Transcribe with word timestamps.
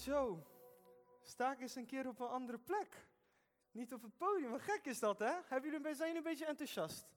Zo, 0.00 0.46
sta 1.22 1.52
ik 1.52 1.60
eens 1.60 1.74
een 1.74 1.86
keer 1.86 2.08
op 2.08 2.20
een 2.20 2.28
andere 2.28 2.58
plek. 2.58 3.06
Niet 3.70 3.92
op 3.92 4.02
het 4.02 4.16
podium, 4.16 4.50
wat 4.50 4.60
gek 4.60 4.84
is 4.84 4.98
dat, 4.98 5.18
hè? 5.18 5.32
Hebben 5.44 5.70
jullie, 5.70 5.94
zijn 5.94 5.98
jullie 5.98 6.16
een 6.16 6.30
beetje 6.30 6.46
enthousiast? 6.46 7.08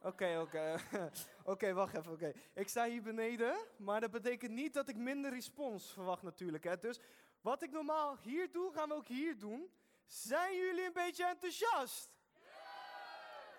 Oké, 0.00 0.38
oké. 0.40 0.76
Oké, 1.52 1.72
wacht 1.72 1.96
even. 1.96 2.12
Oké. 2.12 2.32
Ik 2.54 2.68
sta 2.68 2.84
hier 2.84 3.02
beneden, 3.02 3.56
maar 3.76 4.00
dat 4.00 4.10
betekent 4.10 4.52
niet 4.52 4.74
dat 4.74 4.88
ik 4.88 4.96
minder 4.96 5.30
respons 5.30 5.92
verwacht 5.92 6.22
natuurlijk. 6.22 6.64
Hè. 6.64 6.78
Dus 6.78 7.00
wat 7.40 7.62
ik 7.62 7.70
normaal 7.70 8.18
hier 8.22 8.52
doe, 8.52 8.72
gaan 8.72 8.88
we 8.88 8.94
ook 8.94 9.08
hier 9.08 9.38
doen. 9.38 9.70
Zijn 10.06 10.56
jullie 10.56 10.84
een 10.84 10.92
beetje 10.92 11.26
enthousiast? 11.26 12.10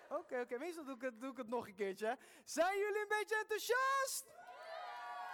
Oké, 0.08 0.40
oké. 0.40 0.58
Meestal 0.58 0.84
doe 0.84 0.94
ik, 0.94 1.02
het, 1.02 1.20
doe 1.20 1.30
ik 1.30 1.36
het 1.36 1.48
nog 1.48 1.66
een 1.66 1.74
keertje. 1.74 2.06
Hè. 2.06 2.14
Zijn 2.44 2.78
jullie 2.78 3.00
een 3.00 3.08
beetje 3.18 3.36
enthousiast? 3.36 4.26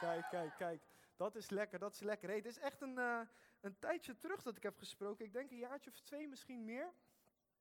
Kijk, 0.01 0.27
kijk, 0.31 0.57
kijk. 0.57 0.83
Dat 1.17 1.35
is 1.35 1.51
lekker, 1.51 1.79
dat 1.79 1.95
is 1.95 2.01
lekker. 2.01 2.29
Hey, 2.29 2.37
het 2.37 2.47
is 2.47 2.59
echt 2.59 2.81
een, 2.81 2.99
eh, 2.99 3.21
een 3.61 3.79
tijdje 3.79 4.17
terug 4.17 4.43
dat 4.43 4.57
ik 4.57 4.63
heb 4.63 4.79
gesproken. 4.79 5.25
Ik 5.25 5.33
denk 5.33 5.51
een 5.51 5.59
jaartje 5.59 5.91
of 5.91 6.01
twee, 6.01 6.29
misschien 6.29 6.65
meer. 6.65 6.93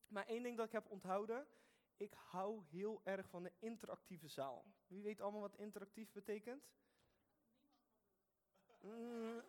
Maar 0.07 0.25
één 0.25 0.43
ding 0.43 0.57
dat 0.57 0.65
ik 0.65 0.71
heb 0.71 0.89
onthouden. 0.89 1.47
Ik 1.97 2.13
hou 2.13 2.63
heel 2.69 3.01
erg 3.03 3.29
van 3.29 3.43
de 3.43 3.51
interactieve 3.59 4.27
zaal. 4.27 4.65
Wie 4.87 5.01
weet 5.01 5.21
allemaal 5.21 5.41
wat 5.41 5.57
interactief 5.57 6.11
betekent? 6.11 6.63
Mm, 8.79 9.43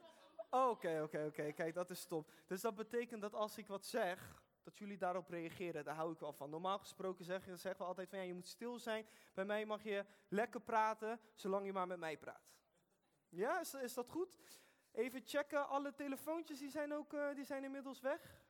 Oké, 0.51 1.03
oké, 1.03 1.25
oké. 1.27 1.53
Kijk, 1.53 1.75
dat 1.75 1.91
is 1.91 2.05
top. 2.05 2.31
Dus 2.47 2.61
dat 2.61 2.75
betekent 2.75 3.21
dat 3.21 3.35
als 3.35 3.59
ik 3.59 3.67
wat 3.67 3.87
zeg, 3.87 4.43
dat 4.63 4.79
jullie 4.79 4.99
daarop 4.99 5.29
reageren. 5.29 5.85
Daar 5.85 5.95
hou 5.95 6.13
ik 6.13 6.19
wel 6.19 6.33
van. 6.33 6.51
Normaal 6.51 6.79
gesproken 6.79 7.25
zeggen, 7.25 7.59
zeggen 7.59 7.81
we 7.81 7.87
altijd 7.87 8.09
van 8.09 8.19
ja, 8.19 8.25
je 8.25 8.35
moet 8.35 8.49
stil 8.49 8.79
zijn. 8.79 9.07
Bij 9.35 9.45
mij 9.45 9.67
mag 9.67 9.83
je 9.83 10.05
lekker 10.29 10.61
praten, 10.61 11.21
zolang 11.35 11.67
je 11.67 11.73
maar 11.73 11.87
met 11.87 11.99
mij 11.99 12.19
praat. 12.19 12.55
Ja, 13.37 13.61
is, 13.83 13.95
dat 13.95 14.09
goed? 14.09 14.39
Even 14.93 15.23
checken, 15.25 15.69
alle 15.69 15.95
telefoontjes 15.95 16.59
die 16.59 16.71
zijn, 16.71 16.95
ook, 16.95 17.13
eh, 17.13 17.35
die 17.35 17.45
zijn 17.45 17.65
inmiddels 17.65 18.01
weg. 18.01 18.45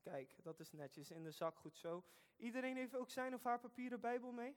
Kijk, 0.00 0.34
dat 0.42 0.60
is 0.60 0.72
netjes, 0.72 1.10
in 1.10 1.22
de 1.22 1.30
zak, 1.30 1.58
goed 1.58 1.76
zo. 1.76 2.04
Iedereen 2.36 2.76
heeft 2.76 2.96
ook 2.96 3.10
zijn 3.10 3.34
of 3.34 3.42
haar 3.42 3.60
papieren 3.60 4.00
bijbel 4.00 4.32
mee? 4.32 4.56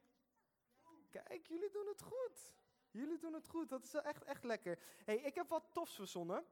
Kijk, 1.10 1.48
jullie 1.48 1.70
doen 1.70 1.88
het 1.88 2.02
goed. 2.02 2.54
Jullie 2.92 3.18
doen 3.18 3.34
het 3.34 3.48
goed, 3.48 3.70
dat 3.70 3.84
is 3.84 3.94
echt, 3.94 4.24
echt 4.24 4.44
lekker. 4.44 4.80
hey, 5.06 5.18
ik 5.18 5.36
heb 5.36 5.50
wat 5.50 5.70
tofs 5.72 5.96
verzonnen. 5.96 6.46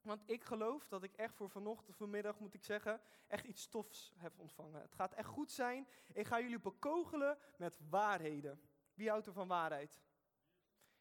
Want 0.00 0.22
ik 0.26 0.44
geloof 0.44 0.88
dat 0.88 1.02
ik 1.02 1.12
echt 1.12 1.34
voor 1.34 1.50
vanochtend, 1.50 1.96
vanmiddag 1.96 2.38
moet 2.38 2.54
ik 2.54 2.64
zeggen, 2.64 3.00
echt 3.26 3.44
iets 3.44 3.68
tofs 3.68 4.12
heb 4.16 4.38
ontvangen. 4.38 4.80
Het 4.80 4.94
gaat 4.94 5.14
echt 5.14 5.28
goed 5.28 5.52
zijn. 5.52 5.88
Ik 6.12 6.26
ga 6.26 6.40
jullie 6.40 6.60
bekogelen 6.60 7.38
met 7.56 7.78
waarheden. 7.88 8.60
Wie 8.94 9.08
houdt 9.08 9.26
er 9.26 9.32
van 9.32 9.48
waarheid? 9.48 10.02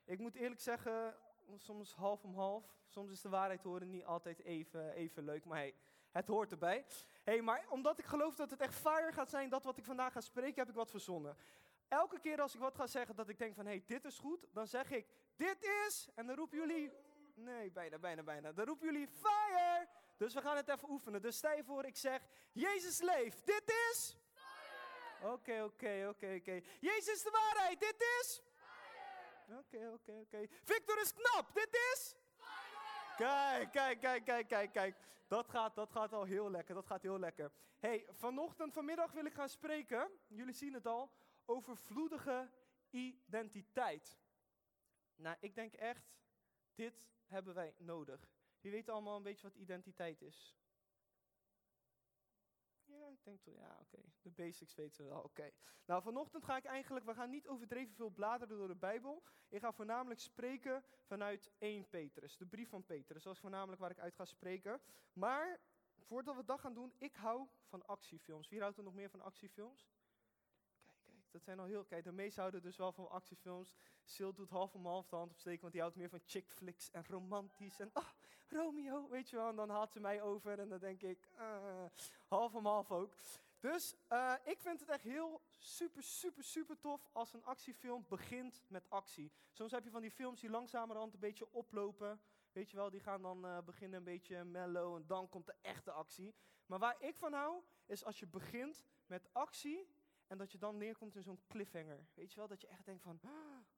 Ik 0.03 0.20
moet 0.20 0.36
eerlijk 0.36 0.61
zeggen, 0.61 1.16
soms 1.58 1.94
half 1.94 2.24
om 2.24 2.36
half. 2.36 2.76
Soms 2.88 3.12
is 3.12 3.22
de 3.22 3.30
waarheid 3.30 3.64
horen 3.64 3.90
niet 3.90 4.06
altijd 4.06 4.44
even, 4.44 4.94
even 4.94 5.24
leuk, 5.24 5.46
maar 5.46 5.58
hey, 5.58 5.76
het 6.12 6.28
hoort 6.28 6.52
erbij. 6.52 6.86
hey, 7.24 7.42
maar 7.42 7.66
omdat 7.70 8.00
ik 8.00 8.06
geloof 8.06 8.36
dat 8.36 8.50
het 8.50 8.62
echt 8.62 8.76
fire 8.76 9.12
gaat 9.12 9.30
zijn, 9.30 9.50
dat 9.50 9.64
wat 9.64 9.78
ik 9.78 9.84
vandaag 9.84 10.14
ga 10.14 10.22
spreken, 10.22 10.60
heb 10.60 10.70
ik 10.70 10.76
wat 10.76 10.92
verzonnen. 10.92 11.38
Elke 11.88 12.20
keer 12.20 12.42
als 12.42 12.54
ik 12.54 12.60
wat 12.60 12.76
ga 12.76 12.88
zeggen 12.88 13.16
dat 13.16 13.30
ik 13.30 13.38
denk 13.38 13.56
van, 13.56 13.66
hé, 13.66 13.72
hey, 13.72 13.84
dit 13.88 14.06
is 14.06 14.18
goed, 14.18 14.48
dan 14.52 14.68
zeg 14.68 14.92
ik, 14.92 15.08
dit 15.36 15.64
is, 15.88 16.10
en 16.16 16.28
dan 16.28 16.36
roepen 16.36 16.58
jullie, 16.58 16.92
nee, 17.36 17.72
bijna, 17.72 18.00
bijna, 18.00 18.24
bijna, 18.24 18.52
dan 18.52 18.66
roepen 18.66 18.86
jullie 18.86 19.08
fire. 19.08 19.88
Dus 20.18 20.34
we 20.34 20.42
gaan 20.42 20.56
het 20.56 20.70
even 20.70 20.90
oefenen. 20.90 21.22
Dus 21.22 21.38
stel 21.38 21.56
je 21.56 21.64
voor, 21.64 21.86
ik 21.86 21.98
zeg, 21.98 22.22
Jezus 22.52 23.02
leeft, 23.02 23.46
dit 23.46 23.64
is? 23.92 24.18
Oké, 25.22 25.64
oké, 25.64 26.08
oké, 26.10 26.36
oké. 26.40 26.62
Jezus 26.80 27.24
de 27.24 27.30
waarheid, 27.32 27.80
dit 27.80 28.02
is? 28.22 28.42
Oké, 29.58 29.90
oké, 29.94 30.20
oké. 30.22 30.48
Victor 30.64 31.02
is 31.02 31.14
knap, 31.14 31.54
dit 31.54 31.74
is? 31.94 32.16
Kijk, 33.18 33.72
kijk, 33.72 34.00
kijk, 34.00 34.24
kijk, 34.24 34.48
kijk, 34.48 34.72
kijk. 34.72 34.96
Dat 35.28 35.50
gaat, 35.50 35.76
dat 35.76 35.92
gaat 35.92 36.14
al 36.14 36.24
heel 36.24 36.52
lekker, 36.52 36.76
dat 36.76 36.86
gaat 36.86 37.02
heel 37.02 37.20
lekker. 37.20 37.52
hey, 37.80 38.08
vanochtend, 38.10 38.74
vanmiddag 38.74 39.12
wil 39.12 39.26
ik 39.26 39.34
gaan 39.34 39.50
spreken, 39.50 40.12
jullie 40.28 40.54
zien 40.54 40.73
het 40.73 40.86
al, 40.86 41.11
over 41.45 41.78
vloedige 41.78 42.50
identiteit. 42.90 44.17
Nou, 45.16 45.38
ik 45.40 45.56
denk 45.56 45.73
echt, 45.73 46.14
dit 46.73 47.10
hebben 47.26 47.54
wij 47.54 47.73
nodig. 47.78 48.30
Wie 48.61 48.72
weet 48.72 48.90
allemaal 48.90 49.17
een 49.17 49.23
beetje 49.23 49.48
wat 49.48 49.56
identiteit 49.56 50.22
is? 50.22 50.56
Ja, 53.00 53.08
ik 53.08 53.24
denk 53.24 53.42
toch, 53.42 53.56
ja, 53.56 53.78
oké. 53.82 54.02
De 54.22 54.30
basics 54.30 54.76
weten 54.76 55.04
we 55.04 55.10
wel, 55.10 55.22
oké. 55.22 55.52
Nou, 55.86 56.02
vanochtend 56.02 56.44
ga 56.44 56.58
ik 56.58 56.66
eigenlijk, 56.66 57.06
we 57.06 57.14
gaan 57.14 57.30
niet 57.30 57.48
overdreven 57.48 57.96
veel 57.96 58.10
bladeren 58.10 58.58
door 58.58 58.68
de 58.68 58.76
Bijbel. 58.76 59.24
Ik 59.50 59.62
ga 59.62 59.72
voornamelijk 59.72 60.20
spreken 60.20 60.84
vanuit 61.04 61.52
1 61.58 61.90
Petrus, 61.90 62.38
de 62.38 62.46
brief 62.46 62.70
van 62.70 62.86
Petrus. 62.86 63.24
Dat 63.24 63.34
is 63.34 63.40
voornamelijk 63.40 63.82
waar 63.82 63.92
ik 63.92 64.00
uit 64.00 64.16
ga 64.16 64.26
spreken. 64.26 64.82
Maar, 65.14 65.60
voordat 66.00 66.36
we 66.36 66.46
dat 66.46 66.60
gaan 66.60 66.74
doen, 66.74 66.94
ik 66.98 67.16
hou 67.16 67.48
van 67.66 67.86
actiefilms. 67.86 68.50
Wie 68.50 68.62
houdt 68.62 68.78
er 68.78 68.84
nog 68.84 68.94
meer 68.94 69.10
van 69.10 69.22
actiefilms? 69.22 69.90
dat 71.32 71.44
zijn 71.44 71.60
al 71.60 71.66
heel... 71.66 71.86
Kijk, 71.86 72.04
de 72.04 72.12
meesten 72.12 72.42
houden 72.42 72.62
dus 72.62 72.78
wel 72.78 72.92
van 72.92 73.10
actiefilms. 73.10 73.76
Sil 74.14 74.34
doet 74.34 74.50
half 74.50 74.76
om 74.76 74.86
half 74.86 75.08
de 75.08 75.16
hand 75.16 75.32
opsteken, 75.32 75.62
want 75.62 75.73
die 75.73 75.82
houdt 75.82 75.96
meer 75.96 76.10
van 76.10 76.22
chick 76.26 76.50
flicks 76.50 76.92
en 76.92 77.06
romantisch. 77.06 77.80
En 77.80 77.90
oh, 77.94 78.10
Romeo, 78.52 79.10
weet 79.10 79.30
je 79.30 79.36
wel. 79.36 79.50
En 79.50 79.56
dan 79.56 79.70
haalt 79.70 79.92
ze 79.92 80.00
mij 80.00 80.22
over 80.22 80.60
en 80.60 80.70
dan 80.70 80.80
denk 80.80 81.02
ik, 81.02 81.30
uh, 81.39 81.86
half 82.28 82.56
om 82.56 82.66
half 82.66 82.92
ook. 82.92 83.14
Dus 83.60 83.95
uh, 84.10 84.34
ik 84.44 84.62
vind 84.62 84.80
het 84.80 84.89
echt 84.89 85.04
heel 85.04 85.42
super, 85.58 86.04
super, 86.04 86.44
super 86.44 86.80
tof 86.80 87.10
als 87.11 87.34
een 87.34 87.44
actiefilm 87.44 88.06
begint 88.08 88.61
met 88.67 88.90
actie. 88.90 89.32
Soms 89.52 89.72
heb 89.72 89.84
je 89.84 89.92
van 89.92 90.02
die 90.02 90.11
films 90.11 90.40
die 90.40 90.50
langzamerhand 90.50 91.14
een 91.14 91.20
beetje 91.20 91.52
oplopen. 91.52 92.22
Weet 92.52 92.70
je 92.70 92.78
wel, 92.78 92.90
die 92.90 93.00
gaan 93.00 93.22
dan 93.22 93.45
uh, 93.45 93.58
beginnen 93.61 93.98
een 93.98 94.04
beetje 94.04 94.44
mellow 94.44 94.95
en 94.95 95.04
dan 95.08 95.30
komt 95.30 95.45
de 95.45 95.56
echte 95.61 95.92
actie. 95.92 96.36
Maar 96.66 96.80
waar 96.80 96.95
ik 97.00 97.17
van 97.17 97.34
hou, 97.34 97.64
is 97.86 98.06
als 98.06 98.20
je 98.20 98.28
begint 98.28 98.86
met 99.06 99.30
actie 99.32 99.88
en 100.31 100.37
dat 100.37 100.52
je 100.52 100.58
dan 100.58 100.77
neerkomt 100.77 101.15
in 101.15 101.23
zo'n 101.23 101.42
cliffhanger. 101.47 102.08
Weet 102.14 102.31
je 102.31 102.37
wel, 102.37 102.47
dat 102.47 102.61
je 102.61 102.67
echt 102.67 102.86
denkt 102.86 103.03
van, 103.03 103.19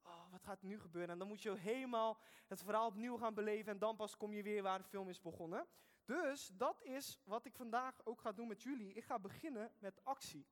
oh, 0.03 0.31
wat 0.31 0.43
gaat 0.43 0.61
nu 0.61 0.79
gebeuren? 0.79 1.11
En 1.11 1.17
dan 1.17 1.27
moet 1.27 1.41
je 1.41 1.55
helemaal 1.55 2.17
het 2.47 2.61
verhaal 2.63 2.87
opnieuw 2.87 3.17
gaan 3.17 3.33
beleven. 3.33 3.71
En 3.71 3.79
dan 3.79 3.95
pas 3.95 4.17
kom 4.17 4.33
je 4.33 4.43
weer 4.43 4.63
waar 4.63 4.77
de 4.77 4.83
film 4.83 5.09
is 5.09 5.21
begonnen. 5.21 5.67
Dus 6.05 6.47
dat 6.47 6.81
is 6.81 7.19
wat 7.23 7.45
ik 7.45 7.55
vandaag 7.55 8.05
ook 8.05 8.21
ga 8.21 8.31
doen 8.31 8.47
met 8.47 8.63
jullie. 8.63 8.93
Ik 8.93 9.03
ga 9.03 9.19
beginnen 9.19 9.71
met 9.79 10.03
actie. 10.03 10.47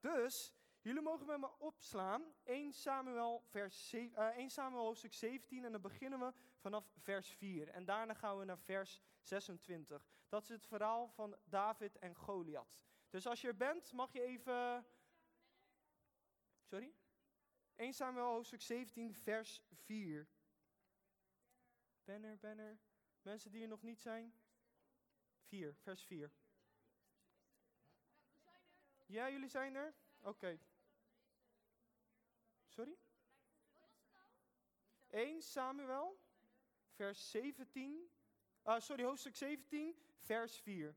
Dus 0.00 0.54
jullie 0.80 1.02
mogen 1.02 1.26
met 1.26 1.40
me 1.40 1.58
opslaan 1.58 2.22
1 2.42 2.72
Samuel, 2.72 3.42
vers 3.46 3.92
uh, 3.92 4.16
eh, 4.16 4.36
1 4.36 4.50
Samuel 4.50 4.84
hoofdstuk 4.84 5.12
17 5.12 5.64
en 5.64 5.72
dan 5.72 5.80
beginnen 5.80 6.18
we 6.18 6.32
vanaf 6.58 6.90
vers 6.96 7.28
4. 7.28 7.68
En 7.68 7.84
daarna 7.84 8.14
gaan 8.14 8.38
we 8.38 8.44
naar 8.44 8.58
vers 8.58 9.02
26. 9.20 10.06
Dat 10.28 10.42
is 10.42 10.48
het 10.48 10.66
verhaal 10.66 11.08
van 11.08 11.36
David 11.44 11.98
en 11.98 12.14
Goliath. 12.14 12.82
Dus 13.08 13.26
als 13.26 13.40
je 13.40 13.48
er 13.48 13.56
bent, 13.56 13.92
mag 13.92 14.12
je 14.12 14.22
even 14.22 14.86
Sorry? 16.70 16.94
1 17.76 17.92
Samuel 17.94 18.26
hoofdstuk 18.26 18.60
17, 18.60 19.14
vers 19.14 19.62
4. 19.72 20.26
Banner, 22.04 22.38
banner. 22.38 22.78
Mensen 23.22 23.50
die 23.50 23.62
er 23.62 23.68
nog 23.68 23.82
niet 23.82 24.00
zijn? 24.00 24.32
4, 25.48 25.74
vers 25.74 26.02
4. 26.04 26.30
Ja, 29.06 29.30
jullie 29.30 29.48
zijn 29.48 29.74
er? 29.74 29.94
Oké. 30.18 30.28
Okay. 30.28 30.60
Sorry? 32.66 32.98
1 35.08 35.42
Samuel, 35.42 36.20
vers 36.88 37.30
17. 37.30 38.10
Uh, 38.64 38.80
sorry, 38.80 39.04
hoofdstuk 39.04 39.36
17, 39.36 39.96
vers 40.18 40.60
4. 40.60 40.96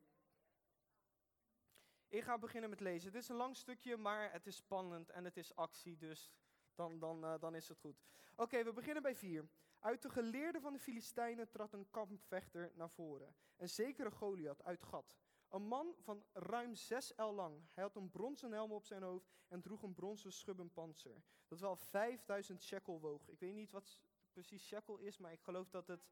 Ik 2.13 2.23
ga 2.23 2.37
beginnen 2.37 2.69
met 2.69 2.79
lezen. 2.79 3.11
Dit 3.11 3.21
is 3.21 3.29
een 3.29 3.35
lang 3.35 3.55
stukje, 3.55 3.97
maar 3.97 4.31
het 4.31 4.47
is 4.47 4.55
spannend 4.55 5.09
en 5.09 5.23
het 5.23 5.37
is 5.37 5.55
actie, 5.55 5.97
dus 5.97 6.31
dan, 6.75 6.99
dan, 6.99 7.23
uh, 7.23 7.39
dan 7.39 7.55
is 7.55 7.67
het 7.67 7.79
goed. 7.79 8.03
Oké, 8.35 8.63
we 8.63 8.73
beginnen 8.73 9.03
bij 9.03 9.15
vier. 9.15 9.49
Uit 9.79 10.01
de 10.01 10.09
geleerden 10.09 10.61
van 10.61 10.73
de 10.73 10.79
Filistijnen 10.79 11.49
trad 11.49 11.73
een 11.73 11.89
kampvechter 11.89 12.71
naar 12.75 12.89
voren. 12.89 13.35
Een 13.57 13.69
zekere 13.69 14.11
Goliath 14.11 14.63
uit 14.63 14.83
Gat. 14.83 15.17
Een 15.49 15.67
man 15.67 15.95
van 15.99 16.25
ruim 16.33 16.75
zes 16.75 17.15
el 17.15 17.33
lang. 17.33 17.61
Hij 17.73 17.83
had 17.83 17.95
een 17.95 18.09
bronzen 18.09 18.51
helm 18.51 18.71
op 18.71 18.85
zijn 18.85 19.03
hoofd 19.03 19.31
en 19.47 19.61
droeg 19.61 19.83
een 19.83 19.93
bronzen 19.93 20.33
schubbenpanzer. 20.33 21.23
Dat 21.47 21.59
wel 21.59 21.75
5000 21.75 22.63
shekel 22.63 22.99
woog. 22.99 23.27
Ik 23.27 23.39
weet 23.39 23.53
niet 23.53 23.71
wat 23.71 23.99
precies 24.31 24.65
shekel 24.65 24.97
is, 24.97 25.17
maar 25.17 25.31
ik 25.31 25.41
geloof 25.41 25.69
dat 25.69 25.87
het... 25.87 26.07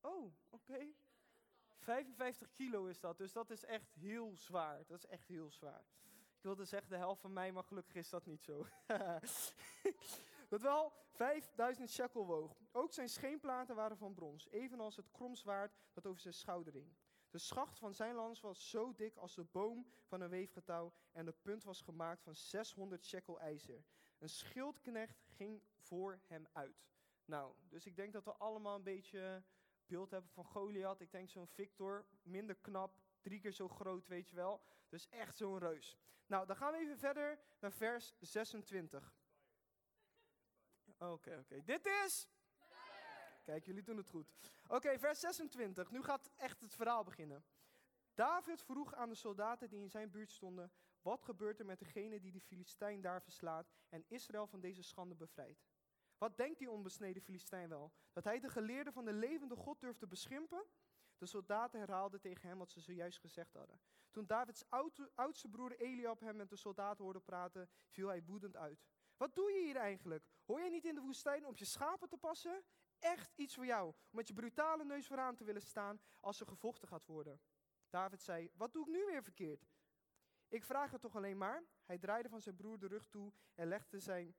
Oh, 0.00 0.34
oké. 0.50 0.92
55 1.80 2.52
kilo 2.52 2.86
is 2.86 3.00
dat, 3.00 3.18
dus 3.18 3.32
dat 3.32 3.50
is 3.50 3.64
echt 3.64 3.90
heel 3.92 4.36
zwaar. 4.36 4.84
Dat 4.86 4.98
is 4.98 5.06
echt 5.06 5.28
heel 5.28 5.50
zwaar. 5.50 5.84
Ik 6.36 6.46
wilde 6.46 6.64
zeggen 6.64 6.88
de 6.90 6.96
helft 6.96 7.20
van 7.20 7.32
mij, 7.32 7.52
maar 7.52 7.64
gelukkig 7.64 7.94
is 7.94 8.10
dat 8.10 8.26
niet 8.26 8.42
zo. 8.42 8.66
dat 10.48 10.62
wel 10.62 10.92
5000 11.08 11.90
shekel 11.90 12.26
woog. 12.26 12.56
Ook 12.72 12.92
zijn 12.92 13.08
scheenplaten 13.08 13.76
waren 13.76 13.96
van 13.96 14.14
brons, 14.14 14.48
evenals 14.50 14.96
het 14.96 15.10
kromzwaard 15.10 15.76
dat 15.92 16.06
over 16.06 16.20
zijn 16.20 16.34
schouder 16.34 16.72
hing. 16.72 16.96
De 17.30 17.38
schacht 17.38 17.78
van 17.78 17.94
zijn 17.94 18.14
lans 18.14 18.40
was 18.40 18.70
zo 18.70 18.94
dik 18.94 19.16
als 19.16 19.34
de 19.34 19.44
boom 19.44 19.86
van 20.04 20.20
een 20.20 20.28
weefgetouw 20.28 20.92
en 21.12 21.24
de 21.24 21.34
punt 21.42 21.64
was 21.64 21.80
gemaakt 21.80 22.22
van 22.22 22.34
600 22.34 23.04
shekel 23.04 23.40
ijzer. 23.40 23.84
Een 24.18 24.28
schildknecht 24.28 25.22
ging 25.26 25.62
voor 25.76 26.20
hem 26.26 26.46
uit. 26.52 26.88
Nou, 27.24 27.54
dus 27.68 27.86
ik 27.86 27.96
denk 27.96 28.12
dat 28.12 28.24
we 28.24 28.32
allemaal 28.32 28.76
een 28.76 28.82
beetje 28.82 29.42
beeld 29.90 30.10
hebben 30.10 30.30
van 30.30 30.44
Goliath. 30.44 31.00
Ik 31.00 31.10
denk 31.10 31.28
zo'n 31.28 31.46
Victor, 31.46 32.06
minder 32.22 32.56
knap, 32.56 33.00
drie 33.20 33.40
keer 33.40 33.52
zo 33.52 33.68
groot, 33.68 34.06
weet 34.06 34.28
je 34.28 34.36
wel. 34.36 34.62
Dus 34.88 35.08
echt 35.08 35.36
zo'n 35.36 35.58
reus. 35.58 35.98
Nou, 36.26 36.46
dan 36.46 36.56
gaan 36.56 36.72
we 36.72 36.78
even 36.78 36.98
verder 36.98 37.38
naar 37.60 37.72
vers 37.72 38.14
26. 38.20 39.14
Oké, 40.98 41.38
oké. 41.38 41.62
Dit 41.64 41.86
is... 41.86 42.28
Kijk, 43.42 43.64
jullie 43.64 43.82
doen 43.82 43.96
het 43.96 44.08
goed. 44.08 44.34
Oké, 44.68 44.98
vers 44.98 45.20
26. 45.20 45.90
Nu 45.90 46.02
gaat 46.02 46.30
echt 46.36 46.60
het 46.60 46.74
verhaal 46.74 47.04
beginnen. 47.04 47.44
David 48.14 48.62
vroeg 48.62 48.94
aan 48.94 49.08
de 49.08 49.14
soldaten 49.14 49.68
die 49.68 49.80
in 49.80 49.90
zijn 49.90 50.10
buurt 50.10 50.30
stonden: 50.30 50.72
Wat 51.02 51.22
gebeurt 51.22 51.58
er 51.58 51.66
met 51.66 51.78
degene 51.78 52.20
die 52.20 52.32
de 52.32 52.40
Filistijn 52.40 53.00
daar 53.00 53.22
verslaat 53.22 53.70
en 53.88 54.04
Israël 54.08 54.46
van 54.46 54.60
deze 54.60 54.82
schande 54.82 55.14
bevrijdt? 55.14 55.69
Wat 56.20 56.36
denkt 56.36 56.58
die 56.58 56.70
onbesneden 56.70 57.22
Filistijn 57.22 57.68
wel? 57.68 57.92
Dat 58.12 58.24
hij 58.24 58.40
de 58.40 58.48
geleerde 58.48 58.92
van 58.92 59.04
de 59.04 59.12
levende 59.12 59.56
God 59.56 59.80
durft 59.80 59.98
te 59.98 60.06
beschimpen? 60.06 60.64
De 61.18 61.26
soldaten 61.26 61.80
herhaalden 61.80 62.20
tegen 62.20 62.48
hem 62.48 62.58
wat 62.58 62.70
ze 62.70 62.80
zojuist 62.80 63.18
gezegd 63.18 63.54
hadden. 63.54 63.80
Toen 64.10 64.26
Davids 64.26 64.64
oudste 65.14 65.48
broer 65.48 65.80
Eliab 65.80 66.20
hem 66.20 66.36
met 66.36 66.48
de 66.48 66.56
soldaten 66.56 67.04
hoorde 67.04 67.20
praten, 67.20 67.68
viel 67.88 68.08
hij 68.08 68.22
woedend 68.24 68.56
uit. 68.56 68.84
Wat 69.16 69.34
doe 69.34 69.50
je 69.50 69.64
hier 69.64 69.76
eigenlijk? 69.76 70.28
Hoor 70.44 70.60
je 70.60 70.70
niet 70.70 70.84
in 70.84 70.94
de 70.94 71.00
woestijn 71.00 71.46
om 71.46 71.52
je 71.56 71.64
schapen 71.64 72.08
te 72.08 72.16
passen? 72.16 72.64
Echt 72.98 73.32
iets 73.36 73.54
voor 73.54 73.66
jou, 73.66 73.86
om 73.88 73.94
met 74.10 74.28
je 74.28 74.34
brutale 74.34 74.84
neus 74.84 75.06
vooraan 75.06 75.36
te 75.36 75.44
willen 75.44 75.62
staan 75.62 76.00
als 76.20 76.40
er 76.40 76.46
gevochten 76.46 76.88
gaat 76.88 77.06
worden. 77.06 77.40
David 77.88 78.22
zei, 78.22 78.50
wat 78.54 78.72
doe 78.72 78.86
ik 78.86 78.92
nu 78.92 79.04
weer 79.04 79.22
verkeerd? 79.22 79.68
Ik 80.48 80.64
vraag 80.64 80.90
het 80.90 81.00
toch 81.00 81.16
alleen 81.16 81.38
maar. 81.38 81.64
Hij 81.84 81.98
draaide 81.98 82.28
van 82.28 82.40
zijn 82.40 82.56
broer 82.56 82.78
de 82.78 82.86
rug 82.86 83.06
toe 83.06 83.32
en 83.54 83.68
legde 83.68 84.00
zijn 84.00 84.34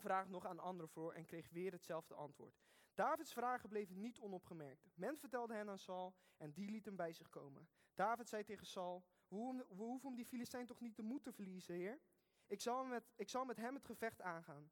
vraag 0.00 0.28
nog 0.28 0.46
aan 0.46 0.58
anderen 0.58 0.90
voor 0.90 1.12
en 1.12 1.24
kreeg 1.24 1.48
weer 1.50 1.72
hetzelfde 1.72 2.14
antwoord. 2.14 2.60
Davids 2.94 3.32
vragen 3.32 3.68
bleven 3.68 4.00
niet 4.00 4.18
onopgemerkt. 4.18 4.88
Men 4.94 5.18
vertelde 5.18 5.54
hen 5.54 5.68
aan 5.68 5.78
Saul 5.78 6.14
en 6.36 6.52
die 6.52 6.70
liet 6.70 6.84
hem 6.84 6.96
bij 6.96 7.12
zich 7.12 7.28
komen. 7.28 7.68
David 7.94 8.28
zei 8.28 8.44
tegen 8.44 8.66
Saul, 8.66 9.04
we 9.28 9.64
hoeven 9.68 10.08
om 10.08 10.14
die 10.14 10.26
Filistijn 10.26 10.66
toch 10.66 10.80
niet 10.80 10.96
de 10.96 11.02
moed 11.02 11.22
te 11.22 11.32
verliezen, 11.32 11.74
heer? 11.74 12.00
Ik 12.46 12.60
zal, 12.60 12.84
met, 12.84 13.12
ik 13.16 13.28
zal 13.28 13.44
met 13.44 13.56
hem 13.56 13.74
het 13.74 13.84
gevecht 13.84 14.20
aangaan. 14.20 14.70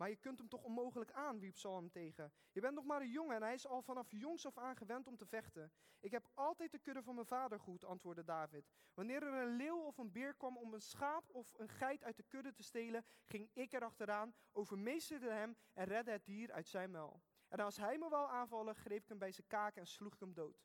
Maar 0.00 0.08
je 0.08 0.16
kunt 0.16 0.38
hem 0.38 0.48
toch 0.48 0.62
onmogelijk 0.62 1.12
aan, 1.12 1.38
wierp 1.38 1.56
Saul 1.56 1.76
hem 1.76 1.90
tegen. 1.90 2.32
Je 2.52 2.60
bent 2.60 2.74
nog 2.74 2.84
maar 2.84 3.00
een 3.00 3.10
jongen 3.10 3.36
en 3.36 3.42
hij 3.42 3.54
is 3.54 3.66
al 3.66 3.82
vanaf 3.82 4.10
jongs 4.10 4.46
af 4.46 4.58
aan 4.58 4.76
gewend 4.76 5.06
om 5.06 5.16
te 5.16 5.26
vechten. 5.26 5.72
Ik 6.00 6.10
heb 6.10 6.28
altijd 6.34 6.72
de 6.72 6.78
kudde 6.78 7.02
van 7.02 7.14
mijn 7.14 7.26
vader 7.26 7.60
goed, 7.60 7.84
antwoordde 7.84 8.24
David. 8.24 8.70
Wanneer 8.94 9.22
er 9.22 9.42
een 9.42 9.56
leeuw 9.56 9.78
of 9.78 9.98
een 9.98 10.12
beer 10.12 10.34
kwam 10.34 10.56
om 10.56 10.74
een 10.74 10.80
schaap 10.80 11.30
of 11.30 11.54
een 11.58 11.68
geit 11.68 12.04
uit 12.04 12.16
de 12.16 12.22
kudde 12.22 12.52
te 12.52 12.62
stelen, 12.62 13.04
ging 13.26 13.50
ik 13.52 13.72
er 13.72 13.84
achteraan, 13.84 14.34
overmeesterde 14.52 15.30
hem 15.30 15.56
en 15.72 15.84
redde 15.84 16.10
het 16.10 16.24
dier 16.24 16.52
uit 16.52 16.68
zijn 16.68 16.90
muil. 16.90 17.22
En 17.48 17.60
als 17.60 17.76
hij 17.76 17.98
me 17.98 18.08
wou 18.08 18.30
aanvallen, 18.30 18.74
greep 18.74 19.02
ik 19.02 19.08
hem 19.08 19.18
bij 19.18 19.32
zijn 19.32 19.46
kaken 19.46 19.80
en 19.80 19.86
sloeg 19.86 20.14
ik 20.14 20.20
hem 20.20 20.34
dood. 20.34 20.64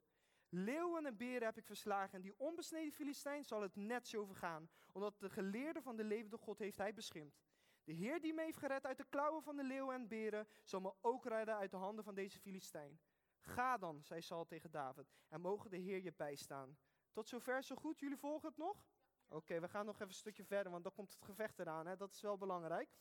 Leeuwen 0.49 1.05
en 1.05 1.17
beren 1.17 1.45
heb 1.45 1.57
ik 1.57 1.65
verslagen 1.65 2.13
en 2.13 2.21
die 2.21 2.37
onbesneden 2.37 2.91
Filistijn 2.91 3.43
zal 3.43 3.61
het 3.61 3.75
net 3.75 4.07
zo 4.07 4.25
vergaan, 4.25 4.69
omdat 4.91 5.19
de 5.19 5.29
geleerde 5.29 5.81
van 5.81 5.95
de 5.95 6.03
levende 6.03 6.37
God 6.37 6.59
heeft 6.59 6.77
hij 6.77 6.93
beschimd. 6.93 7.43
De 7.85 7.93
Heer 7.93 8.21
die 8.21 8.33
me 8.33 8.41
heeft 8.41 8.57
gered 8.57 8.85
uit 8.85 8.97
de 8.97 9.05
klauwen 9.09 9.43
van 9.43 9.55
de 9.55 9.63
leeuwen 9.63 9.95
en 9.95 10.07
beren, 10.07 10.47
zal 10.63 10.81
me 10.81 10.93
ook 11.01 11.25
redden 11.25 11.55
uit 11.55 11.71
de 11.71 11.77
handen 11.77 12.03
van 12.03 12.15
deze 12.15 12.39
Filistijn. 12.39 12.99
Ga 13.39 13.77
dan, 13.77 14.03
zei 14.03 14.21
Saul 14.21 14.45
tegen 14.45 14.71
David, 14.71 15.13
en 15.27 15.41
mogen 15.41 15.69
de 15.69 15.77
Heer 15.77 16.03
je 16.03 16.13
bijstaan. 16.13 16.77
Tot 17.11 17.27
zover 17.27 17.63
zo 17.63 17.75
goed, 17.75 17.99
jullie 17.99 18.17
volgen 18.17 18.47
het 18.47 18.57
nog? 18.57 18.85
Oké, 19.27 19.59
we 19.59 19.67
gaan 19.67 19.85
nog 19.85 19.95
even 19.95 20.07
een 20.07 20.13
stukje 20.13 20.45
verder, 20.45 20.71
want 20.71 20.83
dan 20.83 20.93
komt 20.93 21.13
het 21.13 21.23
gevecht 21.23 21.59
eraan, 21.59 21.87
hè? 21.87 21.95
dat 21.95 22.13
is 22.13 22.21
wel 22.21 22.37
belangrijk. 22.37 22.97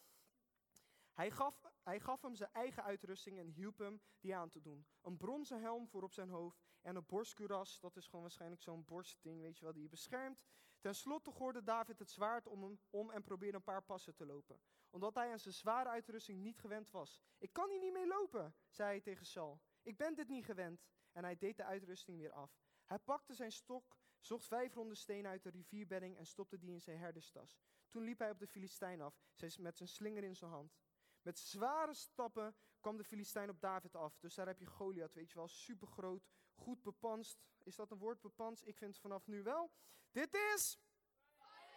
Hij 1.12 1.30
gaf, 1.30 1.64
hij 1.82 2.00
gaf 2.00 2.22
hem 2.22 2.34
zijn 2.34 2.52
eigen 2.52 2.82
uitrusting 2.82 3.38
en 3.38 3.48
hielp 3.48 3.78
hem 3.78 4.00
die 4.20 4.36
aan 4.36 4.50
te 4.50 4.60
doen. 4.60 4.86
Een 5.02 5.16
bronzen 5.16 5.60
helm 5.60 5.88
voor 5.88 6.02
op 6.02 6.12
zijn 6.12 6.28
hoofd 6.28 6.64
en 6.82 6.96
een 6.96 7.06
borstkuras, 7.06 7.80
dat 7.80 7.96
is 7.96 8.04
gewoon 8.04 8.20
waarschijnlijk 8.20 8.62
zo'n 8.62 8.84
borstding, 8.84 9.40
weet 9.40 9.58
je 9.58 9.64
wel, 9.64 9.72
die 9.72 9.82
je 9.82 9.88
beschermt. 9.88 10.44
Ten 10.84 10.94
slotte 10.94 11.30
goorde 11.30 11.62
David 11.62 11.98
het 11.98 12.10
zwaard 12.10 12.46
om, 12.46 12.62
hem, 12.62 12.80
om 12.90 13.10
en 13.10 13.22
probeerde 13.22 13.56
een 13.56 13.62
paar 13.62 13.82
passen 13.82 14.14
te 14.14 14.26
lopen, 14.26 14.60
omdat 14.90 15.14
hij 15.14 15.30
aan 15.30 15.38
zijn 15.38 15.54
zware 15.54 15.88
uitrusting 15.88 16.42
niet 16.42 16.58
gewend 16.58 16.90
was. 16.90 17.20
Ik 17.38 17.52
kan 17.52 17.70
hier 17.70 17.80
niet 17.80 17.92
mee 17.92 18.06
lopen, 18.06 18.54
zei 18.68 18.88
hij 18.88 19.00
tegen 19.00 19.26
Saul. 19.26 19.60
Ik 19.82 19.96
ben 19.96 20.14
dit 20.14 20.28
niet 20.28 20.44
gewend. 20.44 20.86
En 21.12 21.24
hij 21.24 21.36
deed 21.36 21.56
de 21.56 21.64
uitrusting 21.64 22.18
weer 22.18 22.32
af. 22.32 22.58
Hij 22.84 22.98
pakte 22.98 23.34
zijn 23.34 23.52
stok, 23.52 23.96
zocht 24.20 24.46
vijf 24.46 24.74
ronde 24.74 24.94
stenen 24.94 25.30
uit 25.30 25.42
de 25.42 25.50
rivierbedding 25.50 26.16
en 26.16 26.26
stopte 26.26 26.58
die 26.58 26.72
in 26.72 26.80
zijn 26.80 26.98
herderstas. 26.98 27.58
Toen 27.88 28.02
liep 28.02 28.18
hij 28.18 28.30
op 28.30 28.38
de 28.38 28.46
Filistijn 28.46 29.00
af, 29.00 29.20
met 29.58 29.76
zijn 29.76 29.88
slinger 29.88 30.24
in 30.24 30.36
zijn 30.36 30.50
hand. 30.50 30.76
Met 31.22 31.38
zware 31.38 31.94
stappen 31.94 32.56
kwam 32.80 32.96
de 32.96 33.04
Filistijn 33.04 33.50
op 33.50 33.60
David 33.60 33.94
af. 33.94 34.18
Dus 34.18 34.34
daar 34.34 34.46
heb 34.46 34.58
je 34.58 34.66
Goliath, 34.66 35.14
weet 35.14 35.30
je 35.30 35.38
wel, 35.38 35.48
super 35.48 35.88
groot, 35.88 36.28
goed 36.54 36.82
bepanst. 36.82 37.42
Is 37.62 37.76
dat 37.76 37.90
een 37.90 37.98
woord, 37.98 38.20
bepanst? 38.20 38.64
Ik 38.66 38.76
vind 38.76 38.90
het 38.90 39.00
vanaf 39.00 39.26
nu 39.26 39.42
wel. 39.42 39.70
Dit 40.10 40.34
is... 40.34 40.78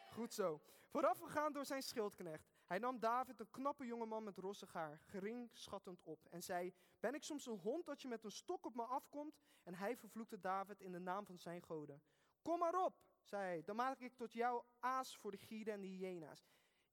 Goed 0.10 0.34
zo. 0.34 0.62
Voorafgegaan 0.88 1.54
door 1.54 1.66
zijn 1.66 1.82
schildknecht. 1.82 2.56
Hij 2.66 2.80
nam 2.80 3.00
David, 3.00 3.40
een 3.40 3.50
knappe 3.50 3.86
jongeman 3.86 4.24
met 4.24 4.38
rossig 4.38 4.74
haar, 4.74 5.00
gering 5.06 5.50
schattend 5.54 6.02
op 6.04 6.26
en 6.26 6.44
zei, 6.44 6.74
ben 7.00 7.14
ik 7.14 7.24
soms 7.24 7.46
een 7.46 7.58
hond 7.58 7.86
dat 7.86 8.02
je 8.02 8.08
met 8.08 8.24
een 8.24 8.32
stok 8.32 8.66
op 8.66 8.76
me 8.76 8.84
afkomt? 8.84 9.38
En 9.64 9.74
hij 9.74 9.98
vervloekte 9.98 10.40
David 10.40 10.82
in 10.82 10.92
de 10.92 11.00
naam 11.00 11.26
van 11.26 11.40
zijn 11.40 11.64
goden. 11.64 12.02
Kom 12.42 12.60
maar 12.60 12.84
op, 12.86 12.96
zei 13.24 13.44
hij, 13.44 13.64
dan 13.64 13.76
maak 13.76 14.00
ik 14.00 14.16
tot 14.16 14.34
jou 14.34 14.64
aas 14.80 15.18
voor 15.18 15.32
de 15.32 15.38
gieren 15.38 15.74
en 15.74 15.82
de 15.82 15.88
hyena's. 15.88 16.48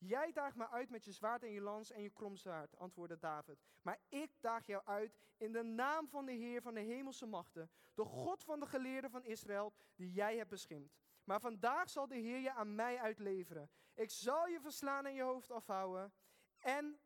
Jij 0.07 0.33
daagt 0.33 0.57
me 0.57 0.69
uit 0.69 0.91
met 0.91 1.05
je 1.05 1.13
zwaard 1.13 1.43
en 1.43 1.51
je 1.51 1.61
lans 1.61 1.91
en 1.91 2.03
je 2.03 2.11
kromzwaard, 2.11 2.79
antwoordde 2.79 3.19
David. 3.19 3.59
Maar 3.83 3.99
ik 4.09 4.31
daag 4.41 4.67
jou 4.67 4.83
uit 4.85 5.19
in 5.37 5.53
de 5.53 5.63
naam 5.63 6.09
van 6.09 6.27
de 6.27 6.33
Heer 6.33 6.63
van 6.63 6.75
de 6.75 6.81
hemelse 6.81 7.27
machten, 7.27 7.71
de 7.95 8.05
God 8.05 8.45
van 8.45 8.61
de 8.61 8.67
geleerden 8.67 9.11
van 9.11 9.25
Israël, 9.25 9.73
die 9.95 10.13
jij 10.13 10.37
hebt 10.37 10.51
beschimd. 10.51 10.97
Maar 11.25 11.41
vandaag 11.41 11.91
zal 11.91 12.07
de 12.07 12.17
Heer 12.17 12.39
je 12.39 12.53
aan 12.53 12.75
mij 12.75 12.99
uitleveren. 12.99 13.71
Ik 13.95 14.11
zal 14.11 14.47
je 14.47 14.61
verslaan 14.61 15.07
en 15.07 15.15
je 15.15 15.23
hoofd 15.23 15.51
afhouden. 15.51 16.13
En 16.59 16.99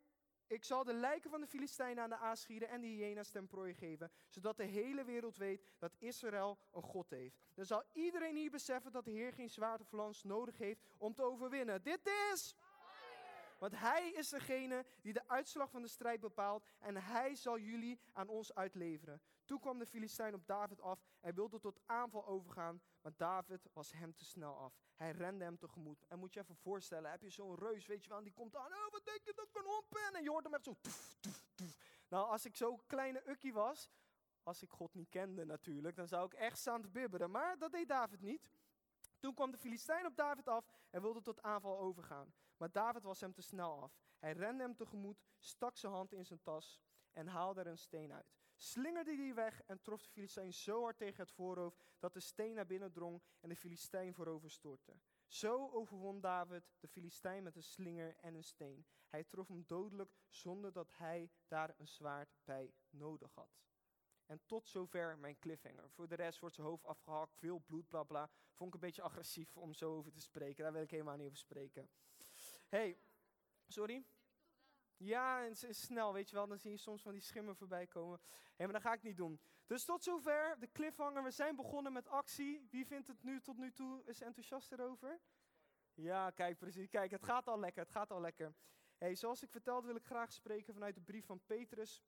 ik 0.47 0.65
zal 0.65 0.85
de 0.85 0.93
lijken 0.93 1.31
van 1.31 1.41
de 1.41 1.47
Filistijnen 1.47 2.03
aan 2.03 2.11
de 2.11 2.17
aasgieren 2.17 2.69
en 2.69 2.81
de 2.81 2.87
hyena's 2.87 3.31
ten 3.31 3.47
prooi 3.47 3.75
geven, 3.75 4.11
zodat 4.29 4.57
de 4.57 4.65
hele 4.65 5.05
wereld 5.05 5.37
weet 5.37 5.63
dat 5.79 5.95
Israël 5.99 6.59
een 6.73 6.83
God 6.83 7.11
heeft. 7.11 7.39
Dan 7.55 7.65
zal 7.65 7.85
iedereen 7.93 8.37
hier 8.37 8.51
beseffen 8.51 8.93
dat 8.93 9.05
de 9.05 9.11
Heer 9.11 9.33
geen 9.33 9.51
zwaard 9.51 9.81
of 9.81 9.93
lans 9.93 10.23
nodig 10.23 10.59
heeft 10.59 10.83
om 10.97 11.15
te 11.15 11.23
overwinnen. 11.23 11.83
Dit 11.83 12.07
is 12.33 12.55
want 13.59 13.73
hij 13.77 14.11
is 14.11 14.29
degene 14.29 14.87
die 15.01 15.13
de 15.13 15.29
uitslag 15.29 15.71
van 15.71 15.83
de 15.83 15.89
strijd 15.89 16.21
bepaalt 16.21 16.65
en 16.79 16.97
hij 16.97 17.35
zal 17.35 17.59
jullie 17.59 18.01
aan 18.13 18.29
ons 18.29 18.55
uitleveren. 18.55 19.21
Toen 19.45 19.61
kwam 19.61 19.79
de 19.79 19.87
Filistijn 19.87 20.35
op 20.35 20.47
David 20.47 20.81
af 20.81 21.05
en 21.21 21.35
wilde 21.35 21.59
tot 21.59 21.81
aanval 21.87 22.27
overgaan, 22.27 22.83
maar 23.01 23.13
David 23.17 23.69
was 23.73 23.93
hem 23.93 24.15
te 24.15 24.25
snel 24.25 24.57
af. 24.57 24.79
Hij 24.95 25.11
rende 25.11 25.45
hem 25.45 25.59
tegemoet. 25.59 26.05
En 26.09 26.19
moet 26.19 26.35
je 26.35 26.41
even 26.41 26.57
voorstellen, 26.57 27.11
heb 27.11 27.23
je 27.23 27.31
zo'n 27.31 27.59
reus, 27.59 27.87
weet 27.87 28.03
je 28.03 28.09
wel, 28.09 28.19
en 28.19 28.25
die 28.25 28.33
komt 28.33 28.57
aan, 28.57 28.73
oh, 28.73 28.91
wat 28.91 29.05
denk 29.05 29.25
je 29.25 29.33
dat 29.35 29.49
ik 29.49 29.57
een 29.57 29.71
hond 29.71 29.89
ben? 29.89 30.15
En 30.15 30.23
je 30.23 30.31
hoort 30.31 30.45
hem 30.45 30.55
echt 30.55 30.65
zo, 30.65 30.77
toef. 30.81 31.17
Nou, 32.09 32.29
als 32.29 32.45
ik 32.45 32.57
zo'n 32.57 32.87
kleine 32.87 33.29
ukkie 33.29 33.53
was, 33.53 33.91
als 34.43 34.63
ik 34.63 34.71
God 34.71 34.95
niet 34.95 35.09
kende 35.09 35.45
natuurlijk, 35.45 35.97
dan 35.97 36.09
zou 36.09 36.27
ik 36.27 36.33
echt 36.33 36.59
staan 36.59 36.83
te 36.83 36.89
bibberen. 36.89 37.31
Maar 37.31 37.59
dat 37.59 37.73
deed 37.73 37.89
David 37.89 38.21
niet. 38.21 38.51
Toen 39.19 39.35
kwam 39.35 39.51
de 39.51 39.59
Filistijn 39.59 40.07
op 40.07 40.17
David 40.17 40.49
af 40.49 40.67
en 40.91 41.03
wilde 41.03 41.21
tot 41.23 41.43
aanval 41.43 41.79
overgaan. 41.79 42.35
Maar 42.59 42.73
David 42.73 43.03
was 43.03 43.21
hem 43.21 43.33
te 43.33 43.43
snel 43.43 43.83
af. 43.83 44.01
Hij 44.19 44.33
rende 44.33 44.63
hem 44.63 44.77
tegemoet, 44.77 45.23
stak 45.39 45.77
zijn 45.77 45.93
hand 45.93 46.13
in 46.13 46.27
zijn 46.27 46.43
tas 46.43 46.81
en 47.13 47.27
haalde 47.27 47.61
er 47.61 47.67
een 47.67 47.79
steen 47.79 48.13
uit. 48.13 48.37
Slingerde 48.57 49.17
die 49.17 49.35
weg 49.35 49.63
en 49.63 49.83
trof 49.83 50.03
de 50.03 50.09
Filistijn 50.09 50.53
zo 50.53 50.83
hard 50.83 50.97
tegen 50.97 51.21
het 51.21 51.33
voorhoofd 51.33 51.83
dat 51.99 52.13
de 52.13 52.21
steen 52.21 52.55
naar 52.55 52.67
binnen 52.67 52.93
drong 52.93 53.23
en 53.41 53.49
de 53.49 53.57
Filistijn 53.57 54.15
voorover 54.15 54.51
stortte. 54.51 55.01
Zo 55.27 55.71
overwon 55.71 56.21
David 56.21 56.71
de 56.81 56.89
Filistijn 56.89 57.43
met 57.43 57.57
een 57.57 57.63
slinger 57.63 58.17
en 58.17 58.35
een 58.35 58.45
steen. 58.45 58.87
Hij 59.09 59.25
trof 59.25 59.49
hem 59.49 59.65
dodelijk 59.67 60.13
zonder 60.29 60.73
dat 60.73 60.93
hij 60.97 61.31
daar 61.49 61.75
een 61.77 61.89
zwaard 61.89 62.37
bij 62.45 62.75
nodig 62.91 63.35
had. 63.35 63.59
En 64.27 64.41
tot 64.47 64.69
zover 64.69 65.19
mijn 65.19 65.39
cliffhanger. 65.39 65.91
Voor 65.91 66.09
de 66.09 66.15
rest 66.15 66.41
wordt 66.41 66.55
zijn 66.55 66.67
hoofd 66.67 66.85
afgehakt, 66.85 67.37
veel 67.37 67.59
bloed, 67.59 67.89
bla 67.89 68.03
bla. 68.03 68.31
Vond 68.53 68.69
ik 68.69 68.75
een 68.75 68.87
beetje 68.87 69.03
agressief 69.11 69.57
om 69.57 69.75
zo 69.75 69.97
over 69.97 70.13
te 70.13 70.21
spreken. 70.21 70.63
Daar 70.65 70.73
wil 70.73 70.83
ik 70.83 70.91
helemaal 70.91 71.17
niet 71.17 71.27
over 71.27 71.39
spreken. 71.39 71.89
Hey, 72.69 72.99
sorry? 73.67 74.05
Ja, 74.97 75.45
en 75.45 75.57
snel, 75.75 76.13
weet 76.13 76.29
je 76.29 76.37
wel. 76.37 76.47
Dan 76.47 76.59
zie 76.59 76.71
je 76.71 76.77
soms 76.77 77.03
van 77.03 77.13
die 77.13 77.21
schimmen 77.21 77.57
voorbij 77.57 77.87
komen. 77.87 78.21
Hé, 78.57 78.65
maar 78.65 78.73
dat 78.73 78.83
ga 78.83 78.93
ik 78.93 79.03
niet 79.03 79.17
doen. 79.17 79.41
Dus 79.67 79.85
tot 79.85 80.03
zover 80.03 80.57
de 80.59 80.73
cliffhanger. 80.73 81.23
We 81.23 81.31
zijn 81.31 81.57
begonnen 81.57 81.93
met 81.93 82.09
actie. 82.09 82.67
Wie 82.71 82.87
vindt 82.87 83.09
het 83.09 83.23
nu 83.23 83.41
tot 83.41 83.57
nu 83.57 83.73
toe, 83.73 84.03
is 84.05 84.21
enthousiast 84.21 84.73
erover? 84.73 85.21
Ja, 85.95 86.31
kijk, 86.31 86.59
precies. 86.59 86.89
Kijk, 86.89 87.11
het 87.11 87.25
gaat 87.25 87.49
al 87.49 87.59
lekker, 87.59 87.83
het 87.83 87.91
gaat 87.91 88.11
al 88.11 88.21
lekker. 88.21 88.55
Hey, 88.99 89.15
zoals 89.15 89.43
ik 89.43 89.51
vertelde 89.51 89.87
wil 89.87 89.97
ik 89.97 90.05
graag 90.05 90.33
spreken 90.33 90.75
vanuit 90.75 90.95
de 90.95 91.01
brief 91.01 91.27
van 91.27 91.41
Petrus. 91.47 92.03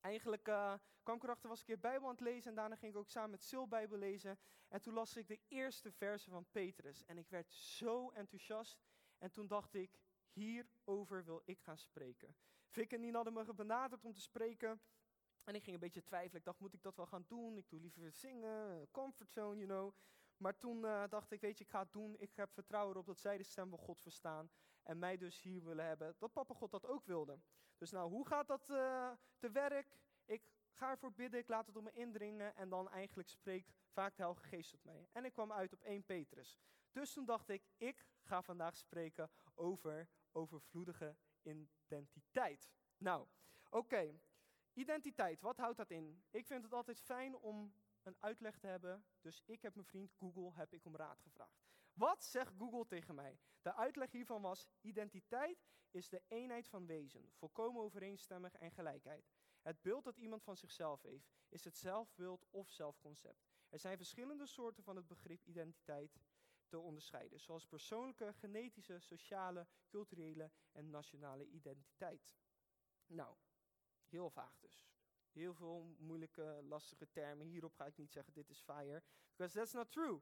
Eigenlijk 0.00 0.48
uh, 0.48 0.74
kwam 1.02 1.16
ik 1.16 1.22
erachter, 1.22 1.48
was 1.48 1.60
ik 1.60 1.68
een 1.68 1.74
keer 1.74 1.90
Bijbel 1.90 2.08
aan 2.08 2.14
het 2.14 2.24
lezen 2.24 2.50
en 2.50 2.56
daarna 2.56 2.76
ging 2.76 2.92
ik 2.92 2.98
ook 2.98 3.08
samen 3.08 3.30
met 3.30 3.42
Sil 3.48 3.68
Bijbel 3.68 3.98
lezen. 3.98 4.38
En 4.68 4.80
toen 4.80 4.94
las 4.94 5.16
ik 5.16 5.28
de 5.28 5.40
eerste 5.48 5.92
verse 5.92 6.30
van 6.30 6.46
Petrus 6.50 7.04
en 7.04 7.18
ik 7.18 7.28
werd 7.28 7.52
zo 7.52 8.10
enthousiast. 8.10 8.78
En 9.20 9.30
toen 9.30 9.46
dacht 9.46 9.74
ik, 9.74 9.98
hierover 10.32 11.24
wil 11.24 11.42
ik 11.44 11.60
gaan 11.60 11.78
spreken. 11.78 12.36
Vic 12.68 12.92
en 12.92 13.00
Nien 13.00 13.14
hadden 13.14 13.32
me 13.32 13.54
benaderd 13.54 14.04
om 14.04 14.12
te 14.12 14.20
spreken 14.20 14.80
En 15.44 15.54
ik 15.54 15.62
ging 15.62 15.74
een 15.74 15.82
beetje 15.82 16.02
twijfelen. 16.02 16.38
Ik 16.38 16.44
dacht, 16.44 16.60
moet 16.60 16.74
ik 16.74 16.82
dat 16.82 16.96
wel 16.96 17.06
gaan 17.06 17.24
doen? 17.28 17.56
Ik 17.56 17.68
doe 17.68 17.80
liever 17.80 18.12
zingen, 18.12 18.90
comfortzone, 18.90 19.56
you 19.56 19.66
know. 19.66 19.94
Maar 20.36 20.58
toen 20.58 20.84
uh, 20.84 21.04
dacht 21.08 21.30
ik, 21.30 21.40
weet 21.40 21.58
je, 21.58 21.64
ik 21.64 21.70
ga 21.70 21.80
het 21.80 21.92
doen. 21.92 22.16
Ik 22.18 22.36
heb 22.36 22.52
vertrouwen 22.52 22.92
erop 22.94 23.06
dat 23.06 23.18
zij 23.18 23.36
de 23.36 23.42
stem 23.42 23.68
van 23.68 23.78
God 23.78 24.00
verstaan. 24.00 24.50
En 24.82 24.98
mij 24.98 25.16
dus 25.16 25.42
hier 25.42 25.64
willen 25.64 25.84
hebben. 25.84 26.14
Dat 26.18 26.32
papa 26.32 26.54
God 26.54 26.70
dat 26.70 26.86
ook 26.86 27.04
wilde. 27.04 27.40
Dus 27.76 27.90
nou, 27.90 28.10
hoe 28.10 28.26
gaat 28.26 28.46
dat 28.46 28.70
uh, 28.70 29.12
te 29.38 29.50
werk? 29.50 29.98
Ik 30.24 30.42
ga 30.72 30.90
ervoor 30.90 31.12
bidden, 31.12 31.40
ik 31.40 31.48
laat 31.48 31.66
het 31.66 31.76
op 31.76 31.82
me 31.82 31.92
indringen. 31.92 32.56
En 32.56 32.68
dan 32.68 32.90
eigenlijk 32.90 33.28
spreekt 33.28 33.72
vaak 33.92 34.16
de 34.16 34.22
Heilige 34.22 34.46
Geest 34.46 34.70
tot 34.70 34.84
mij. 34.84 35.08
En 35.12 35.24
ik 35.24 35.32
kwam 35.32 35.52
uit 35.52 35.72
op 35.72 35.82
1 35.82 36.04
Petrus. 36.04 36.60
Dus 36.92 37.12
toen 37.12 37.24
dacht 37.24 37.48
ik, 37.48 37.68
ik 37.76 38.06
ga 38.20 38.42
vandaag 38.42 38.76
spreken 38.76 39.30
over 39.54 40.08
overvloedige 40.32 41.16
identiteit. 41.42 42.70
Nou, 42.96 43.26
oké. 43.70 44.20
Identiteit, 44.72 45.40
wat 45.40 45.56
houdt 45.56 45.76
dat 45.76 45.90
in? 45.90 46.22
Ik 46.30 46.46
vind 46.46 46.62
het 46.62 46.72
altijd 46.72 47.00
fijn 47.00 47.36
om 47.36 47.74
een 48.02 48.16
uitleg 48.18 48.58
te 48.58 48.66
hebben. 48.66 49.04
Dus 49.20 49.42
ik 49.46 49.62
heb 49.62 49.74
mijn 49.74 49.86
vriend 49.86 50.12
Google 50.12 50.52
heb 50.54 50.72
ik 50.72 50.84
om 50.84 50.96
raad 50.96 51.20
gevraagd. 51.20 51.68
Wat 51.92 52.24
zegt 52.24 52.54
Google 52.58 52.86
tegen 52.86 53.14
mij? 53.14 53.38
De 53.62 53.74
uitleg 53.74 54.10
hiervan 54.10 54.42
was: 54.42 54.68
identiteit 54.80 55.66
is 55.90 56.08
de 56.08 56.22
eenheid 56.28 56.68
van 56.68 56.86
wezen, 56.86 57.30
volkomen 57.32 57.82
overeenstemmig 57.82 58.54
en 58.54 58.70
gelijkheid. 58.70 59.30
Het 59.62 59.82
beeld 59.82 60.04
dat 60.04 60.16
iemand 60.16 60.42
van 60.42 60.56
zichzelf 60.56 61.02
heeft, 61.02 61.30
is 61.48 61.64
het 61.64 61.76
zelfbeeld 61.76 62.46
of 62.50 62.70
zelfconcept. 62.70 63.48
Er 63.68 63.78
zijn 63.78 63.96
verschillende 63.96 64.46
soorten 64.46 64.82
van 64.82 64.96
het 64.96 65.06
begrip 65.06 65.44
identiteit 65.44 66.18
te 66.70 66.78
onderscheiden, 66.78 67.40
zoals 67.40 67.66
persoonlijke, 67.66 68.32
genetische, 68.32 68.98
sociale, 68.98 69.66
culturele 69.88 70.50
en 70.72 70.90
nationale 70.90 71.46
identiteit. 71.46 72.36
Nou, 73.06 73.36
heel 74.08 74.30
vaag 74.30 74.58
dus. 74.58 74.88
Heel 75.32 75.54
veel 75.54 75.94
moeilijke, 75.98 76.60
lastige 76.62 77.10
termen. 77.10 77.46
Hierop 77.46 77.74
ga 77.74 77.86
ik 77.86 77.96
niet 77.96 78.12
zeggen, 78.12 78.32
dit 78.32 78.50
is 78.50 78.60
fire. 78.60 79.02
Because 79.36 79.58
that's 79.58 79.72
not 79.72 79.90
true. 79.90 80.20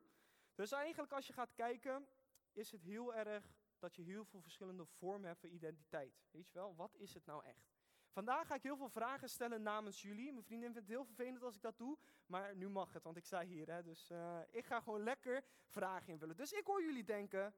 Dus 0.54 0.72
eigenlijk 0.72 1.12
als 1.12 1.26
je 1.26 1.32
gaat 1.32 1.54
kijken, 1.54 2.08
is 2.52 2.70
het 2.70 2.82
heel 2.82 3.14
erg 3.14 3.56
dat 3.78 3.94
je 3.94 4.02
heel 4.02 4.24
veel 4.24 4.40
verschillende 4.40 4.86
vormen 4.86 5.28
hebt 5.28 5.40
van 5.40 5.50
identiteit. 5.50 6.26
Weet 6.30 6.48
je 6.48 6.54
wel, 6.54 6.74
wat 6.74 6.94
is 6.96 7.14
het 7.14 7.26
nou 7.26 7.44
echt? 7.44 7.77
Vandaag 8.10 8.46
ga 8.46 8.54
ik 8.54 8.62
heel 8.62 8.76
veel 8.76 8.88
vragen 8.88 9.28
stellen 9.28 9.62
namens 9.62 10.02
jullie. 10.02 10.32
Mijn 10.32 10.44
vriendin 10.44 10.72
vindt 10.72 10.88
het 10.88 10.96
heel 10.96 11.04
vervelend 11.04 11.42
als 11.42 11.54
ik 11.54 11.62
dat 11.62 11.78
doe, 11.78 11.98
maar 12.26 12.56
nu 12.56 12.68
mag 12.68 12.92
het, 12.92 13.02
want 13.02 13.16
ik 13.16 13.24
sta 13.24 13.44
hier. 13.44 13.70
Hè, 13.70 13.82
dus 13.82 14.10
uh, 14.10 14.38
ik 14.50 14.66
ga 14.66 14.80
gewoon 14.80 15.02
lekker 15.02 15.44
vragen 15.66 16.08
invullen. 16.08 16.36
Dus 16.36 16.52
ik 16.52 16.66
hoor 16.66 16.82
jullie 16.82 17.04
denken, 17.04 17.54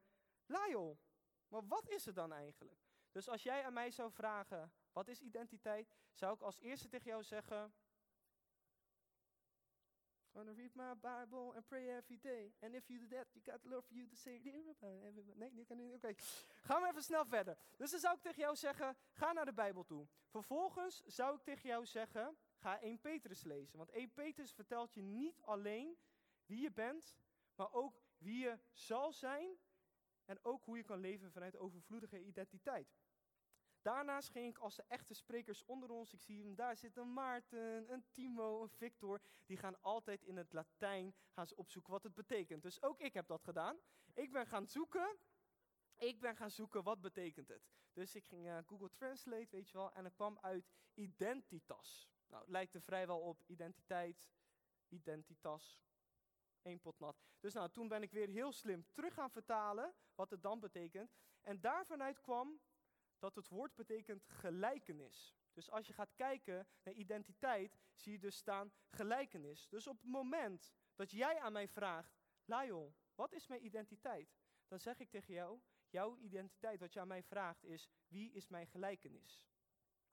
Lyle, 0.46 0.96
maar 1.48 1.66
wat 1.66 1.88
is 1.88 2.04
het 2.04 2.14
dan 2.14 2.32
eigenlijk? 2.32 2.80
Dus 3.12 3.28
als 3.28 3.42
jij 3.42 3.64
aan 3.64 3.72
mij 3.72 3.90
zou 3.90 4.12
vragen, 4.12 4.72
wat 4.92 5.08
is 5.08 5.20
identiteit? 5.20 5.94
Zou 6.12 6.34
ik 6.34 6.40
als 6.40 6.58
eerste 6.58 6.88
tegen 6.88 7.10
jou 7.10 7.22
zeggen, 7.22 7.72
Read 10.48 10.74
my 10.74 10.94
Bible 10.94 11.52
and 11.54 11.66
pray 11.66 11.88
every 11.88 12.18
day. 12.20 12.52
And 12.62 12.74
if 12.74 12.88
you 12.88 12.98
do 12.98 13.06
that, 13.16 13.26
you 13.32 13.42
got 13.44 13.64
love 13.64 13.86
for 13.86 13.94
you 13.94 14.06
to 14.08 14.16
say. 14.16 14.40
Nee, 14.42 15.50
die 15.52 15.76
niet. 15.76 15.94
Oké, 15.94 16.14
gaan 16.62 16.82
we 16.82 16.88
even 16.88 17.02
snel 17.02 17.24
verder. 17.24 17.56
Dus 17.76 17.90
dan 17.90 18.00
zou 18.00 18.14
ik 18.14 18.22
tegen 18.22 18.42
jou 18.42 18.56
zeggen: 18.56 18.96
ga 19.12 19.32
naar 19.32 19.44
de 19.44 19.52
Bijbel 19.52 19.84
toe. 19.84 20.06
Vervolgens 20.26 21.02
zou 21.06 21.36
ik 21.36 21.42
tegen 21.42 21.68
jou 21.68 21.86
zeggen: 21.86 22.36
ga 22.56 22.80
1 22.80 23.00
Petrus 23.00 23.44
lezen. 23.44 23.78
Want 23.78 23.90
1 23.90 24.12
Petrus 24.12 24.52
vertelt 24.52 24.94
je 24.94 25.02
niet 25.02 25.42
alleen 25.42 25.98
wie 26.46 26.60
je 26.60 26.72
bent, 26.72 27.16
maar 27.54 27.72
ook 27.72 28.02
wie 28.18 28.38
je 28.38 28.58
zal 28.72 29.12
zijn. 29.12 29.58
En 30.24 30.44
ook 30.44 30.64
hoe 30.64 30.76
je 30.76 30.84
kan 30.84 30.98
leven 30.98 31.32
vanuit 31.32 31.56
overvloedige 31.56 32.24
identiteit. 32.24 32.94
Daarnaast 33.82 34.28
ging 34.28 34.48
ik 34.48 34.58
als 34.58 34.76
de 34.76 34.84
echte 34.88 35.14
sprekers 35.14 35.64
onder 35.64 35.90
ons, 35.90 36.12
ik 36.12 36.20
zie 36.20 36.42
hem 36.42 36.54
daar 36.54 36.76
zitten, 36.76 37.12
Maarten, 37.12 37.92
een 37.92 38.04
Timo, 38.10 38.62
een 38.62 38.68
Victor, 38.68 39.20
die 39.46 39.56
gaan 39.56 39.82
altijd 39.82 40.22
in 40.22 40.36
het 40.36 40.52
Latijn 40.52 41.14
gaan 41.30 41.46
opzoeken 41.54 41.92
wat 41.92 42.02
het 42.02 42.14
betekent. 42.14 42.62
Dus 42.62 42.82
ook 42.82 43.00
ik 43.00 43.12
heb 43.12 43.26
dat 43.26 43.42
gedaan. 43.42 43.76
Ik 44.14 44.32
ben 44.32 44.46
gaan 44.46 44.66
zoeken, 44.66 45.16
ik 45.96 46.20
ben 46.20 46.36
gaan 46.36 46.50
zoeken 46.50 46.82
wat 46.82 47.00
betekent 47.00 47.48
het. 47.48 47.70
Dus 47.92 48.14
ik 48.14 48.24
ging 48.24 48.46
uh, 48.46 48.58
Google 48.66 48.90
Translate, 48.92 49.48
weet 49.50 49.70
je 49.70 49.76
wel, 49.76 49.92
en 49.92 50.06
ik 50.06 50.12
kwam 50.12 50.38
uit 50.40 50.72
identitas. 50.94 52.10
Nou, 52.26 52.42
het 52.42 52.50
lijkt 52.50 52.74
er 52.74 52.82
vrijwel 52.82 53.20
op 53.20 53.42
identiteit, 53.46 54.28
identitas, 54.88 55.82
één 56.62 56.80
pot 56.80 56.98
nat. 56.98 57.22
Dus 57.40 57.54
nou, 57.54 57.70
toen 57.70 57.88
ben 57.88 58.02
ik 58.02 58.12
weer 58.12 58.28
heel 58.28 58.52
slim 58.52 58.86
terug 58.92 59.14
gaan 59.14 59.30
vertalen 59.30 59.94
wat 60.14 60.30
het 60.30 60.42
dan 60.42 60.60
betekent. 60.60 61.14
En 61.40 61.60
daarvanuit 61.60 62.20
kwam 62.20 62.60
dat 63.20 63.34
het 63.34 63.48
woord 63.48 63.74
betekent 63.74 64.28
gelijkenis. 64.28 65.34
Dus 65.52 65.70
als 65.70 65.86
je 65.86 65.92
gaat 65.92 66.14
kijken 66.14 66.66
naar 66.82 66.94
identiteit, 66.94 67.78
zie 67.94 68.12
je 68.12 68.18
dus 68.18 68.36
staan 68.36 68.72
gelijkenis. 68.88 69.68
Dus 69.68 69.86
op 69.86 70.00
het 70.00 70.10
moment 70.10 70.72
dat 70.94 71.10
jij 71.10 71.38
aan 71.38 71.52
mij 71.52 71.68
vraagt, 71.68 72.18
Lyle, 72.44 72.92
wat 73.14 73.32
is 73.32 73.46
mijn 73.46 73.64
identiteit? 73.64 74.38
Dan 74.68 74.80
zeg 74.80 74.98
ik 74.98 75.10
tegen 75.10 75.34
jou, 75.34 75.60
jouw 75.88 76.16
identiteit, 76.16 76.80
wat 76.80 76.92
je 76.92 77.00
aan 77.00 77.08
mij 77.08 77.22
vraagt, 77.22 77.64
is 77.64 77.90
wie 78.08 78.32
is 78.32 78.48
mijn 78.48 78.66
gelijkenis? 78.66 79.48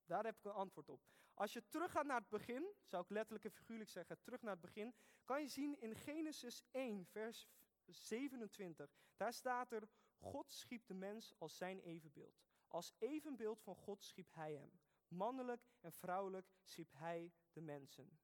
Daar 0.06 0.24
heb 0.24 0.38
ik 0.38 0.44
een 0.46 0.52
antwoord 0.52 0.90
op. 0.90 1.02
Als 1.34 1.54
je 1.54 1.68
teruggaat 1.68 2.06
naar 2.06 2.20
het 2.20 2.30
begin, 2.30 2.74
zou 2.84 3.04
ik 3.04 3.10
letterlijk 3.10 3.46
en 3.46 3.52
figuurlijk 3.52 3.90
zeggen, 3.90 4.22
terug 4.22 4.42
naar 4.42 4.52
het 4.52 4.62
begin, 4.62 4.96
kan 5.26 5.42
je 5.42 5.48
zien 5.48 5.80
in 5.80 5.96
Genesis 5.96 6.64
1, 6.72 7.06
vers 7.06 7.48
27. 7.86 8.96
Daar 9.16 9.34
staat 9.34 9.72
er, 9.72 9.90
God 10.18 10.52
schiep 10.52 10.88
de 10.88 10.94
mens 10.94 11.34
als 11.38 11.58
zijn 11.58 11.80
evenbeeld. 11.80 12.47
Als 12.68 12.94
evenbeeld 12.98 13.62
van 13.62 13.76
God 13.76 14.04
schiep 14.04 14.34
hij 14.34 14.54
hem. 14.54 14.72
Mannelijk 15.08 15.62
en 15.80 15.92
vrouwelijk 15.92 16.48
schiep 16.64 16.92
hij 16.94 17.34
de 17.52 17.62
mensen. 17.62 18.20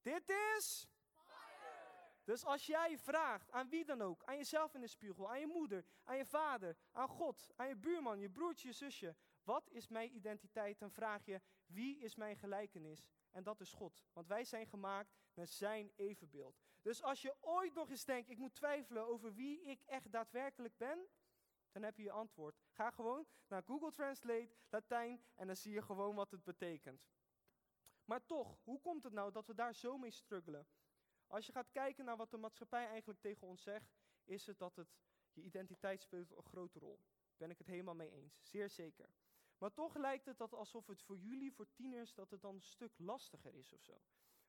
Dit 0.00 0.28
is. 0.56 0.88
Dus 2.24 2.44
als 2.44 2.66
jij 2.66 2.98
vraagt 2.98 3.50
aan 3.50 3.68
wie 3.68 3.84
dan 3.84 4.02
ook, 4.02 4.24
aan 4.24 4.36
jezelf 4.36 4.74
in 4.74 4.80
de 4.80 4.86
spiegel, 4.86 5.30
aan 5.30 5.40
je 5.40 5.46
moeder, 5.46 5.84
aan 6.04 6.16
je 6.16 6.24
vader, 6.24 6.76
aan 6.92 7.08
God, 7.08 7.50
aan 7.56 7.68
je 7.68 7.76
buurman, 7.76 8.20
je 8.20 8.30
broertje, 8.30 8.68
je 8.68 8.74
zusje, 8.74 9.16
wat 9.44 9.70
is 9.70 9.88
mijn 9.88 10.14
identiteit? 10.14 10.78
Dan 10.78 10.90
vraag 10.90 11.24
je, 11.24 11.40
wie 11.66 11.98
is 11.98 12.14
mijn 12.14 12.36
gelijkenis? 12.36 13.06
En 13.30 13.42
dat 13.42 13.60
is 13.60 13.72
God. 13.72 14.02
Want 14.12 14.26
wij 14.26 14.44
zijn 14.44 14.66
gemaakt 14.66 15.14
naar 15.34 15.46
zijn 15.46 15.92
evenbeeld. 15.96 16.60
Dus 16.82 17.02
als 17.02 17.22
je 17.22 17.36
ooit 17.40 17.74
nog 17.74 17.90
eens 17.90 18.04
denkt, 18.04 18.30
ik 18.30 18.38
moet 18.38 18.54
twijfelen 18.54 19.06
over 19.06 19.34
wie 19.34 19.62
ik 19.62 19.82
echt 19.82 20.12
daadwerkelijk 20.12 20.76
ben, 20.76 21.08
dan 21.72 21.82
heb 21.82 21.96
je 21.96 22.02
je 22.02 22.10
antwoord. 22.10 22.60
Ga 22.70 22.90
gewoon 22.90 23.26
naar 23.46 23.62
Google 23.62 23.92
Translate, 23.92 24.50
Latijn, 24.68 25.24
en 25.34 25.46
dan 25.46 25.56
zie 25.56 25.72
je 25.72 25.82
gewoon 25.82 26.14
wat 26.14 26.30
het 26.30 26.44
betekent. 26.44 27.08
Maar 28.04 28.26
toch, 28.26 28.58
hoe 28.64 28.80
komt 28.80 29.02
het 29.02 29.12
nou 29.12 29.32
dat 29.32 29.46
we 29.46 29.54
daar 29.54 29.74
zo 29.74 29.98
mee 29.98 30.10
struggelen? 30.10 30.66
Als 31.26 31.46
je 31.46 31.52
gaat 31.52 31.70
kijken 31.70 32.04
naar 32.04 32.16
wat 32.16 32.30
de 32.30 32.36
maatschappij 32.36 32.86
eigenlijk 32.86 33.20
tegen 33.20 33.46
ons 33.46 33.62
zegt, 33.62 33.94
is 34.24 34.46
het 34.46 34.58
dat 34.58 34.76
het 34.76 34.88
je 35.32 35.42
identiteit 35.42 36.02
speelt 36.02 36.36
een 36.36 36.42
grote 36.42 36.78
rol. 36.78 37.00
Ben 37.36 37.50
ik 37.50 37.58
het 37.58 37.66
helemaal 37.66 37.94
mee 37.94 38.10
eens, 38.10 38.38
zeer 38.42 38.70
zeker. 38.70 39.08
Maar 39.58 39.72
toch 39.72 39.96
lijkt 39.96 40.24
het 40.24 40.38
dat 40.38 40.54
alsof 40.54 40.86
het 40.86 41.02
voor 41.02 41.18
jullie, 41.18 41.52
voor 41.52 41.72
tieners, 41.72 42.14
dat 42.14 42.30
het 42.30 42.40
dan 42.40 42.54
een 42.54 42.62
stuk 42.62 42.92
lastiger 42.96 43.54
is 43.54 43.72
of 43.72 43.82
zo. 43.82 44.00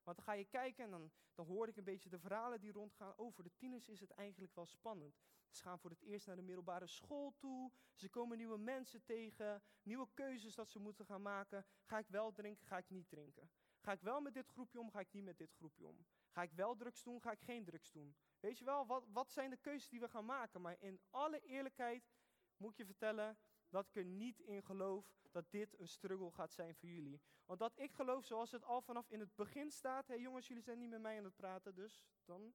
Want 0.03 0.17
dan 0.17 0.25
ga 0.25 0.33
je 0.33 0.45
kijken 0.45 0.83
en 0.83 0.91
dan, 0.91 1.11
dan 1.33 1.45
hoor 1.45 1.67
ik 1.67 1.77
een 1.77 1.83
beetje 1.83 2.09
de 2.09 2.19
verhalen 2.19 2.59
die 2.59 2.71
rondgaan. 2.71 3.17
Oh, 3.17 3.33
voor 3.33 3.43
de 3.43 3.55
tieners 3.55 3.89
is 3.89 3.99
het 3.99 4.11
eigenlijk 4.11 4.55
wel 4.55 4.65
spannend. 4.65 5.21
Ze 5.55 5.61
gaan 5.61 5.79
voor 5.79 5.89
het 5.89 6.01
eerst 6.01 6.27
naar 6.27 6.35
de 6.35 6.41
middelbare 6.41 6.87
school 6.87 7.33
toe. 7.37 7.71
Ze 7.93 8.09
komen 8.09 8.37
nieuwe 8.37 8.57
mensen 8.57 9.03
tegen. 9.03 9.63
Nieuwe 9.83 10.07
keuzes 10.13 10.55
dat 10.55 10.69
ze 10.69 10.79
moeten 10.79 11.05
gaan 11.05 11.21
maken. 11.21 11.65
Ga 11.83 11.97
ik 11.97 12.07
wel 12.07 12.31
drinken, 12.31 12.65
ga 12.65 12.77
ik 12.77 12.89
niet 12.89 13.09
drinken? 13.09 13.49
Ga 13.79 13.91
ik 13.91 14.01
wel 14.01 14.21
met 14.21 14.33
dit 14.33 14.47
groepje 14.47 14.79
om, 14.79 14.91
ga 14.91 14.99
ik 14.99 15.11
niet 15.11 15.23
met 15.23 15.37
dit 15.37 15.53
groepje 15.53 15.87
om? 15.87 16.05
Ga 16.29 16.41
ik 16.41 16.51
wel 16.51 16.75
drugs 16.75 17.03
doen, 17.03 17.21
ga 17.21 17.31
ik 17.31 17.41
geen 17.41 17.63
drugs 17.63 17.91
doen? 17.91 18.15
Weet 18.39 18.57
je 18.57 18.65
wel, 18.65 18.85
wat, 18.85 19.03
wat 19.07 19.31
zijn 19.31 19.49
de 19.49 19.57
keuzes 19.57 19.89
die 19.89 19.99
we 19.99 20.09
gaan 20.09 20.25
maken? 20.25 20.61
Maar 20.61 20.75
in 20.79 20.99
alle 21.09 21.39
eerlijkheid 21.39 22.11
moet 22.57 22.71
ik 22.71 22.77
je 22.77 22.85
vertellen 22.85 23.37
dat 23.69 23.87
ik 23.87 23.95
er 23.95 24.05
niet 24.05 24.39
in 24.39 24.63
geloof 24.63 25.05
dat 25.31 25.51
dit 25.51 25.79
een 25.79 25.87
struggle 25.87 26.31
gaat 26.31 26.53
zijn 26.53 26.75
voor 26.75 26.89
jullie. 26.89 27.21
Want 27.45 27.59
dat 27.59 27.79
ik 27.79 27.93
geloof 27.93 28.25
zoals 28.25 28.51
het 28.51 28.63
al 28.63 28.81
vanaf 28.81 29.09
in 29.09 29.19
het 29.19 29.35
begin 29.35 29.71
staat. 29.71 30.07
Hé 30.07 30.13
hey 30.13 30.23
jongens, 30.23 30.47
jullie 30.47 30.63
zijn 30.63 30.77
niet 30.77 30.89
met 30.89 31.01
mij 31.01 31.17
aan 31.17 31.23
het 31.23 31.35
praten, 31.35 31.75
dus 31.75 32.03
dan 32.25 32.53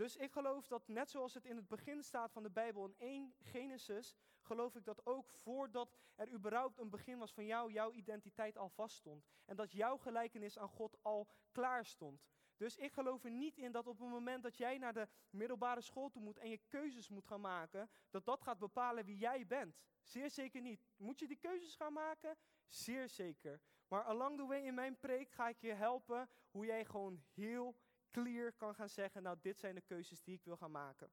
dus 0.00 0.16
ik 0.16 0.32
geloof 0.32 0.66
dat 0.66 0.88
net 0.88 1.10
zoals 1.10 1.34
het 1.34 1.44
in 1.44 1.56
het 1.56 1.68
begin 1.68 2.02
staat 2.02 2.32
van 2.32 2.42
de 2.42 2.50
Bijbel 2.50 2.84
in 2.84 2.94
1 2.98 3.34
Genesis, 3.38 4.14
geloof 4.40 4.76
ik 4.76 4.84
dat 4.84 5.06
ook 5.06 5.30
voordat 5.30 5.96
er 6.14 6.32
überhaupt 6.32 6.78
een 6.78 6.90
begin 6.90 7.18
was 7.18 7.32
van 7.32 7.46
jou, 7.46 7.72
jouw 7.72 7.92
identiteit 7.92 8.58
al 8.58 8.68
vaststond. 8.68 9.24
En 9.44 9.56
dat 9.56 9.72
jouw 9.72 9.96
gelijkenis 9.96 10.58
aan 10.58 10.68
God 10.68 10.96
al 11.02 11.28
klaar 11.50 11.86
stond. 11.86 12.28
Dus 12.56 12.76
ik 12.76 12.92
geloof 12.92 13.24
er 13.24 13.30
niet 13.30 13.58
in 13.58 13.72
dat 13.72 13.86
op 13.86 13.98
het 13.98 14.08
moment 14.08 14.42
dat 14.42 14.56
jij 14.56 14.78
naar 14.78 14.92
de 14.92 15.08
middelbare 15.30 15.80
school 15.80 16.10
toe 16.10 16.22
moet 16.22 16.38
en 16.38 16.48
je 16.48 16.60
keuzes 16.68 17.08
moet 17.08 17.26
gaan 17.26 17.40
maken, 17.40 17.90
dat 18.10 18.24
dat 18.24 18.42
gaat 18.42 18.58
bepalen 18.58 19.04
wie 19.04 19.16
jij 19.16 19.46
bent. 19.46 19.80
Zeer 20.02 20.30
zeker 20.30 20.60
niet. 20.60 20.84
Moet 20.96 21.18
je 21.18 21.26
die 21.26 21.38
keuzes 21.38 21.76
gaan 21.76 21.92
maken? 21.92 22.36
Zeer 22.66 23.08
zeker. 23.08 23.60
Maar 23.88 24.04
along 24.04 24.36
the 24.36 24.46
way 24.46 24.62
in 24.62 24.74
mijn 24.74 24.98
preek 24.98 25.30
ga 25.30 25.48
ik 25.48 25.60
je 25.60 25.72
helpen 25.72 26.28
hoe 26.50 26.66
jij 26.66 26.84
gewoon 26.84 27.22
heel 27.32 27.76
clear 28.10 28.52
kan 28.52 28.74
gaan 28.74 28.88
zeggen, 28.88 29.22
nou 29.22 29.38
dit 29.40 29.58
zijn 29.58 29.74
de 29.74 29.80
keuzes 29.80 30.22
die 30.22 30.34
ik 30.34 30.44
wil 30.44 30.56
gaan 30.56 30.70
maken. 30.70 31.12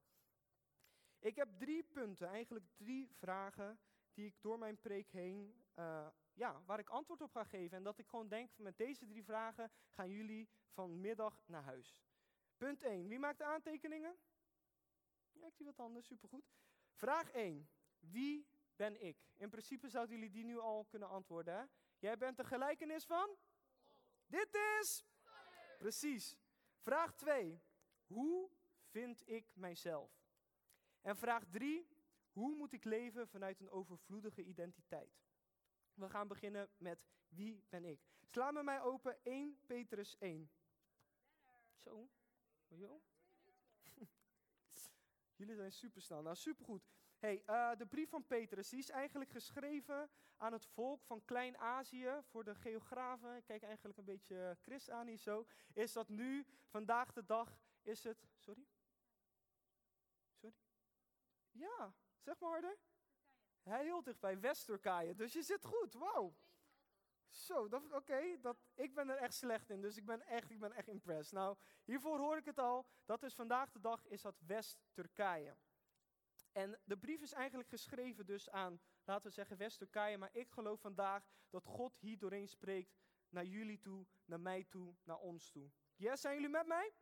Ik 1.20 1.36
heb 1.36 1.50
drie 1.58 1.84
punten, 1.84 2.28
eigenlijk 2.28 2.66
drie 2.76 3.10
vragen, 3.14 3.80
die 4.14 4.26
ik 4.26 4.42
door 4.42 4.60
mijn 4.60 4.80
preek 4.80 5.12
heen 5.12 5.64
uh, 5.76 6.08
ja, 6.34 6.62
waar 6.66 6.80
ik 6.80 6.90
antwoord 6.90 7.22
op 7.22 7.32
ga 7.32 7.44
geven. 7.44 7.78
En 7.78 7.84
dat 7.84 7.98
ik 7.98 8.08
gewoon 8.08 8.28
denk, 8.28 8.58
met 8.58 8.78
deze 8.78 9.06
drie 9.06 9.24
vragen 9.24 9.72
gaan 9.90 10.10
jullie 10.10 10.50
vanmiddag 10.68 11.44
naar 11.46 11.64
huis. 11.64 11.98
Punt 12.58 12.84
1. 12.84 13.08
Wie 13.08 13.20
maakt 13.20 13.38
de 13.38 13.44
aantekeningen? 13.44 14.18
Ja, 15.32 15.48
ik 15.48 15.54
zie 15.54 15.66
wat 15.66 15.80
anders, 15.80 16.08
supergoed. 16.08 16.50
Vraag 16.92 17.32
1. 17.32 17.70
Wie 18.00 18.48
ben 18.76 19.02
ik? 19.02 19.18
In 19.36 19.50
principe 19.50 19.90
zouden 19.90 20.16
jullie 20.16 20.32
die 20.32 20.44
nu 20.44 20.60
al 20.60 20.86
kunnen 20.86 21.10
antwoorden. 21.10 21.70
Jij 22.00 22.18
bent 22.18 22.38
de 22.38 22.44
gelijkenis 22.44 23.06
van? 23.06 23.38
Dit 24.26 24.56
is? 24.80 25.06
Precies. 25.78 26.38
Vraag 26.88 27.14
2. 27.16 27.62
Hoe 28.06 28.50
vind 28.90 29.30
ik 29.30 29.56
mijzelf? 29.56 30.12
En 31.02 31.18
vraag 31.18 31.44
3. 31.50 31.88
Hoe 32.32 32.56
moet 32.56 32.74
ik 32.74 32.84
leven 32.84 33.28
vanuit 33.28 33.60
een 33.60 33.70
overvloedige 33.70 34.44
identiteit? 34.44 35.20
We 35.94 36.10
gaan 36.10 36.28
beginnen 36.28 36.70
met 36.78 37.00
wie 37.28 37.64
ben 37.70 37.86
ik? 37.86 38.00
Sla 38.24 38.52
met 38.52 38.64
mij 38.64 38.82
open 38.82 39.24
1 39.24 39.60
Petrus 39.66 40.18
1. 40.18 40.52
Zo. 41.76 42.10
Jullie 45.36 45.56
zijn 45.56 45.72
super 45.72 46.02
snel. 46.02 46.22
Nou, 46.22 46.36
supergoed. 46.36 46.90
Hey, 47.18 47.44
uh, 47.48 47.72
de 47.78 47.86
brief 47.86 48.10
van 48.10 48.26
Petrus 48.26 48.70
die 48.70 48.80
is 48.80 48.90
eigenlijk 48.90 49.30
geschreven 49.30 50.10
aan 50.36 50.54
het 50.54 50.66
volk 50.66 51.04
van 51.04 51.26
Klein-Azië. 51.26 52.22
Voor 52.24 52.44
de 52.44 52.56
geografen, 52.56 53.36
ik 53.36 53.46
kijk 53.46 53.64
eigenlijk 53.64 53.98
een 53.98 54.06
beetje 54.06 54.58
Chris 54.62 54.90
aan 54.90 55.08
hier 55.08 55.18
zo. 55.18 55.46
Is 55.74 55.94
dat 55.94 56.10
nu, 56.10 56.46
vandaag 56.68 57.12
de 57.14 57.26
dag, 57.26 57.60
is 57.82 58.04
het... 58.04 58.28
Sorry? 58.36 58.68
Sorry? 60.34 60.56
Ja, 61.52 61.94
zeg 62.20 62.40
maar 62.40 62.50
harder. 62.50 62.78
Hij 63.64 63.84
heel 63.84 64.04
dichtbij, 64.04 64.40
West-Turkije. 64.40 65.16
Dus 65.16 65.34
je 65.34 65.42
zit 65.42 65.66
goed, 65.66 65.94
wauw. 65.94 66.36
Zo, 67.30 67.70
oké, 67.92 68.40
dat 68.42 68.58
ik 68.74 68.94
ben 68.94 69.10
er 69.10 69.18
echt 69.18 69.34
slecht 69.34 69.70
in, 69.70 69.82
dus 69.82 69.98
ik 69.98 70.06
ben 70.06 70.22
echt, 70.22 70.50
ik 70.50 70.60
ben 70.60 70.72
echt 70.72 70.88
impressed. 70.88 71.34
Nou, 71.34 71.58
hiervoor 71.84 72.20
hoor 72.20 72.38
ik 72.38 72.46
het 72.46 72.58
al, 72.58 72.88
dat 73.06 73.24
is 73.24 73.36
vandaag 73.36 73.72
de 73.72 73.80
dag, 73.80 74.06
is 74.06 74.22
dat 74.22 74.40
West-Turkije. 74.40 75.58
En 76.58 76.80
de 76.84 76.98
brief 76.98 77.22
is 77.22 77.34
eigenlijk 77.34 77.70
geschreven 77.70 78.26
dus 78.26 78.50
aan, 78.50 78.80
laten 79.04 79.28
we 79.28 79.34
zeggen, 79.34 79.58
West-Turkije, 79.58 80.18
maar 80.18 80.30
ik 80.34 80.50
geloof 80.50 80.82
vandaag 80.82 81.26
dat 81.50 81.66
God 81.66 81.98
hier 81.98 82.18
doorheen 82.18 82.48
spreekt 82.48 82.98
naar 83.30 83.46
jullie 83.46 83.80
toe, 83.80 84.06
naar 84.26 84.40
mij 84.40 84.64
toe, 84.64 84.96
naar 85.04 85.18
ons 85.18 85.50
toe. 85.50 85.72
Yes, 85.96 86.22
zijn 86.22 86.36
jullie 86.36 86.50
met 86.50 86.68
mij? 86.68 86.94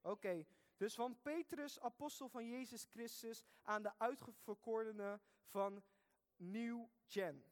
Oké, 0.00 0.46
dus 0.76 0.94
van 0.94 1.20
Petrus, 1.22 1.80
apostel 1.80 2.28
van 2.28 2.48
Jezus 2.48 2.84
Christus, 2.84 3.44
aan 3.62 3.82
de 3.82 3.98
uitverkorenen 3.98 5.20
van 5.44 5.82
Nieuw 6.36 6.90
Gen. 7.06 7.44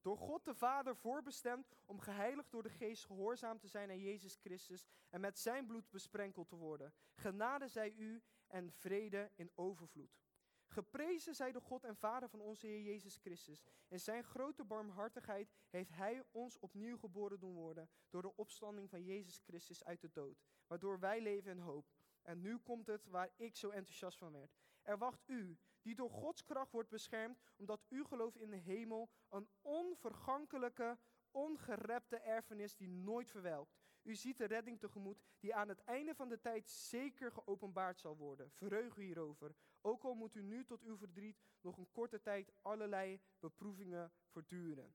Door 0.00 0.18
God 0.18 0.44
de 0.44 0.54
Vader 0.54 0.96
voorbestemd 0.96 1.74
om 1.84 2.00
geheiligd 2.00 2.50
door 2.50 2.62
de 2.62 2.70
Geest 2.70 3.04
gehoorzaam 3.04 3.58
te 3.58 3.68
zijn 3.68 3.90
aan 3.90 4.00
Jezus 4.00 4.36
Christus 4.36 4.86
en 5.10 5.20
met 5.20 5.38
zijn 5.38 5.66
bloed 5.66 5.90
besprenkeld 5.90 6.48
te 6.48 6.56
worden. 6.56 6.94
Genade 7.14 7.68
zij 7.68 7.92
u 7.92 8.22
en 8.46 8.72
vrede 8.72 9.30
in 9.34 9.50
overvloed. 9.54 10.27
Geprezen 10.68 11.34
zij 11.34 11.52
de 11.52 11.60
God 11.60 11.84
en 11.84 11.96
Vader 11.96 12.28
van 12.28 12.40
onze 12.40 12.66
Heer 12.66 12.82
Jezus 12.82 13.16
Christus. 13.16 13.64
In 13.88 14.00
zijn 14.00 14.24
grote 14.24 14.64
barmhartigheid 14.64 15.52
heeft 15.68 15.90
Hij 15.90 16.24
ons 16.30 16.58
opnieuw 16.58 16.98
geboren 16.98 17.40
doen 17.40 17.54
worden 17.54 17.88
door 18.10 18.22
de 18.22 18.36
opstanding 18.36 18.90
van 18.90 19.04
Jezus 19.04 19.38
Christus 19.38 19.84
uit 19.84 20.00
de 20.00 20.10
dood, 20.12 20.44
waardoor 20.66 20.98
wij 20.98 21.20
leven 21.20 21.50
in 21.50 21.58
hoop. 21.58 21.86
En 22.22 22.40
nu 22.40 22.58
komt 22.58 22.86
het 22.86 23.06
waar 23.06 23.30
ik 23.36 23.56
zo 23.56 23.70
enthousiast 23.70 24.18
van 24.18 24.32
werd. 24.32 24.56
Er 24.82 24.98
wacht 24.98 25.22
u, 25.26 25.58
die 25.82 25.94
door 25.94 26.10
Gods 26.10 26.44
kracht 26.44 26.72
wordt 26.72 26.88
beschermd, 26.88 27.40
omdat 27.56 27.84
u 27.88 28.04
gelooft 28.04 28.36
in 28.36 28.50
de 28.50 28.56
hemel, 28.56 29.10
een 29.28 29.48
onvergankelijke, 29.62 30.98
ongerepte 31.30 32.16
erfenis 32.16 32.76
die 32.76 32.88
nooit 32.88 33.30
verwelkt. 33.30 33.76
U 34.02 34.14
ziet 34.14 34.36
de 34.36 34.44
redding 34.44 34.78
tegemoet, 34.78 35.22
die 35.40 35.54
aan 35.54 35.68
het 35.68 35.84
einde 35.84 36.14
van 36.14 36.28
de 36.28 36.40
tijd 36.40 36.68
zeker 36.68 37.32
geopenbaard 37.32 38.00
zal 38.00 38.16
worden. 38.16 38.50
Verheug 38.50 38.96
u 38.96 39.02
hierover. 39.02 39.54
Ook 39.80 40.04
al 40.04 40.14
moet 40.14 40.34
u 40.34 40.42
nu 40.42 40.64
tot 40.64 40.82
uw 40.82 40.96
verdriet 40.96 41.42
nog 41.60 41.76
een 41.76 41.90
korte 41.90 42.20
tijd 42.20 42.52
allerlei 42.62 43.20
beproevingen 43.38 44.12
verduren. 44.26 44.94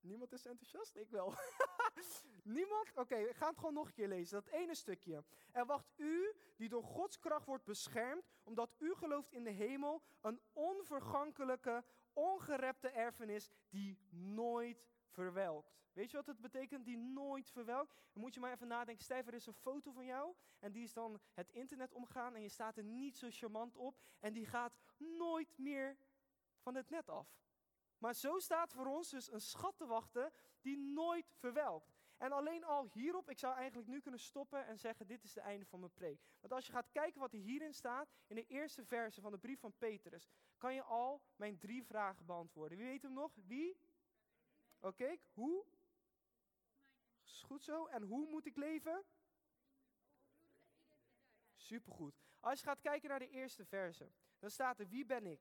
Niemand 0.00 0.32
is 0.32 0.46
enthousiast? 0.46 0.96
Ik 0.96 1.10
wel. 1.10 1.34
Niemand? 2.42 2.90
Oké, 2.90 3.00
okay, 3.00 3.24
we 3.26 3.34
gaan 3.34 3.48
het 3.48 3.58
gewoon 3.58 3.74
nog 3.74 3.86
een 3.86 3.92
keer 3.92 4.08
lezen. 4.08 4.42
Dat 4.42 4.52
ene 4.52 4.74
stukje. 4.74 5.24
Er 5.52 5.66
wacht 5.66 5.92
u, 5.96 6.32
die 6.56 6.68
door 6.68 6.82
Gods 6.82 7.18
kracht 7.18 7.46
wordt 7.46 7.64
beschermd, 7.64 8.28
omdat 8.42 8.74
u 8.78 8.94
gelooft 8.94 9.32
in 9.32 9.44
de 9.44 9.50
hemel, 9.50 10.02
een 10.20 10.40
onvergankelijke, 10.52 11.84
ongerepte 12.12 12.88
erfenis 12.88 13.50
die 13.68 13.98
nooit 14.10 14.86
verwelkt. 15.18 15.76
Weet 15.92 16.10
je 16.10 16.16
wat 16.16 16.26
het 16.26 16.40
betekent, 16.40 16.84
die 16.84 16.96
nooit 16.96 17.50
verwelkt? 17.50 17.94
Dan 18.12 18.22
moet 18.22 18.34
je 18.34 18.40
maar 18.40 18.52
even 18.52 18.68
nadenken. 18.68 19.04
Stijf, 19.04 19.26
er 19.26 19.34
is 19.34 19.46
een 19.46 19.54
foto 19.54 19.92
van 19.92 20.04
jou 20.04 20.34
en 20.58 20.72
die 20.72 20.82
is 20.82 20.92
dan 20.92 21.20
het 21.32 21.50
internet 21.50 21.92
omgaan 21.92 22.34
en 22.34 22.42
je 22.42 22.48
staat 22.48 22.76
er 22.76 22.84
niet 22.84 23.16
zo 23.16 23.26
charmant 23.30 23.76
op 23.76 24.00
en 24.20 24.32
die 24.32 24.46
gaat 24.46 24.76
nooit 24.96 25.58
meer 25.58 25.96
van 26.58 26.74
het 26.74 26.90
net 26.90 27.08
af. 27.08 27.28
Maar 27.98 28.14
zo 28.14 28.38
staat 28.38 28.72
voor 28.72 28.86
ons 28.86 29.10
dus 29.10 29.32
een 29.32 29.40
schat 29.40 29.76
te 29.76 29.86
wachten 29.86 30.32
die 30.60 30.78
nooit 30.78 31.34
verwelkt. 31.34 31.96
En 32.18 32.32
alleen 32.32 32.64
al 32.64 32.88
hierop, 32.92 33.30
ik 33.30 33.38
zou 33.38 33.54
eigenlijk 33.54 33.88
nu 33.88 34.00
kunnen 34.00 34.20
stoppen 34.20 34.66
en 34.66 34.78
zeggen, 34.78 35.06
dit 35.06 35.24
is 35.24 35.34
het 35.34 35.44
einde 35.44 35.66
van 35.66 35.80
mijn 35.80 35.92
preek. 35.92 36.20
Want 36.40 36.52
als 36.52 36.66
je 36.66 36.72
gaat 36.72 36.90
kijken 36.90 37.20
wat 37.20 37.32
er 37.32 37.38
hierin 37.38 37.74
staat, 37.74 38.08
in 38.26 38.36
de 38.36 38.46
eerste 38.46 38.84
verse 38.84 39.20
van 39.20 39.32
de 39.32 39.38
brief 39.38 39.60
van 39.60 39.72
Petrus, 39.78 40.28
kan 40.56 40.74
je 40.74 40.82
al 40.82 41.22
mijn 41.36 41.58
drie 41.58 41.84
vragen 41.84 42.26
beantwoorden. 42.26 42.78
Wie 42.78 42.86
weet 42.86 43.02
hem 43.02 43.12
nog? 43.12 43.32
Wie? 43.46 43.76
Oké, 44.88 45.18
hoe? 45.32 45.66
Is 47.24 47.42
goed 47.42 47.64
zo. 47.64 47.86
En 47.86 48.02
hoe 48.02 48.28
moet 48.28 48.46
ik 48.46 48.56
leven? 48.56 49.04
Supergoed. 51.54 52.20
Als 52.40 52.60
je 52.60 52.66
gaat 52.66 52.80
kijken 52.80 53.08
naar 53.08 53.18
de 53.18 53.28
eerste 53.28 53.64
verse, 53.64 54.12
dan 54.38 54.50
staat 54.50 54.78
er, 54.78 54.88
wie 54.88 55.04
ben 55.04 55.26
ik? 55.26 55.40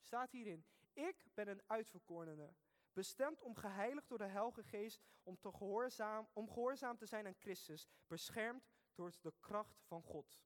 Staat 0.00 0.30
hierin, 0.30 0.66
ik 0.92 1.26
ben 1.34 1.48
een 1.48 1.62
uitverkorene, 1.66 2.54
bestemd 2.92 3.40
om 3.40 3.54
geheiligd 3.56 4.08
door 4.08 4.18
de 4.18 4.26
Heilige 4.26 4.62
Geest, 4.62 5.02
om, 5.22 5.38
te 5.38 5.52
gehoorzaam, 5.52 6.28
om 6.32 6.48
gehoorzaam 6.48 6.96
te 6.96 7.06
zijn 7.06 7.26
aan 7.26 7.38
Christus, 7.38 7.88
beschermd 8.06 8.68
door 8.94 9.12
de 9.20 9.34
kracht 9.40 9.82
van 9.82 10.02
God. 10.02 10.42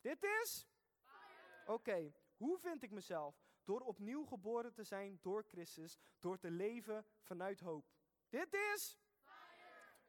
Dit 0.00 0.22
is? 0.22 0.66
Oké, 1.66 2.12
hoe 2.36 2.58
vind 2.58 2.82
ik 2.82 2.90
mezelf? 2.90 3.43
Door 3.64 3.80
opnieuw 3.80 4.24
geboren 4.24 4.72
te 4.72 4.84
zijn 4.84 5.18
door 5.22 5.44
Christus, 5.44 5.98
door 6.20 6.38
te 6.38 6.50
leven 6.50 7.06
vanuit 7.20 7.60
hoop. 7.60 7.86
Dit 8.28 8.52
is? 8.52 8.98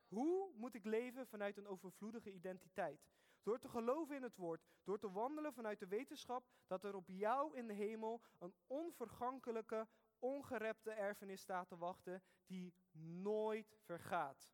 Hoe 0.07 0.51
moet 0.55 0.75
ik 0.75 0.85
leven 0.85 1.27
vanuit 1.27 1.57
een 1.57 1.67
overvloedige 1.67 2.31
identiteit? 2.31 3.07
Door 3.43 3.59
te 3.59 3.69
geloven 3.69 4.15
in 4.15 4.23
het 4.23 4.35
woord, 4.35 4.65
door 4.83 4.99
te 4.99 5.11
wandelen 5.11 5.53
vanuit 5.53 5.79
de 5.79 5.87
wetenschap 5.87 6.47
dat 6.67 6.83
er 6.83 6.95
op 6.95 7.07
jou 7.07 7.55
in 7.57 7.67
de 7.67 7.73
hemel 7.73 8.21
een 8.39 8.53
onvergankelijke, 8.67 9.87
ongerepte 10.19 10.91
erfenis 10.91 11.41
staat 11.41 11.67
te 11.67 11.77
wachten 11.77 12.23
die 12.45 12.73
nooit 13.21 13.75
vergaat. 13.79 14.53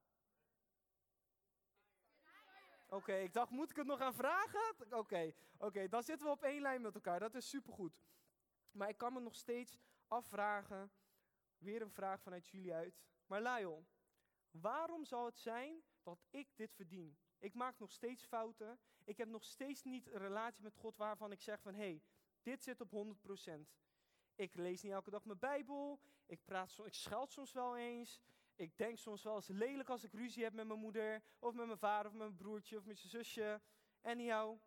Oké, 2.87 3.13
ik 3.13 3.33
dacht, 3.33 3.51
moet 3.51 3.69
ik 3.69 3.75
het 3.75 3.85
nog 3.85 3.99
gaan 3.99 4.13
vragen? 4.13 4.75
Oké, 4.89 5.33
oké, 5.57 5.87
dan 5.87 6.03
zitten 6.03 6.27
we 6.27 6.33
op 6.33 6.43
één 6.43 6.61
lijn 6.61 6.81
met 6.81 6.95
elkaar. 6.95 7.19
Dat 7.19 7.35
is 7.35 7.49
supergoed. 7.49 8.01
Maar 8.71 8.89
ik 8.89 8.97
kan 8.97 9.13
me 9.13 9.19
nog 9.19 9.35
steeds 9.35 9.77
afvragen, 10.07 10.91
weer 11.57 11.81
een 11.81 11.91
vraag 11.91 12.21
vanuit 12.21 12.47
jullie 12.47 12.73
uit. 12.73 13.01
Maar 13.25 13.41
Lyle, 13.41 13.83
waarom 14.51 15.05
zou 15.05 15.25
het 15.25 15.37
zijn 15.37 15.83
dat 16.03 16.25
ik 16.29 16.47
dit 16.55 16.73
verdien? 16.73 17.17
Ik 17.39 17.53
maak 17.53 17.79
nog 17.79 17.91
steeds 17.91 18.23
fouten. 18.23 18.79
Ik 19.03 19.17
heb 19.17 19.27
nog 19.27 19.43
steeds 19.43 19.83
niet 19.83 20.07
een 20.07 20.19
relatie 20.19 20.63
met 20.63 20.75
God 20.75 20.97
waarvan 20.97 21.31
ik 21.31 21.41
zeg 21.41 21.61
van, 21.61 21.73
hé, 21.73 21.79
hey, 21.79 22.01
dit 22.41 22.63
zit 22.63 22.81
op 22.81 22.91
100%. 22.91 23.51
Ik 24.35 24.55
lees 24.55 24.81
niet 24.81 24.91
elke 24.91 25.09
dag 25.09 25.25
mijn 25.25 25.39
Bijbel. 25.39 25.99
Ik, 26.25 26.43
praat, 26.43 26.77
ik 26.83 26.93
scheld 26.93 27.31
soms 27.31 27.51
wel 27.51 27.77
eens. 27.77 28.21
Ik 28.55 28.77
denk 28.77 28.97
soms 28.97 29.23
wel 29.23 29.35
eens 29.35 29.47
lelijk 29.47 29.89
als 29.89 30.03
ik 30.03 30.13
ruzie 30.13 30.43
heb 30.43 30.53
met 30.53 30.67
mijn 30.67 30.79
moeder. 30.79 31.23
Of 31.39 31.53
met 31.53 31.65
mijn 31.65 31.77
vader 31.77 32.05
of 32.05 32.17
met 32.17 32.27
mijn 32.27 32.37
broertje 32.37 32.77
of 32.77 32.85
met 32.85 32.95
mijn 32.95 33.09
zusje. 33.09 33.61
Anyhow, 34.01 34.59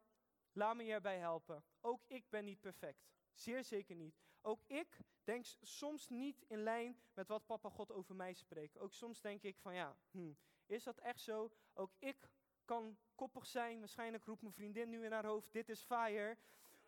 laat 0.53 0.77
me 0.77 0.83
hierbij 0.83 1.19
helpen. 1.19 1.64
Ook 1.81 2.05
ik 2.07 2.29
ben 2.29 2.45
niet 2.45 2.61
perfect. 2.61 3.12
Zeer 3.35 3.64
zeker 3.64 3.97
niet. 3.97 4.23
Ook 4.40 4.62
ik 4.66 4.99
denk 5.25 5.44
soms 5.61 6.09
niet 6.09 6.44
in 6.47 6.62
lijn 6.62 6.97
met 7.14 7.29
wat 7.29 7.47
papa 7.47 7.68
God 7.68 7.92
over 7.92 8.14
mij 8.14 8.35
spreekt. 8.35 8.79
Ook 8.79 8.92
soms 8.92 9.20
denk 9.20 9.42
ik 9.42 9.59
van 9.59 9.75
ja, 9.75 9.97
hm, 10.11 10.33
is 10.66 10.85
dat 10.85 10.99
echt 10.99 11.20
zo? 11.20 11.51
Ook 11.75 11.92
ik 11.99 12.29
kan 12.64 12.99
koppig 13.14 13.47
zijn. 13.47 13.79
Waarschijnlijk 13.79 14.25
roept 14.25 14.42
mijn 14.42 14.55
vriendin 14.55 14.88
nu 14.88 15.05
in 15.05 15.12
haar 15.12 15.27
hoofd, 15.27 15.53
dit 15.53 15.68
is 15.68 15.83
fire. 15.83 16.37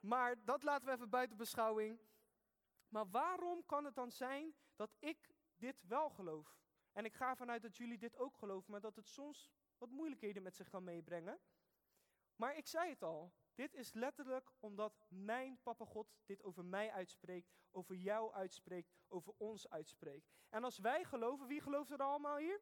Maar 0.00 0.44
dat 0.44 0.62
laten 0.62 0.87
we 0.87 0.92
even 0.92 1.11
buiten 1.11 1.37
beschouwing. 1.37 2.00
Maar 2.88 3.11
waarom 3.11 3.66
kan 3.66 3.85
het 3.85 3.94
dan 3.94 4.11
zijn 4.11 4.54
dat 4.76 4.94
ik 4.98 5.30
dit 5.56 5.82
wel 5.87 6.11
geloof? 6.11 6.59
En 6.92 7.04
ik 7.04 7.14
ga 7.14 7.37
vanuit 7.37 7.62
dat 7.62 7.76
jullie 7.76 7.98
dit 7.98 8.16
ook 8.16 8.37
geloven, 8.37 8.70
maar 8.70 8.80
dat 8.80 8.96
het 8.96 9.09
soms 9.09 9.50
wat 9.78 9.90
moeilijkheden 9.90 10.42
met 10.42 10.56
zich 10.56 10.68
kan 10.68 10.85
meebrengen. 10.85 11.38
Maar 12.37 12.56
ik 12.56 12.66
zei 12.66 12.90
het 12.90 13.02
al, 13.02 13.32
Dit 13.57 13.75
is 13.75 13.92
letterlijk 13.92 14.53
omdat 14.61 15.07
mijn 15.09 15.59
papa 15.62 15.85
God 15.85 16.14
dit 16.25 16.42
over 16.42 16.64
mij 16.64 16.92
uitspreekt, 16.92 17.53
over 17.71 17.95
jou 17.95 18.33
uitspreekt, 18.33 18.92
over 19.09 19.35
ons 19.37 19.69
uitspreekt. 19.69 20.31
En 20.49 20.64
als 20.64 20.79
wij 20.79 21.05
geloven, 21.05 21.47
wie 21.47 21.61
gelooft 21.61 21.90
er 21.90 21.99
allemaal 21.99 22.37
hier? 22.37 22.61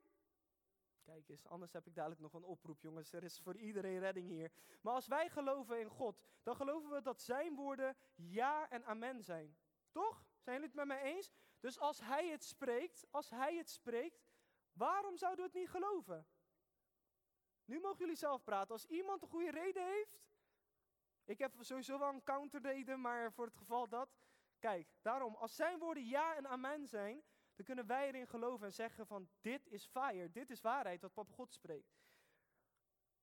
Kijk 1.02 1.28
eens, 1.28 1.46
anders 1.46 1.72
heb 1.72 1.86
ik 1.86 1.94
dadelijk 1.94 2.20
nog 2.20 2.32
een 2.32 2.44
oproep, 2.44 2.80
jongens. 2.80 3.12
Er 3.12 3.22
is 3.22 3.40
voor 3.40 3.56
iedereen 3.56 3.98
redding 3.98 4.28
hier. 4.28 4.52
Maar 4.80 4.94
als 4.94 5.06
wij 5.06 5.30
geloven 5.30 5.80
in 5.80 5.88
God, 5.88 6.22
dan 6.42 6.56
geloven 6.56 6.90
we 6.90 7.02
dat 7.02 7.20
zijn 7.20 7.54
woorden 7.54 7.96
ja 8.14 8.70
en 8.70 8.84
amen 8.84 9.22
zijn. 9.22 9.56
Toch? 9.90 10.24
Zijn 10.40 10.56
jullie 10.56 10.70
het 10.70 10.76
met 10.76 10.86
mij 10.86 11.02
eens? 11.02 11.32
Dus 11.60 11.78
als 11.78 12.00
hij 12.00 12.28
het 12.28 12.44
spreekt, 12.44 13.06
als 13.10 13.30
hij 13.30 13.56
het 13.56 13.70
spreekt, 13.70 14.24
waarom 14.72 15.16
zouden 15.16 15.44
we 15.44 15.50
het 15.50 15.60
niet 15.60 15.70
geloven? 15.70 16.26
Nu 17.64 17.80
mogen 17.80 17.98
jullie 17.98 18.16
zelf 18.16 18.42
praten. 18.42 18.72
Als 18.72 18.86
iemand 18.86 19.22
een 19.22 19.28
goede 19.28 19.50
reden 19.50 19.86
heeft, 19.86 20.18
ik 21.24 21.38
heb 21.38 21.54
sowieso 21.60 21.98
wel 21.98 22.08
een 22.08 22.22
counterreden, 22.22 23.00
maar 23.00 23.32
voor 23.32 23.44
het 23.44 23.56
geval 23.56 23.88
dat. 23.88 24.08
Kijk, 24.58 24.88
daarom, 25.02 25.34
als 25.34 25.56
zijn 25.56 25.78
woorden 25.78 26.06
ja 26.06 26.36
en 26.36 26.48
amen 26.48 26.86
zijn, 26.86 27.22
dan 27.54 27.64
kunnen 27.64 27.86
wij 27.86 28.06
erin 28.06 28.26
geloven 28.26 28.66
en 28.66 28.72
zeggen 28.72 29.06
van 29.06 29.28
dit 29.40 29.66
is 29.66 29.86
fire, 29.86 30.30
dit 30.30 30.50
is 30.50 30.60
waarheid 30.60 31.00
wat 31.00 31.12
Papa 31.12 31.32
God 31.32 31.52
spreekt. 31.52 31.96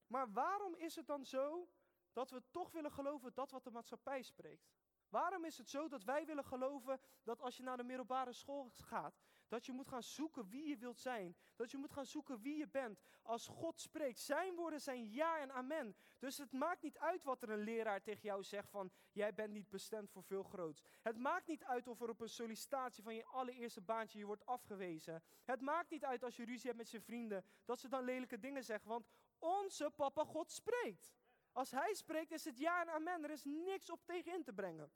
Maar 0.07 0.31
waarom 0.31 0.75
is 0.75 0.95
het 0.95 1.07
dan 1.07 1.25
zo 1.25 1.69
dat 2.13 2.29
we 2.29 2.43
toch 2.51 2.71
willen 2.71 2.91
geloven 2.91 3.33
dat 3.33 3.51
wat 3.51 3.63
de 3.63 3.71
maatschappij 3.71 4.21
spreekt? 4.21 4.71
Waarom 5.09 5.45
is 5.45 5.57
het 5.57 5.69
zo 5.69 5.87
dat 5.87 6.03
wij 6.03 6.25
willen 6.25 6.45
geloven 6.45 6.99
dat 7.23 7.41
als 7.41 7.57
je 7.57 7.63
naar 7.63 7.77
de 7.77 7.83
middelbare 7.83 8.33
school 8.33 8.69
gaat, 8.69 9.21
dat 9.51 9.65
je 9.65 9.71
moet 9.71 9.87
gaan 9.87 10.03
zoeken 10.03 10.49
wie 10.49 10.67
je 10.67 10.77
wilt 10.77 10.99
zijn. 10.99 11.35
Dat 11.55 11.71
je 11.71 11.77
moet 11.77 11.91
gaan 11.91 12.05
zoeken 12.05 12.41
wie 12.41 12.57
je 12.57 12.67
bent. 12.67 13.01
Als 13.21 13.47
God 13.47 13.79
spreekt, 13.79 14.19
zijn 14.19 14.55
woorden 14.55 14.81
zijn 14.81 15.11
ja 15.11 15.39
en 15.39 15.51
amen. 15.51 15.95
Dus 16.19 16.37
het 16.37 16.51
maakt 16.51 16.81
niet 16.81 16.97
uit 16.97 17.23
wat 17.23 17.41
er 17.41 17.49
een 17.49 17.63
leraar 17.63 18.01
tegen 18.01 18.21
jou 18.21 18.43
zegt 18.43 18.69
van, 18.69 18.91
jij 19.11 19.33
bent 19.33 19.53
niet 19.53 19.69
bestemd 19.69 20.11
voor 20.11 20.23
veel 20.23 20.43
groots. 20.43 20.83
Het 21.01 21.17
maakt 21.17 21.47
niet 21.47 21.63
uit 21.63 21.87
of 21.87 22.01
er 22.01 22.09
op 22.09 22.21
een 22.21 22.29
sollicitatie 22.29 23.03
van 23.03 23.15
je 23.15 23.25
allereerste 23.25 23.81
baantje 23.81 24.19
je 24.19 24.25
wordt 24.25 24.45
afgewezen. 24.45 25.23
Het 25.43 25.61
maakt 25.61 25.89
niet 25.89 26.05
uit 26.05 26.23
als 26.23 26.35
je 26.35 26.45
ruzie 26.45 26.65
hebt 26.65 26.77
met 26.77 26.89
je 26.89 27.01
vrienden, 27.01 27.45
dat 27.65 27.79
ze 27.79 27.87
dan 27.87 28.03
lelijke 28.03 28.39
dingen 28.39 28.63
zeggen. 28.63 28.89
Want 28.89 29.07
onze 29.39 29.91
papa 29.95 30.25
God 30.25 30.51
spreekt. 30.51 31.13
Als 31.51 31.71
hij 31.71 31.93
spreekt 31.93 32.31
is 32.31 32.45
het 32.45 32.57
ja 32.57 32.81
en 32.81 32.89
amen. 32.89 33.23
Er 33.23 33.29
is 33.29 33.43
niks 33.43 33.89
op 33.89 34.05
tegen 34.05 34.33
in 34.33 34.43
te 34.43 34.53
brengen. 34.53 34.91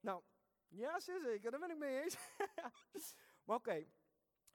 Nou, 0.00 0.22
ja 0.68 1.00
zeker, 1.00 1.50
daar 1.50 1.60
ben 1.60 1.70
ik 1.70 1.78
mee 1.78 2.02
eens. 2.02 2.16
maar 3.44 3.56
oké, 3.56 3.86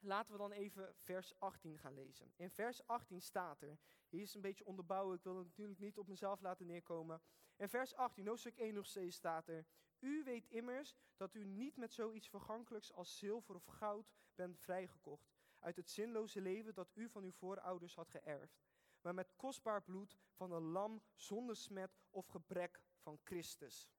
laten 0.01 0.31
we 0.31 0.37
dan 0.37 0.51
even 0.51 0.95
vers 0.95 1.39
18 1.39 1.77
gaan 1.77 1.93
lezen. 1.93 2.31
In 2.35 2.49
vers 2.49 2.87
18 2.87 3.21
staat 3.21 3.61
er, 3.61 3.79
hier 4.09 4.21
is 4.21 4.33
een 4.33 4.41
beetje 4.41 4.65
onderbouwen, 4.65 5.15
ik 5.15 5.23
wil 5.23 5.37
het 5.37 5.47
natuurlijk 5.47 5.79
niet 5.79 5.97
op 5.97 6.07
mezelf 6.07 6.41
laten 6.41 6.65
neerkomen. 6.65 7.21
In 7.55 7.69
vers 7.69 7.95
18, 7.95 8.27
hoofdstuk 8.27 8.57
1 8.57 8.73
nog 8.73 8.85
steeds 8.85 9.15
staat 9.15 9.47
er, 9.47 9.65
u 9.99 10.23
weet 10.23 10.47
immers 10.47 10.95
dat 11.15 11.35
u 11.35 11.45
niet 11.45 11.77
met 11.77 11.93
zoiets 11.93 12.29
vergankelijks 12.29 12.93
als 12.93 13.17
zilver 13.17 13.55
of 13.55 13.65
goud 13.65 14.11
bent 14.35 14.59
vrijgekocht, 14.59 15.31
uit 15.59 15.75
het 15.75 15.89
zinloze 15.89 16.41
leven 16.41 16.73
dat 16.73 16.91
u 16.93 17.09
van 17.09 17.23
uw 17.23 17.31
voorouders 17.31 17.95
had 17.95 18.09
geërfd, 18.09 18.61
maar 19.01 19.13
met 19.13 19.35
kostbaar 19.35 19.83
bloed 19.83 20.17
van 20.31 20.51
een 20.51 20.63
lam 20.63 21.01
zonder 21.15 21.55
smet 21.55 21.99
of 22.09 22.27
gebrek 22.27 22.81
van 22.97 23.19
Christus. 23.23 23.89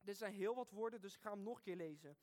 Dit 0.00 0.16
zijn 0.16 0.32
heel 0.32 0.54
wat 0.54 0.70
woorden, 0.70 1.00
dus 1.00 1.14
ik 1.14 1.20
ga 1.20 1.30
hem 1.30 1.42
nog 1.42 1.56
een 1.56 1.62
keer 1.62 1.76
lezen. 1.76 2.16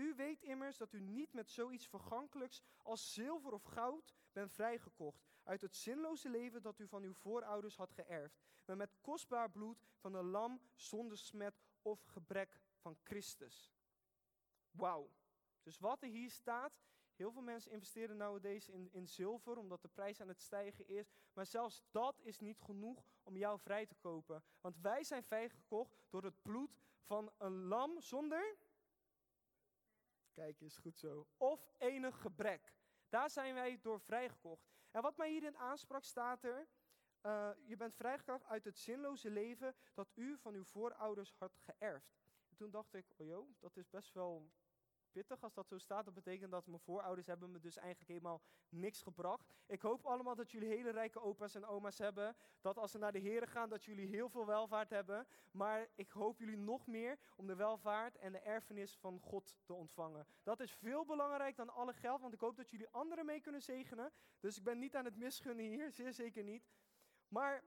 U 0.00 0.14
weet 0.14 0.42
immers 0.42 0.76
dat 0.76 0.92
u 0.92 1.00
niet 1.00 1.32
met 1.32 1.50
zoiets 1.50 1.88
vergankelijks 1.88 2.62
als 2.82 3.12
zilver 3.12 3.52
of 3.52 3.62
goud 3.62 4.14
bent 4.32 4.52
vrijgekocht 4.52 5.24
uit 5.42 5.60
het 5.60 5.76
zinloze 5.76 6.28
leven 6.28 6.62
dat 6.62 6.78
u 6.78 6.88
van 6.88 7.02
uw 7.02 7.14
voorouders 7.14 7.76
had 7.76 7.92
geërfd, 7.92 8.40
maar 8.64 8.76
met 8.76 8.96
kostbaar 9.00 9.50
bloed 9.50 9.84
van 9.96 10.14
een 10.14 10.24
lam 10.24 10.60
zonder 10.74 11.18
smet 11.18 11.54
of 11.82 12.04
gebrek 12.04 12.60
van 12.76 12.96
Christus. 13.02 13.72
Wauw. 14.70 15.10
Dus 15.62 15.78
wat 15.78 16.02
er 16.02 16.08
hier 16.08 16.30
staat, 16.30 16.80
heel 17.14 17.32
veel 17.32 17.42
mensen 17.42 17.72
investeren 17.72 18.16
nowadays 18.16 18.68
in, 18.68 18.92
in 18.92 19.08
zilver 19.08 19.56
omdat 19.56 19.82
de 19.82 19.88
prijs 19.88 20.20
aan 20.20 20.28
het 20.28 20.40
stijgen 20.40 20.86
is, 20.86 21.12
maar 21.32 21.46
zelfs 21.46 21.82
dat 21.90 22.20
is 22.22 22.38
niet 22.38 22.60
genoeg 22.60 23.04
om 23.22 23.36
jou 23.36 23.58
vrij 23.58 23.86
te 23.86 23.94
kopen. 23.94 24.42
Want 24.60 24.78
wij 24.80 25.04
zijn 25.04 25.24
vrijgekocht 25.24 25.94
door 26.08 26.24
het 26.24 26.42
bloed 26.42 26.78
van 27.02 27.32
een 27.38 27.64
lam 27.64 28.00
zonder 28.00 28.56
Kijk, 30.40 30.60
is 30.60 30.76
goed 30.76 30.98
zo. 30.98 31.26
Of 31.36 31.72
enig 31.78 32.20
gebrek. 32.20 32.74
Daar 33.08 33.30
zijn 33.30 33.54
wij 33.54 33.78
door 33.80 34.00
vrijgekocht. 34.00 34.68
En 34.90 35.02
wat 35.02 35.16
mij 35.16 35.30
hierin 35.30 35.56
aansprak 35.56 36.04
staat 36.04 36.44
er, 36.44 36.68
uh, 37.22 37.50
je 37.64 37.76
bent 37.76 37.94
vrijgekocht 37.94 38.44
uit 38.44 38.64
het 38.64 38.78
zinloze 38.78 39.30
leven 39.30 39.74
dat 39.94 40.10
u 40.14 40.38
van 40.38 40.54
uw 40.54 40.64
voorouders 40.64 41.34
had 41.38 41.56
geërfd. 41.56 42.18
En 42.48 42.56
toen 42.56 42.70
dacht 42.70 42.94
ik, 42.94 43.06
oh 43.16 43.26
joh, 43.26 43.48
dat 43.58 43.76
is 43.76 43.88
best 43.88 44.12
wel 44.12 44.50
pittig 45.12 45.42
als 45.42 45.54
dat 45.54 45.68
zo 45.68 45.78
staat. 45.78 46.04
Dat 46.04 46.14
betekent 46.14 46.50
dat 46.50 46.66
mijn 46.66 46.80
voorouders 46.80 47.26
hebben 47.26 47.50
me 47.50 47.60
dus 47.60 47.76
eigenlijk 47.76 48.10
helemaal 48.10 48.40
niks 48.68 49.02
gebracht. 49.02 49.48
Ik 49.66 49.82
hoop 49.82 50.04
allemaal 50.04 50.34
dat 50.34 50.50
jullie 50.50 50.68
hele 50.68 50.90
rijke 50.90 51.20
opa's 51.20 51.54
en 51.54 51.66
oma's 51.66 51.98
hebben. 51.98 52.36
Dat 52.60 52.78
als 52.78 52.90
ze 52.90 52.98
naar 52.98 53.12
de 53.12 53.18
heren 53.18 53.48
gaan, 53.48 53.68
dat 53.68 53.84
jullie 53.84 54.06
heel 54.06 54.28
veel 54.28 54.46
welvaart 54.46 54.90
hebben. 54.90 55.26
Maar 55.50 55.88
ik 55.94 56.10
hoop 56.10 56.38
jullie 56.38 56.58
nog 56.58 56.86
meer 56.86 57.18
om 57.36 57.46
de 57.46 57.54
welvaart 57.54 58.16
en 58.16 58.32
de 58.32 58.40
erfenis 58.40 58.96
van 58.96 59.20
God 59.20 59.56
te 59.64 59.74
ontvangen. 59.74 60.26
Dat 60.42 60.60
is 60.60 60.72
veel 60.72 61.04
belangrijker 61.04 61.64
dan 61.66 61.74
alle 61.74 61.92
geld, 61.92 62.20
want 62.20 62.34
ik 62.34 62.40
hoop 62.40 62.56
dat 62.56 62.70
jullie 62.70 62.88
anderen 62.90 63.26
mee 63.26 63.40
kunnen 63.40 63.62
zegenen. 63.62 64.12
Dus 64.40 64.56
ik 64.56 64.64
ben 64.64 64.78
niet 64.78 64.96
aan 64.96 65.04
het 65.04 65.16
misgunnen 65.16 65.64
hier, 65.64 65.92
zeer 66.00 66.12
zeker 66.12 66.42
niet. 66.42 66.68
Maar 67.28 67.64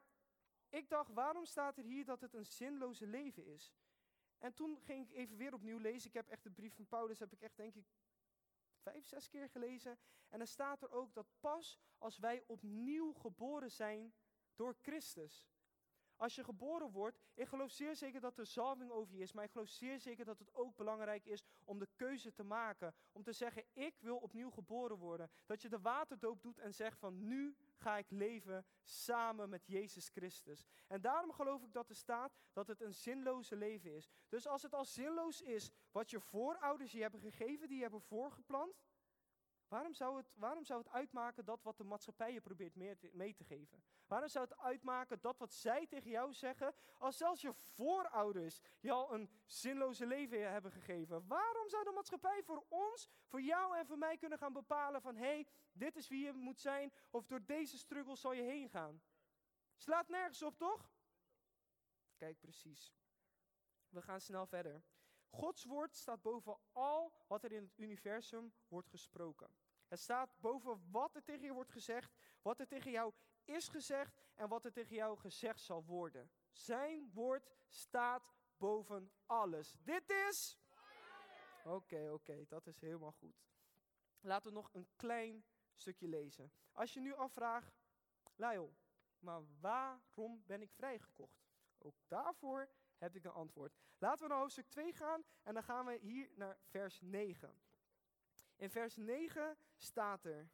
ik 0.70 0.90
dacht, 0.90 1.14
waarom 1.14 1.46
staat 1.46 1.78
er 1.78 1.84
hier 1.84 2.06
dat 2.06 2.22
het 2.22 2.34
een 2.34 2.46
zinloze 2.46 3.08
leven 3.08 3.46
is? 3.46 3.74
En 4.44 4.54
toen 4.54 4.80
ging 4.80 5.10
ik 5.10 5.16
even 5.16 5.38
weer 5.38 5.54
opnieuw 5.54 5.78
lezen. 5.78 6.08
Ik 6.08 6.14
heb 6.14 6.28
echt 6.28 6.44
de 6.44 6.52
brief 6.52 6.76
van 6.76 6.88
Paulus, 6.88 7.20
heb 7.20 7.34
ik 7.34 7.42
echt 7.42 7.58
denk 7.58 7.76
ik 7.76 7.86
vijf, 8.82 9.06
zes 9.06 9.30
keer 9.30 9.50
gelezen. 9.50 9.98
En 10.30 10.38
dan 10.38 10.48
staat 10.48 10.82
er 10.82 10.92
ook 10.92 11.14
dat 11.14 11.28
pas 11.40 11.80
als 11.98 12.18
wij 12.18 12.44
opnieuw 12.48 13.14
geboren 13.14 13.72
zijn 13.72 14.14
door 14.56 14.76
Christus. 14.82 15.48
Als 16.24 16.36
je 16.36 16.44
geboren 16.44 16.92
wordt, 16.92 17.20
ik 17.34 17.48
geloof 17.48 17.72
zeer 17.72 17.96
zeker 17.96 18.22
dat 18.22 18.38
er 18.38 18.46
zalving 18.46 18.92
over 18.92 19.16
je 19.16 19.22
is, 19.22 19.32
maar 19.32 19.44
ik 19.44 19.52
geloof 19.52 19.68
zeer 19.68 20.00
zeker 20.00 20.26
dat 20.26 20.40
het 20.40 20.54
ook 20.54 20.76
belangrijk 20.76 21.26
is 21.26 21.44
om 21.64 21.80
de 21.80 21.88
keuze 21.96 22.34
te 22.34 22.44
maken. 22.44 22.94
Om 23.12 23.24
te 23.24 23.32
zeggen, 23.32 23.64
ik 23.74 23.96
wil 24.00 24.18
opnieuw 24.18 24.50
geboren 24.50 24.98
worden. 24.98 25.30
Dat 25.46 25.62
je 25.62 25.70
de 25.70 25.80
waterdoop 25.80 26.42
doet 26.42 26.60
en 26.60 26.74
zegt 26.74 27.00
van 27.00 27.28
nu 27.28 27.56
ga 27.76 27.98
ik 27.98 28.10
leven 28.10 28.66
samen 28.84 29.50
met 29.50 29.68
Jezus 29.68 30.10
Christus. 30.10 30.66
En 30.88 31.02
daarom 31.02 31.32
geloof 31.32 31.64
ik 31.64 31.74
dat 31.74 31.90
er 31.90 31.96
staat 31.96 32.34
dat 32.54 32.68
het 32.68 32.82
een 32.82 32.94
zinloze 32.94 33.56
leven 33.56 33.96
is. 33.96 34.10
Dus 34.30 34.48
als 34.48 34.62
het 34.62 34.74
al 34.74 34.86
zinloos 34.86 35.42
is 35.42 35.72
wat 35.92 36.10
je 36.10 36.20
voorouders 36.20 36.92
je 36.92 37.02
hebben 37.02 37.20
gegeven, 37.20 37.68
die 37.68 37.76
je 37.76 37.82
hebben 37.84 38.02
voorgeplant, 38.02 38.84
Waarom 39.74 39.94
zou, 39.94 40.18
het, 40.18 40.32
waarom 40.36 40.66
zou 40.66 40.80
het 40.80 40.92
uitmaken 40.92 41.46
dat 41.46 41.64
wat 41.64 41.78
de 41.78 41.84
maatschappij 41.84 42.34
je 42.34 42.42
probeert 42.42 42.76
mee 42.76 42.98
te, 42.98 43.10
mee 43.14 43.34
te 43.34 43.44
geven? 43.44 43.84
Waarom 44.14 44.32
zou 44.32 44.46
het 44.46 44.58
uitmaken 44.58 45.22
dat 45.22 45.38
wat 45.38 45.54
zij 45.54 45.88
tegen 45.88 46.10
jou 46.10 46.34
zeggen, 46.34 46.74
als 46.98 47.18
zelfs 47.18 47.42
je 47.42 47.54
voorouders 47.54 48.62
je 48.80 48.92
al 48.92 49.14
een 49.14 49.30
zinloze 49.46 50.06
leven 50.06 50.52
hebben 50.52 50.72
gegeven? 50.72 51.28
Waarom 51.28 51.70
zou 51.70 51.84
de 51.84 51.92
maatschappij 51.92 52.44
voor 52.44 52.66
ons, 52.70 53.10
voor 53.26 53.42
jou 53.42 53.78
en 53.78 53.86
voor 53.86 53.98
mij 53.98 54.18
kunnen 54.18 54.38
gaan 54.38 54.54
bepalen 54.54 55.02
van 55.02 55.16
hé, 55.16 55.26
hey, 55.26 55.48
dit 55.72 55.96
is 55.96 56.08
wie 56.08 56.26
je 56.26 56.32
moet 56.32 56.60
zijn 56.60 56.94
of 57.10 57.26
door 57.26 57.46
deze 57.46 57.78
struggle 57.78 58.16
zal 58.16 58.34
je 58.34 58.42
heen 58.42 58.70
gaan? 58.70 59.02
Slaat 59.76 60.08
nergens 60.08 60.44
op, 60.44 60.58
toch? 60.58 60.92
Kijk, 62.16 62.40
precies. 62.40 62.96
We 63.90 64.02
gaan 64.02 64.22
snel 64.22 64.46
verder. 64.46 64.84
Gods 65.30 65.64
woord 65.64 65.96
staat 65.96 66.22
boven 66.22 66.58
al 66.72 67.14
wat 67.28 67.44
er 67.44 67.52
in 67.52 67.64
het 67.64 67.78
universum 67.78 68.54
wordt 68.68 68.90
gesproken. 68.90 69.56
Het 69.94 70.02
staat 70.02 70.40
boven 70.40 70.92
wat 70.92 71.16
er 71.16 71.24
tegen 71.24 71.46
je 71.46 71.54
wordt 71.54 71.72
gezegd, 71.72 72.16
wat 72.42 72.60
er 72.60 72.68
tegen 72.68 72.92
jou 72.92 73.14
is 73.44 73.68
gezegd 73.68 74.22
en 74.36 74.48
wat 74.48 74.66
er 74.66 74.72
tegen 74.72 74.96
jou 74.96 75.18
gezegd 75.18 75.60
zal 75.60 75.86
worden. 75.86 76.32
Zijn 76.52 77.12
woord 77.14 77.50
staat 77.68 78.34
boven 78.58 79.12
alles. 79.26 79.76
Dit 79.80 80.10
is. 80.10 80.60
Oké, 81.64 82.12
oké, 82.12 82.46
dat 82.48 82.68
is 82.68 82.80
helemaal 82.80 83.12
goed. 83.12 83.46
Laten 84.20 84.50
we 84.50 84.56
nog 84.56 84.70
een 84.74 84.88
klein 84.96 85.46
stukje 85.74 86.08
lezen. 86.08 86.52
Als 86.72 86.94
je 86.94 87.00
nu 87.00 87.14
afvraagt, 87.14 87.82
Lyle, 88.36 88.74
maar 89.20 89.42
waarom 89.60 90.44
ben 90.46 90.62
ik 90.62 90.72
vrijgekocht? 90.72 91.46
Ook 91.78 91.96
daarvoor 92.08 92.70
heb 92.98 93.16
ik 93.16 93.24
een 93.24 93.32
antwoord. 93.32 93.74
Laten 93.98 94.24
we 94.24 94.30
naar 94.30 94.40
hoofdstuk 94.40 94.70
2 94.70 94.94
gaan 94.94 95.24
en 95.44 95.54
dan 95.54 95.64
gaan 95.64 95.86
we 95.86 95.98
hier 96.02 96.30
naar 96.36 96.58
vers 96.62 97.02
9. 97.02 97.62
In 98.64 98.70
vers 98.70 98.96
9 98.96 99.58
staat 99.76 100.26
er, 100.26 100.50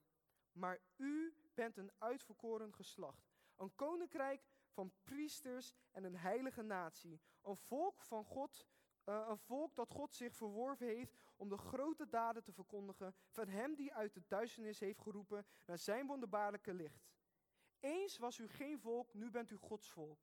maar 0.51 0.79
u 0.95 1.33
bent 1.53 1.77
een 1.77 1.91
uitverkoren 1.97 2.73
geslacht, 2.73 3.31
een 3.55 3.75
koninkrijk 3.75 4.47
van 4.69 4.93
priesters 5.03 5.73
en 5.91 6.03
een 6.03 6.15
heilige 6.15 6.61
natie, 6.61 7.21
een 7.41 7.57
volk 7.57 8.01
van 8.01 8.25
God, 8.25 8.67
uh, 9.05 9.25
een 9.29 9.37
volk 9.37 9.75
dat 9.75 9.89
God 9.89 10.13
zich 10.13 10.35
verworven 10.35 10.87
heeft 10.87 11.17
om 11.35 11.49
de 11.49 11.57
grote 11.57 12.07
daden 12.09 12.43
te 12.43 12.53
verkondigen 12.53 13.15
van 13.29 13.47
hem 13.47 13.75
die 13.75 13.93
uit 13.93 14.13
de 14.13 14.23
duisternis 14.27 14.79
heeft 14.79 15.01
geroepen 15.01 15.45
naar 15.65 15.77
zijn 15.77 16.07
wonderbaarlijke 16.07 16.73
licht. 16.73 17.09
Eens 17.79 18.17
was 18.17 18.37
u 18.37 18.47
geen 18.47 18.79
volk, 18.79 19.13
nu 19.13 19.31
bent 19.31 19.49
u 19.49 19.55
Gods 19.55 19.91
volk. 19.91 20.19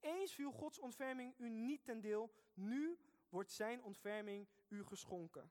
Eens 0.00 0.34
viel 0.34 0.52
Gods 0.52 0.78
ontferming 0.78 1.34
u 1.38 1.48
niet 1.48 1.84
ten 1.84 2.00
deel, 2.00 2.32
nu 2.54 2.98
wordt 3.28 3.52
zijn 3.52 3.82
ontferming 3.82 4.48
u 4.68 4.84
geschonken. 4.84 5.50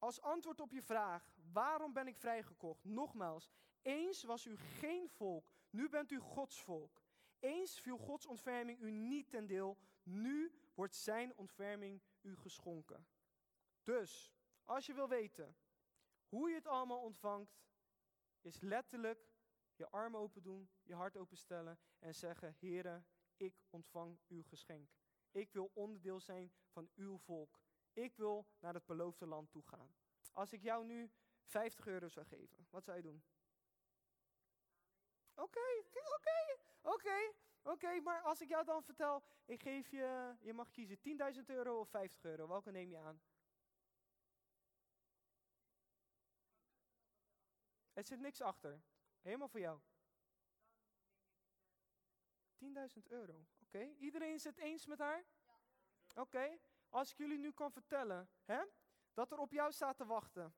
Als 0.00 0.20
antwoord 0.20 0.60
op 0.60 0.72
je 0.72 0.82
vraag, 0.82 1.30
waarom 1.52 1.92
ben 1.92 2.06
ik 2.06 2.16
vrijgekocht? 2.16 2.84
Nogmaals, 2.84 3.50
eens 3.82 4.22
was 4.22 4.46
u 4.46 4.56
geen 4.56 5.08
volk, 5.08 5.52
nu 5.70 5.88
bent 5.88 6.10
u 6.10 6.18
Gods 6.18 6.62
volk. 6.62 7.02
Eens 7.38 7.80
viel 7.80 7.98
Gods 7.98 8.26
ontferming 8.26 8.80
u 8.80 8.90
niet 8.90 9.30
ten 9.30 9.46
deel, 9.46 9.78
nu 10.02 10.52
wordt 10.74 10.94
zijn 10.94 11.36
ontferming 11.36 12.02
u 12.20 12.36
geschonken. 12.36 13.06
Dus, 13.82 14.32
als 14.64 14.86
je 14.86 14.94
wil 14.94 15.08
weten 15.08 15.56
hoe 16.28 16.48
je 16.48 16.54
het 16.54 16.66
allemaal 16.66 17.00
ontvangt, 17.00 17.60
is 18.40 18.60
letterlijk 18.60 19.32
je 19.74 19.88
armen 19.88 20.20
open 20.20 20.42
doen, 20.42 20.70
je 20.82 20.94
hart 20.94 21.16
openstellen 21.16 21.78
en 21.98 22.14
zeggen, 22.14 22.56
Heere, 22.58 23.04
ik 23.36 23.62
ontvang 23.70 24.18
uw 24.28 24.42
geschenk. 24.42 24.90
Ik 25.30 25.52
wil 25.52 25.70
onderdeel 25.74 26.20
zijn 26.20 26.52
van 26.68 26.90
uw 26.94 27.18
volk. 27.18 27.59
Ik 27.92 28.16
wil 28.16 28.46
naar 28.58 28.74
het 28.74 28.86
beloofde 28.86 29.26
land 29.26 29.50
toe 29.50 29.62
gaan. 29.62 29.94
Als 30.32 30.52
ik 30.52 30.62
jou 30.62 30.84
nu 30.84 31.10
50 31.44 31.86
euro 31.86 32.08
zou 32.08 32.26
geven, 32.26 32.66
wat 32.70 32.84
zou 32.84 32.96
je 32.96 33.02
doen? 33.02 33.22
Oké, 35.34 35.84
oké, 36.16 36.58
oké, 36.82 37.32
oké. 37.62 38.00
Maar 38.00 38.22
als 38.22 38.40
ik 38.40 38.48
jou 38.48 38.64
dan 38.64 38.82
vertel, 38.82 39.22
ik 39.44 39.62
geef 39.62 39.90
je, 39.90 40.36
je 40.40 40.52
mag 40.52 40.70
kiezen 40.70 40.98
10.000 41.34 41.44
euro 41.46 41.80
of 41.80 41.88
50 41.88 42.24
euro. 42.24 42.48
Welke 42.48 42.70
neem 42.70 42.90
je 42.90 42.98
aan? 42.98 43.20
Er 47.92 48.04
zit 48.04 48.20
niks 48.20 48.40
achter. 48.40 48.82
Helemaal 49.20 49.48
voor 49.48 49.60
jou. 49.60 49.80
10.000 52.58 53.06
euro. 53.06 53.46
Oké, 53.62 53.94
iedereen 53.98 54.34
is 54.34 54.44
het 54.44 54.58
eens 54.58 54.86
met 54.86 54.98
haar? 54.98 55.24
Ja. 55.46 56.20
Oké, 56.20 56.58
als 56.90 57.10
ik 57.10 57.18
jullie 57.18 57.38
nu 57.38 57.52
kan 57.52 57.72
vertellen 57.72 58.28
hè, 58.44 58.62
dat 59.12 59.32
er 59.32 59.38
op 59.38 59.52
jou 59.52 59.72
staat 59.72 59.96
te 59.96 60.06
wachten. 60.06 60.54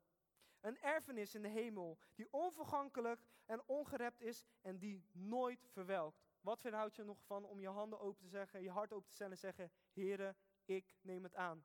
Een 0.60 0.78
erfenis 0.78 1.34
in 1.34 1.42
de 1.42 1.48
hemel 1.48 1.98
die 2.14 2.32
onvergankelijk 2.32 3.26
en 3.46 3.62
ongerept 3.66 4.20
is 4.20 4.46
en 4.60 4.78
die 4.78 5.04
nooit 5.12 5.66
verwelkt. 5.68 6.22
Wat 6.40 6.60
verhoud 6.60 6.96
je 6.96 7.04
nog 7.04 7.22
van 7.24 7.44
om 7.44 7.60
je 7.60 7.68
handen 7.68 8.00
open 8.00 8.22
te 8.22 8.28
zeggen, 8.28 8.62
je 8.62 8.70
hart 8.70 8.92
open 8.92 9.08
te 9.08 9.14
stellen 9.14 9.32
en 9.32 9.38
zeggen, 9.38 9.72
Heere, 9.92 10.36
ik 10.64 10.94
neem 11.00 11.22
het 11.22 11.34
aan. 11.34 11.64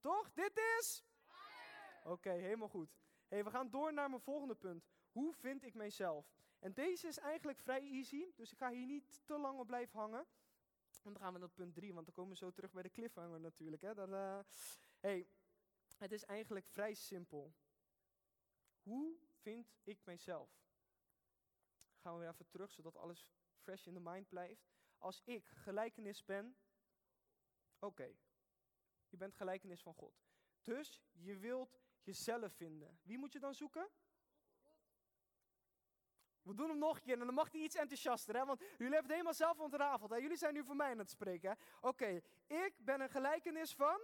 Toch? 0.00 0.32
Dit 0.32 0.56
is? 0.78 1.04
Oké, 2.04 2.30
helemaal 2.30 2.68
goed. 2.68 2.96
Hey, 3.28 3.44
we 3.44 3.50
gaan 3.50 3.70
door 3.70 3.92
naar 3.92 4.08
mijn 4.08 4.22
volgende 4.22 4.54
punt. 4.54 4.86
Hoe 5.10 5.34
vind 5.34 5.64
ik 5.64 5.74
mijzelf? 5.74 6.34
En 6.58 6.72
deze 6.72 7.06
is 7.06 7.18
eigenlijk 7.18 7.60
vrij 7.60 7.80
easy, 7.80 8.32
dus 8.34 8.52
ik 8.52 8.58
ga 8.58 8.70
hier 8.70 8.86
niet 8.86 9.20
te 9.24 9.38
lang 9.38 9.58
op 9.58 9.66
blijven 9.66 9.98
hangen. 9.98 10.26
En 11.06 11.12
dan 11.12 11.22
gaan 11.22 11.32
we 11.32 11.38
naar 11.38 11.48
punt 11.48 11.74
3, 11.74 11.94
want 11.94 12.06
dan 12.06 12.14
komen 12.14 12.32
we 12.32 12.36
zo 12.36 12.50
terug 12.50 12.72
bij 12.72 12.82
de 12.82 12.90
cliffhanger 12.90 13.40
natuurlijk. 13.40 13.82
Hè. 13.82 13.94
Dat, 13.94 14.08
uh, 14.08 14.40
hey, 15.00 15.28
het 15.96 16.12
is 16.12 16.24
eigenlijk 16.24 16.66
vrij 16.66 16.94
simpel. 16.94 17.54
Hoe 18.82 19.18
vind 19.30 19.74
ik 19.82 20.04
mijzelf? 20.04 20.50
Gaan 21.96 22.12
we 22.14 22.20
weer 22.20 22.28
even 22.28 22.48
terug, 22.48 22.72
zodat 22.72 22.96
alles 22.96 23.32
fresh 23.54 23.86
in 23.86 23.94
the 23.94 24.00
mind 24.00 24.28
blijft. 24.28 24.68
Als 24.98 25.22
ik 25.24 25.46
gelijkenis 25.46 26.24
ben, 26.24 26.56
oké, 27.78 28.16
je 29.08 29.16
bent 29.16 29.34
gelijkenis 29.34 29.82
van 29.82 29.94
God. 29.94 30.24
Dus 30.62 31.02
je 31.12 31.36
wilt 31.36 31.80
jezelf 32.02 32.54
vinden. 32.54 32.98
Wie 33.02 33.18
moet 33.18 33.32
je 33.32 33.40
dan 33.40 33.54
zoeken? 33.54 33.90
We 36.46 36.54
doen 36.54 36.68
hem 36.68 36.78
nog 36.78 36.96
een 36.96 37.02
keer 37.02 37.20
en 37.20 37.26
dan 37.26 37.34
mag 37.34 37.52
hij 37.52 37.60
iets 37.60 37.74
enthousiaster, 37.74 38.36
hè? 38.36 38.44
want 38.44 38.58
jullie 38.60 38.76
hebben 38.78 39.02
het 39.02 39.10
helemaal 39.10 39.34
zelf 39.34 39.58
ontrafeld. 39.58 40.10
Hè? 40.10 40.16
Jullie 40.16 40.36
zijn 40.36 40.54
nu 40.54 40.64
voor 40.64 40.76
mij 40.76 40.90
aan 40.90 40.98
het 40.98 41.10
spreken. 41.10 41.58
Oké, 41.80 42.20
ik 42.46 42.72
ben 42.78 43.00
een 43.00 43.10
gelijkenis 43.10 43.74
van? 43.74 44.00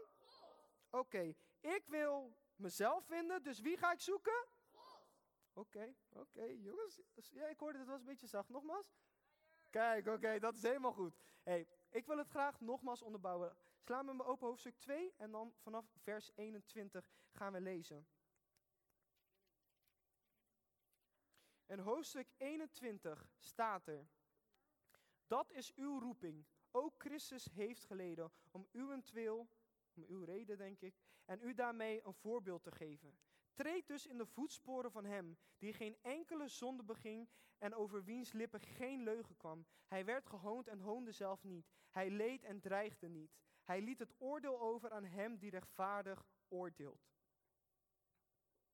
Oké, 0.90 1.35
ik 1.61 1.83
wil 1.87 2.37
mezelf 2.57 3.05
vinden, 3.07 3.42
dus 3.42 3.61
wie 3.61 3.76
ga 3.76 3.92
ik 3.92 4.00
zoeken? 4.00 4.46
Oké, 5.52 5.94
oké, 6.12 6.42
jongens. 6.42 7.00
Ja, 7.31 7.46
ik 7.46 7.59
hoorde 7.59 7.78
het 7.78 7.88
was 7.88 8.00
een 8.00 8.07
beetje 8.07 8.26
zacht. 8.26 8.48
Nogmaals? 8.48 8.94
Kijk, 9.70 10.07
oké, 10.07 10.38
dat 10.38 10.55
is 10.57 10.62
helemaal 10.62 10.92
goed. 10.92 11.16
hey, 11.42 11.66
ik 11.90 12.07
wil 12.07 12.18
het 12.18 12.28
graag 12.28 12.61
nogmaals 12.61 13.02
onderbouwen. 13.02 13.57
Sla 13.81 14.02
met 14.02 14.14
me 14.14 14.24
open 14.24 14.46
hoofdstuk 14.46 14.78
2 14.78 15.14
en 15.16 15.31
dan 15.31 15.55
vanaf 15.61 15.85
vers 15.98 16.31
21 16.35 17.11
gaan 17.33 17.52
we 17.52 17.61
lezen. 17.61 18.07
In 21.73 21.79
hoofdstuk 21.79 22.29
21 22.37 23.29
staat 23.39 23.87
er: 23.87 24.09
Dat 25.27 25.53
is 25.53 25.75
uw 25.75 25.99
roeping. 25.99 26.47
Ook 26.71 26.95
Christus 26.99 27.45
heeft 27.53 27.85
geleden 27.85 28.33
om 28.51 28.69
uwentwil, 28.73 29.49
om 29.95 30.05
uw 30.09 30.25
reden 30.25 30.59
denk 30.59 30.81
ik, 30.81 30.95
en 31.25 31.43
u 31.43 31.55
daarmee 31.55 32.05
een 32.05 32.15
voorbeeld 32.15 32.63
te 32.63 32.71
geven. 32.71 33.19
Treed 33.53 33.87
dus 33.87 34.07
in 34.07 34.19
de 34.19 34.27
voetsporen 34.27 34.93
van 34.93 35.05
hem, 35.05 35.39
die 35.59 35.73
geen 35.73 35.97
enkele 36.03 36.49
zonde 36.49 36.83
beging 36.83 37.29
en 37.59 37.75
over 37.75 38.05
wiens 38.05 38.33
lippen 38.33 38.61
geen 38.61 39.03
leugen 39.03 39.37
kwam. 39.37 39.67
Hij 39.87 40.05
werd 40.05 40.27
gehoond 40.27 40.69
en 40.69 40.79
hoonde 40.81 41.13
zelf 41.13 41.45
niet. 41.45 41.71
Hij 41.91 42.11
leed 42.11 42.45
en 42.45 42.61
dreigde 42.61 43.09
niet. 43.09 43.39
Hij 43.63 43.83
liet 43.83 43.99
het 43.99 44.15
oordeel 44.19 44.61
over 44.61 44.91
aan 44.91 45.05
hem 45.05 45.39
die 45.39 45.51
rechtvaardig 45.51 46.27
oordeelt. 46.49 47.11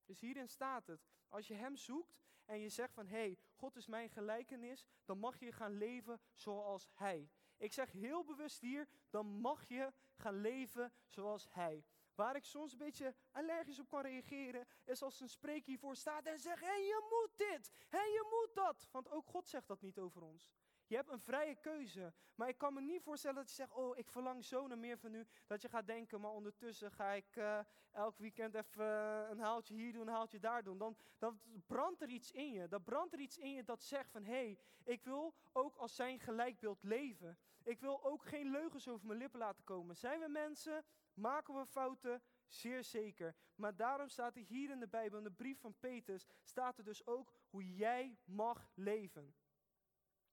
Dus 0.05 0.19
hierin 0.19 0.49
staat 0.49 0.87
het, 0.87 1.07
als 1.27 1.47
je 1.47 1.53
hem 1.53 1.75
zoekt 1.75 2.27
en 2.49 2.59
je 2.59 2.69
zegt 2.69 2.93
van 2.93 3.07
hé, 3.07 3.17
hey, 3.17 3.37
God 3.55 3.75
is 3.75 3.87
mijn 3.87 4.09
gelijkenis, 4.09 4.85
dan 5.05 5.17
mag 5.17 5.39
je 5.39 5.51
gaan 5.51 5.77
leven 5.77 6.19
zoals 6.33 6.89
hij. 6.93 7.29
Ik 7.57 7.73
zeg 7.73 7.91
heel 7.91 8.23
bewust 8.23 8.61
hier, 8.61 8.87
dan 9.09 9.25
mag 9.25 9.67
je 9.67 9.93
gaan 10.15 10.41
leven 10.41 10.93
zoals 11.07 11.47
hij. 11.49 11.85
Waar 12.15 12.35
ik 12.35 12.45
soms 12.45 12.71
een 12.71 12.77
beetje 12.77 13.15
allergisch 13.31 13.79
op 13.79 13.89
kan 13.89 14.01
reageren, 14.01 14.67
is 14.83 15.01
als 15.01 15.19
een 15.19 15.29
spreker 15.29 15.65
hiervoor 15.65 15.95
staat 15.95 16.25
en 16.25 16.39
zegt: 16.39 16.59
hey, 16.59 16.81
je 16.81 17.07
moet 17.09 17.37
dit, 17.37 17.71
hey, 17.89 18.07
je 18.07 18.27
moet 18.29 18.55
dat. 18.55 18.87
Want 18.91 19.09
ook 19.09 19.25
God 19.25 19.47
zegt 19.47 19.67
dat 19.67 19.81
niet 19.81 19.99
over 19.99 20.21
ons. 20.21 20.49
Je 20.89 20.95
hebt 20.95 21.09
een 21.09 21.19
vrije 21.19 21.55
keuze. 21.55 22.13
Maar 22.35 22.47
ik 22.47 22.57
kan 22.57 22.73
me 22.73 22.81
niet 22.81 23.01
voorstellen 23.01 23.37
dat 23.37 23.49
je 23.49 23.55
zegt: 23.55 23.71
Oh, 23.71 23.97
ik 23.97 24.09
verlang 24.09 24.43
zo 24.43 24.67
naar 24.67 24.77
meer 24.77 24.97
van 24.97 25.13
u. 25.13 25.27
Dat 25.47 25.61
je 25.61 25.69
gaat 25.69 25.87
denken: 25.87 26.21
Maar 26.21 26.31
ondertussen 26.31 26.91
ga 26.91 27.11
ik 27.11 27.35
uh, 27.35 27.59
elk 27.91 28.17
weekend 28.17 28.55
even 28.55 28.85
een 29.31 29.39
haaltje 29.39 29.73
hier 29.73 29.93
doen, 29.93 30.07
een 30.07 30.13
haaltje 30.13 30.39
daar 30.39 30.63
doen. 30.63 30.77
Dan, 30.77 30.97
dan 31.17 31.39
brandt 31.67 32.01
er 32.01 32.09
iets 32.09 32.31
in 32.31 32.51
je. 32.51 32.67
Dan 32.67 32.83
brandt 32.83 33.13
er 33.13 33.19
iets 33.19 33.37
in 33.37 33.53
je 33.53 33.63
dat 33.63 33.83
zegt: 33.83 34.11
van, 34.11 34.23
Hé, 34.23 34.31
hey, 34.31 34.59
ik 34.83 35.03
wil 35.03 35.33
ook 35.51 35.75
als 35.75 35.95
zijn 35.95 36.19
gelijkbeeld 36.19 36.83
leven. 36.83 37.37
Ik 37.63 37.79
wil 37.79 38.03
ook 38.03 38.25
geen 38.25 38.51
leugens 38.51 38.87
over 38.87 39.07
mijn 39.07 39.19
lippen 39.19 39.39
laten 39.39 39.63
komen. 39.63 39.95
Zijn 39.95 40.19
we 40.19 40.27
mensen 40.27 40.85
Maken 41.19 41.53
we 41.53 41.65
fouten? 41.65 42.21
Zeer 42.47 42.83
zeker. 42.83 43.35
Maar 43.55 43.75
daarom 43.75 44.07
staat 44.07 44.35
er 44.35 44.41
hier 44.41 44.69
in 44.69 44.79
de 44.79 44.87
Bijbel, 44.87 45.17
in 45.17 45.23
de 45.23 45.31
brief 45.31 45.59
van 45.59 45.75
Petrus, 45.79 46.27
staat 46.43 46.77
er 46.77 46.83
dus 46.83 47.05
ook 47.05 47.33
hoe 47.49 47.75
jij 47.75 48.17
mag 48.25 48.71
leven. 48.75 49.35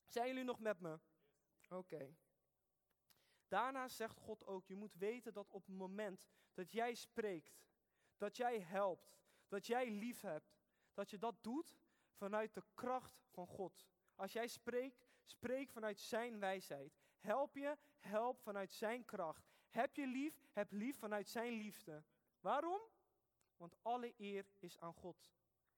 Zijn 0.07 0.27
jullie 0.27 0.45
nog 0.45 0.59
met 0.59 0.81
me? 0.81 1.01
Oké. 1.69 2.17
Daarna 3.49 3.89
zegt 3.89 4.19
God 4.19 4.47
ook, 4.47 4.67
je 4.67 4.77
moet 4.77 4.95
weten 4.95 5.33
dat 5.33 5.51
op 5.51 5.67
het 5.67 5.77
moment 5.77 6.27
dat 6.55 6.73
jij 6.73 6.95
spreekt, 6.95 7.63
dat 8.17 8.37
jij 8.37 8.61
helpt, 8.61 9.19
dat 9.49 9.67
jij 9.67 9.91
lief 9.91 10.21
hebt, 10.21 10.57
dat 10.95 11.11
je 11.11 11.19
dat 11.19 11.43
doet 11.43 11.77
vanuit 12.13 12.55
de 12.55 12.63
kracht 12.75 13.23
van 13.29 13.47
God. 13.47 13.87
Als 14.15 14.33
jij 14.33 14.49
spreekt, 14.49 15.07
spreek 15.25 15.71
vanuit 15.71 16.01
zijn 16.01 16.39
wijsheid. 16.39 16.99
Help 17.19 17.57
je, 17.57 17.79
help 17.99 18.41
vanuit 18.41 18.73
zijn 18.73 19.05
kracht. 19.05 19.49
Heb 19.69 19.97
je 19.97 20.07
lief, 20.07 20.45
heb 20.53 20.73
lief 20.73 20.99
vanuit 20.99 21.29
zijn 21.29 21.53
liefde. 21.53 22.05
Waarom? 22.41 22.81
Want 23.57 23.77
alle 23.83 24.15
eer 24.17 24.47
is 24.59 24.79
aan 24.79 24.95
God. 24.95 25.31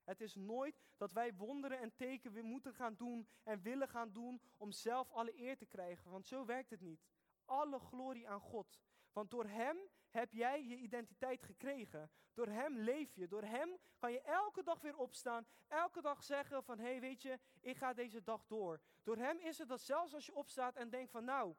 Het 0.08 0.20
is 0.20 0.34
nooit 0.34 0.80
dat 0.96 1.12
wij 1.12 1.34
wonderen 1.34 1.78
en 1.78 1.94
tekenen 1.94 2.44
moeten 2.44 2.74
gaan 2.74 2.94
doen 2.94 3.28
en 3.42 3.62
willen 3.62 3.88
gaan 3.88 4.12
doen 4.12 4.40
om 4.56 4.72
zelf 4.72 5.10
alle 5.10 5.40
eer 5.40 5.56
te 5.56 5.66
krijgen. 5.66 6.10
Want 6.10 6.26
zo 6.26 6.44
werkt 6.44 6.70
het 6.70 6.80
niet. 6.80 7.06
Alle 7.44 7.78
glorie 7.78 8.28
aan 8.28 8.40
God. 8.40 8.80
Want 9.12 9.30
door 9.30 9.46
Hem 9.46 9.76
heb 10.10 10.32
jij 10.32 10.64
je 10.64 10.76
identiteit 10.76 11.42
gekregen. 11.42 12.10
Door 12.34 12.46
Hem 12.46 12.78
leef 12.78 13.14
je. 13.14 13.28
Door 13.28 13.42
Hem 13.42 13.78
kan 13.98 14.12
je 14.12 14.20
elke 14.20 14.62
dag 14.62 14.80
weer 14.80 14.96
opstaan. 14.96 15.46
Elke 15.66 16.00
dag 16.00 16.24
zeggen 16.24 16.64
van, 16.64 16.78
hé 16.78 16.90
hey, 16.90 17.00
weet 17.00 17.22
je, 17.22 17.38
ik 17.60 17.76
ga 17.76 17.92
deze 17.92 18.22
dag 18.22 18.46
door. 18.46 18.80
Door 19.02 19.16
Hem 19.16 19.38
is 19.38 19.58
het 19.58 19.68
dat 19.68 19.80
zelfs 19.80 20.14
als 20.14 20.26
je 20.26 20.34
opstaat 20.34 20.76
en 20.76 20.90
denkt 20.90 21.10
van, 21.10 21.24
nou, 21.24 21.54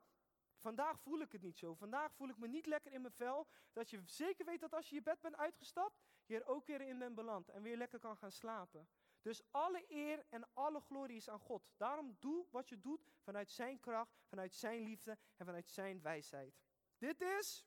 Vandaag 0.60 1.00
voel 1.00 1.20
ik 1.20 1.32
het 1.32 1.42
niet 1.42 1.58
zo. 1.58 1.74
Vandaag 1.74 2.14
voel 2.14 2.30
ik 2.30 2.38
me 2.38 2.48
niet 2.48 2.66
lekker 2.66 2.92
in 2.92 3.02
mijn 3.02 3.14
vel. 3.14 3.48
Dat 3.74 3.90
je 3.90 4.02
zeker 4.06 4.46
weet 4.46 4.60
dat 4.60 4.74
als 4.74 4.90
je 4.90 4.96
je 4.96 5.02
bed 5.02 5.22
bent 5.22 5.38
uitgestapt, 5.38 6.02
je 6.30 6.40
er 6.40 6.48
ook 6.48 6.66
weer 6.66 6.82
in 6.82 6.98
bent 6.98 7.16
beland 7.16 7.50
en 7.50 7.62
weer 7.62 7.78
lekker 7.78 8.00
kan 8.00 8.18
gaan 8.18 8.32
slapen. 8.32 8.90
Dus 9.22 9.44
alle 9.52 9.86
eer 9.88 10.26
en 10.30 10.54
alle 10.54 10.80
glorie 10.80 11.18
is 11.18 11.30
aan 11.30 11.40
God. 11.40 11.70
Daarom 11.78 12.18
doe 12.20 12.46
wat 12.52 12.70
je 12.70 12.80
doet 12.80 13.12
vanuit 13.20 13.52
zijn 13.52 13.80
kracht, 13.80 14.20
vanuit 14.28 14.56
zijn 14.56 14.84
liefde 14.84 15.18
en 15.36 15.46
vanuit 15.46 15.70
zijn 15.70 16.02
wijsheid. 16.02 16.60
Dit 16.98 17.22
is 17.22 17.66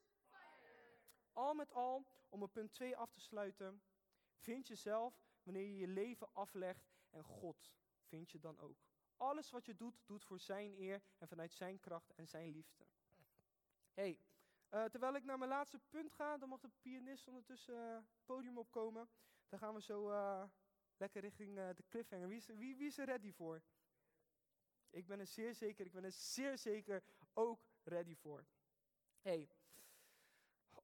al 1.33 1.55
met 1.55 1.73
al, 1.73 2.07
om 2.29 2.43
op 2.43 2.53
punt 2.53 2.73
2 2.73 2.97
af 2.97 3.11
te 3.11 3.21
sluiten, 3.21 3.83
vind 4.37 4.67
jezelf 4.67 5.23
wanneer 5.43 5.67
je 5.67 5.77
je 5.77 5.87
leven 5.87 6.33
aflegt 6.33 6.93
en 7.11 7.25
God 7.25 7.73
vind 8.03 8.31
je 8.31 8.39
dan 8.39 8.59
ook. 8.59 8.77
alles 9.17 9.51
wat 9.51 9.67
je 9.67 9.77
doet, 9.77 10.03
doet 10.07 10.25
voor 10.25 10.41
zijn 10.41 10.79
eer 10.79 11.03
en 11.19 11.29
vanuit 11.29 11.53
zijn 11.53 11.81
kracht 11.81 12.13
en 12.15 12.29
zijn 12.29 12.51
liefde. 12.51 12.87
hey, 13.93 14.21
eh, 14.73 14.85
terwijl 14.85 15.15
ik 15.15 15.25
naar 15.25 15.39
mijn 15.39 15.51
laatste 15.51 15.79
punt 15.79 16.13
ga, 16.13 16.39
dan 16.39 16.49
mag 16.49 16.61
de 16.61 16.71
pianist 16.81 17.29
ondertussen 17.29 17.95
het 17.95 18.25
podium 18.25 18.59
opkomen. 18.59 19.09
Dan 19.49 19.59
gaan 19.59 19.75
we 19.75 19.83
zo 19.83 20.11
uh, 20.11 20.45
lekker 20.97 21.21
richting 21.21 21.55
de 21.55 21.85
cliffhanger. 21.89 22.29
Wie 22.29 22.37
is, 22.37 22.47
wie, 22.47 22.77
wie 22.77 22.87
is 22.87 22.99
er 22.99 23.07
ready 23.07 23.33
voor? 23.33 23.63
Ik 24.91 25.07
ben 25.07 25.19
er 25.19 25.27
zeer 25.27 25.55
zeker, 25.55 25.87
ik 25.87 25.93
ben 25.93 26.05
er 26.05 26.13
zeer 26.13 26.59
zeker 26.59 27.03
ook 27.33 27.61
ready 27.83 28.17
voor. 28.17 28.47
hey, 29.21 29.51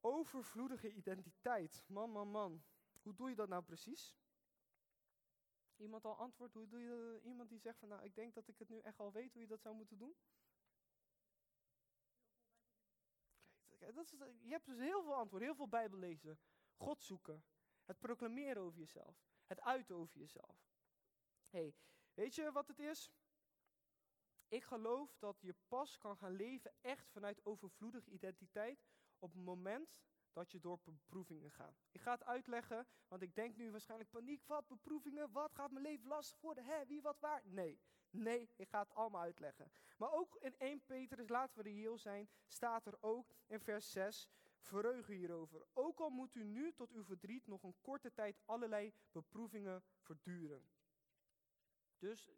overvloedige 0.00 0.92
identiteit. 0.92 1.84
Man, 1.86 2.10
man, 2.10 2.28
man. 2.30 2.64
Hoe 3.02 3.14
doe 3.14 3.28
je 3.28 3.36
dat 3.36 3.48
nou 3.48 3.62
precies? 3.62 4.16
Iemand 5.76 6.04
al 6.04 6.16
antwoord? 6.16 6.52
Hoe 6.52 6.68
doe 6.68 6.80
je 6.80 7.20
Iemand 7.22 7.48
die 7.48 7.58
zegt 7.58 7.78
van 7.78 7.88
nou, 7.88 8.04
ik 8.04 8.14
denk 8.14 8.34
dat 8.34 8.48
ik 8.48 8.58
het 8.58 8.68
nu 8.68 8.78
echt 8.80 9.00
al 9.00 9.12
weet 9.12 9.32
hoe 9.32 9.42
je 9.42 9.48
dat 9.48 9.60
zou 9.60 9.74
moeten 9.74 9.98
doen? 9.98 10.16
Kijk, 13.67 13.67
dat 13.78 13.96
is, 13.96 14.10
je 14.40 14.50
hebt 14.50 14.66
dus 14.66 14.78
heel 14.78 15.02
veel 15.02 15.14
antwoorden, 15.14 15.48
heel 15.48 15.56
veel 15.56 15.68
Bijbel 15.68 15.98
lezen. 15.98 16.38
God 16.76 17.02
zoeken. 17.02 17.44
Het 17.84 17.98
proclameren 17.98 18.62
over 18.62 18.78
jezelf. 18.78 19.22
Het 19.46 19.60
uiten 19.60 19.94
over 19.94 20.18
jezelf. 20.18 20.66
hey, 21.48 21.74
weet 22.14 22.34
je 22.34 22.52
wat 22.52 22.68
het 22.68 22.78
is? 22.78 23.10
Ik 24.48 24.64
geloof 24.64 25.16
dat 25.18 25.40
je 25.40 25.54
pas 25.68 25.98
kan 25.98 26.16
gaan 26.16 26.32
leven 26.32 26.72
echt 26.80 27.10
vanuit 27.10 27.44
overvloedige 27.44 28.10
identiteit 28.10 28.84
op 29.18 29.32
het 29.32 29.42
moment 29.42 29.98
dat 30.32 30.50
je 30.50 30.60
door 30.60 30.80
beproevingen 30.84 31.50
gaat. 31.50 31.82
Ik 31.90 32.00
ga 32.00 32.12
het 32.12 32.24
uitleggen, 32.24 32.86
want 33.08 33.22
ik 33.22 33.34
denk 33.34 33.56
nu 33.56 33.70
waarschijnlijk 33.70 34.10
paniek, 34.10 34.42
wat 34.46 34.66
beproevingen, 34.66 35.32
wat 35.32 35.54
gaat 35.54 35.70
mijn 35.70 35.84
leven 35.84 36.08
lastig 36.08 36.40
worden, 36.40 36.64
hè, 36.64 36.86
wie 36.86 37.02
wat 37.02 37.20
waar? 37.20 37.42
Nee, 37.44 37.80
nee, 38.10 38.50
ik 38.56 38.68
ga 38.68 38.78
het 38.78 38.94
allemaal 38.94 39.20
uitleggen. 39.20 39.70
Maar 39.96 40.12
ook 40.12 40.36
in 40.36 40.54
1 40.58 40.84
Petrus, 40.84 41.28
laten 41.28 41.56
we 41.56 41.62
reëel 41.62 41.98
zijn, 41.98 42.28
staat 42.46 42.86
er 42.86 42.96
ook 43.00 43.34
in 43.46 43.60
vers 43.60 43.90
6, 43.90 44.28
verheugen 44.60 45.14
hierover. 45.14 45.66
Ook 45.72 46.00
al 46.00 46.10
moet 46.10 46.34
u 46.34 46.44
nu 46.44 46.72
tot 46.72 46.90
uw 46.90 47.04
verdriet 47.04 47.46
nog 47.46 47.62
een 47.62 47.80
korte 47.80 48.12
tijd 48.12 48.40
allerlei 48.44 48.92
beproevingen 49.10 49.82
verduren. 49.98 50.70
Dus 51.98 52.30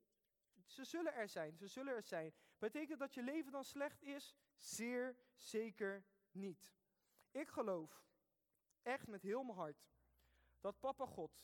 ze 0.64 0.84
zullen 0.84 1.14
er 1.14 1.28
zijn, 1.28 1.56
ze 1.56 1.66
zullen 1.66 1.94
er 1.94 2.02
zijn. 2.02 2.34
Betekent 2.58 2.98
dat 2.98 3.14
je 3.14 3.22
leven 3.22 3.52
dan 3.52 3.64
slecht 3.64 4.02
is? 4.02 4.34
Zeer 4.56 5.16
zeker 5.34 6.04
niet. 6.30 6.74
Ik 7.30 7.48
geloof, 7.48 8.04
echt 8.82 9.06
met 9.06 9.22
heel 9.22 9.42
mijn 9.42 9.58
hart, 9.58 9.88
dat 10.60 10.80
Papa 10.80 11.06
God, 11.06 11.40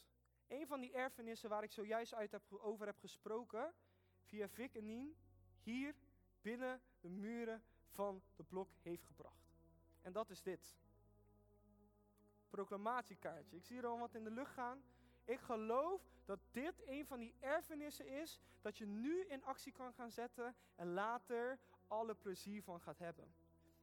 een 0.47 0.67
van 0.67 0.81
die 0.81 0.93
erfenissen 0.93 1.49
waar 1.49 1.63
ik 1.63 1.73
zojuist 1.73 2.15
uit 2.15 2.51
over 2.51 2.87
heb 2.87 2.99
gesproken, 2.99 3.75
via 4.27 4.49
Vic 4.49 4.75
en 4.75 4.87
Nien, 4.87 5.17
hier 5.63 5.95
binnen 6.43 6.81
de 7.01 7.09
muren 7.09 7.63
van 7.87 8.23
de 8.37 8.45
blok 8.45 8.71
heeft 8.83 9.05
gebracht. 9.05 9.55
En 10.03 10.13
dat 10.13 10.31
is 10.31 10.43
dit. 10.43 10.77
Proclamatiekaartje. 12.49 13.57
Ik 13.57 13.65
zie 13.65 13.79
er 13.79 13.87
al 13.87 13.99
wat 13.99 14.15
in 14.15 14.25
de 14.25 14.31
lucht 14.31 14.53
gaan. 14.53 14.83
Ik 15.25 15.41
geloof 15.41 16.03
dat 16.25 16.41
dit 16.51 16.83
een 16.87 17.07
van 17.07 17.19
die 17.19 17.35
erfenissen 17.41 18.07
is 18.07 18.41
dat 18.61 18.79
je 18.79 18.87
nu 18.87 19.25
in 19.25 19.45
actie 19.45 19.73
kan 19.73 19.93
gaan 19.93 20.11
zetten 20.11 20.55
en 20.75 20.93
later 20.93 21.59
alle 21.87 22.15
plezier 22.15 22.63
van 22.63 22.81
gaat 22.81 22.99
hebben. 22.99 23.35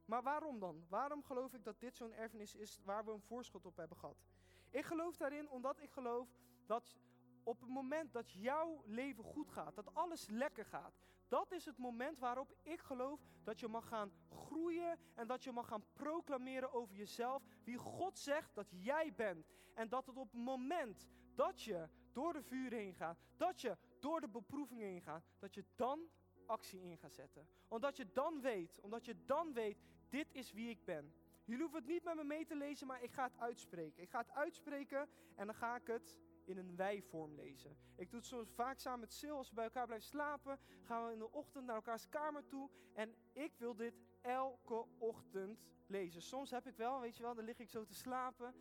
Maar 0.04 0.22
waarom 0.22 0.58
dan? 0.58 0.86
Waarom 0.88 1.22
geloof 1.22 1.54
ik 1.54 1.64
dat 1.64 1.80
dit 1.80 1.96
zo'n 1.96 2.12
erfenis 2.12 2.54
is 2.54 2.80
waar 2.84 3.04
we 3.04 3.10
een 3.10 3.22
voorschot 3.22 3.66
op 3.66 3.76
hebben 3.76 3.96
gehad? 3.96 4.24
Ik 4.70 4.84
geloof 4.84 5.16
daarin 5.16 5.48
omdat 5.50 5.80
ik 5.80 5.90
geloof 5.90 6.28
dat 6.66 6.96
op 7.44 7.60
het 7.60 7.68
moment 7.68 8.12
dat 8.12 8.30
jouw 8.30 8.82
leven 8.86 9.24
goed 9.24 9.50
gaat, 9.50 9.74
dat 9.74 9.94
alles 9.94 10.28
lekker 10.28 10.64
gaat, 10.64 10.98
dat 11.28 11.52
is 11.52 11.64
het 11.64 11.78
moment 11.78 12.18
waarop 12.18 12.54
ik 12.62 12.80
geloof 12.80 13.20
dat 13.44 13.60
je 13.60 13.68
mag 13.68 13.88
gaan 13.88 14.12
groeien 14.28 14.98
en 15.14 15.26
dat 15.26 15.44
je 15.44 15.52
mag 15.52 15.68
gaan 15.68 15.84
proclameren 15.92 16.72
over 16.72 16.94
jezelf 16.94 17.42
wie 17.64 17.76
God 17.78 18.18
zegt 18.18 18.54
dat 18.54 18.66
jij 18.70 19.12
bent. 19.16 19.52
En 19.74 19.88
dat 19.88 20.06
het 20.06 20.16
op 20.16 20.32
het 20.32 20.40
moment 20.40 21.08
dat 21.34 21.62
je 21.62 21.88
door 22.12 22.32
de 22.32 22.42
vuur 22.42 22.72
heen 22.72 22.94
gaat, 22.94 23.18
dat 23.36 23.60
je 23.60 23.76
door 24.00 24.20
de 24.20 24.28
beproevingen 24.28 24.86
heen 24.86 25.02
gaat, 25.02 25.24
dat 25.38 25.54
je 25.54 25.64
dan 25.76 26.08
actie 26.46 26.82
in 26.82 26.98
gaat 26.98 27.14
zetten. 27.14 27.48
Omdat 27.68 27.96
je 27.96 28.12
dan 28.12 28.40
weet, 28.40 28.80
omdat 28.80 29.04
je 29.04 29.24
dan 29.24 29.52
weet, 29.52 29.82
dit 30.08 30.32
is 30.32 30.52
wie 30.52 30.68
ik 30.68 30.84
ben. 30.84 31.12
Jullie 31.44 31.62
hoeven 31.62 31.80
het 31.80 31.88
niet 31.88 32.04
met 32.04 32.14
me 32.14 32.24
mee 32.24 32.44
te 32.44 32.56
lezen, 32.56 32.86
maar 32.86 33.02
ik 33.02 33.12
ga 33.12 33.24
het 33.24 33.38
uitspreken. 33.38 34.02
Ik 34.02 34.10
ga 34.10 34.18
het 34.18 34.30
uitspreken 34.30 35.08
en 35.34 35.46
dan 35.46 35.54
ga 35.54 35.76
ik 35.76 35.86
het 35.86 36.18
in 36.44 36.58
een 36.58 36.76
wij-vorm 36.76 37.34
lezen. 37.34 37.76
Ik 37.96 38.10
doe 38.10 38.18
het 38.18 38.28
soms 38.28 38.50
vaak 38.50 38.78
samen 38.78 39.00
met 39.00 39.12
Sil. 39.20 39.36
Als 39.36 39.48
we 39.48 39.54
bij 39.54 39.64
elkaar 39.64 39.86
blijven 39.86 40.08
slapen, 40.08 40.58
gaan 40.82 41.06
we 41.06 41.12
in 41.12 41.18
de 41.18 41.32
ochtend 41.32 41.66
naar 41.66 41.74
elkaars 41.74 42.08
kamer 42.08 42.46
toe. 42.46 42.70
En 42.92 43.14
ik 43.32 43.52
wil 43.56 43.74
dit 43.74 43.94
elke 44.20 44.86
ochtend 44.98 45.64
lezen. 45.86 46.22
Soms 46.22 46.50
heb 46.50 46.66
ik 46.66 46.76
wel, 46.76 47.00
weet 47.00 47.16
je 47.16 47.22
wel, 47.22 47.34
dan 47.34 47.44
lig 47.44 47.58
ik 47.58 47.68
zo 47.68 47.84
te 47.84 47.94
slapen. 47.94 48.54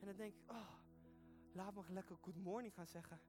En 0.00 0.06
dan 0.06 0.16
denk 0.16 0.34
ik, 0.34 0.50
oh, 0.50 0.72
laat 1.52 1.74
me 1.74 1.82
lekker 1.88 2.16
good 2.20 2.36
morning 2.36 2.74
gaan 2.74 2.86
zeggen. 2.86 3.20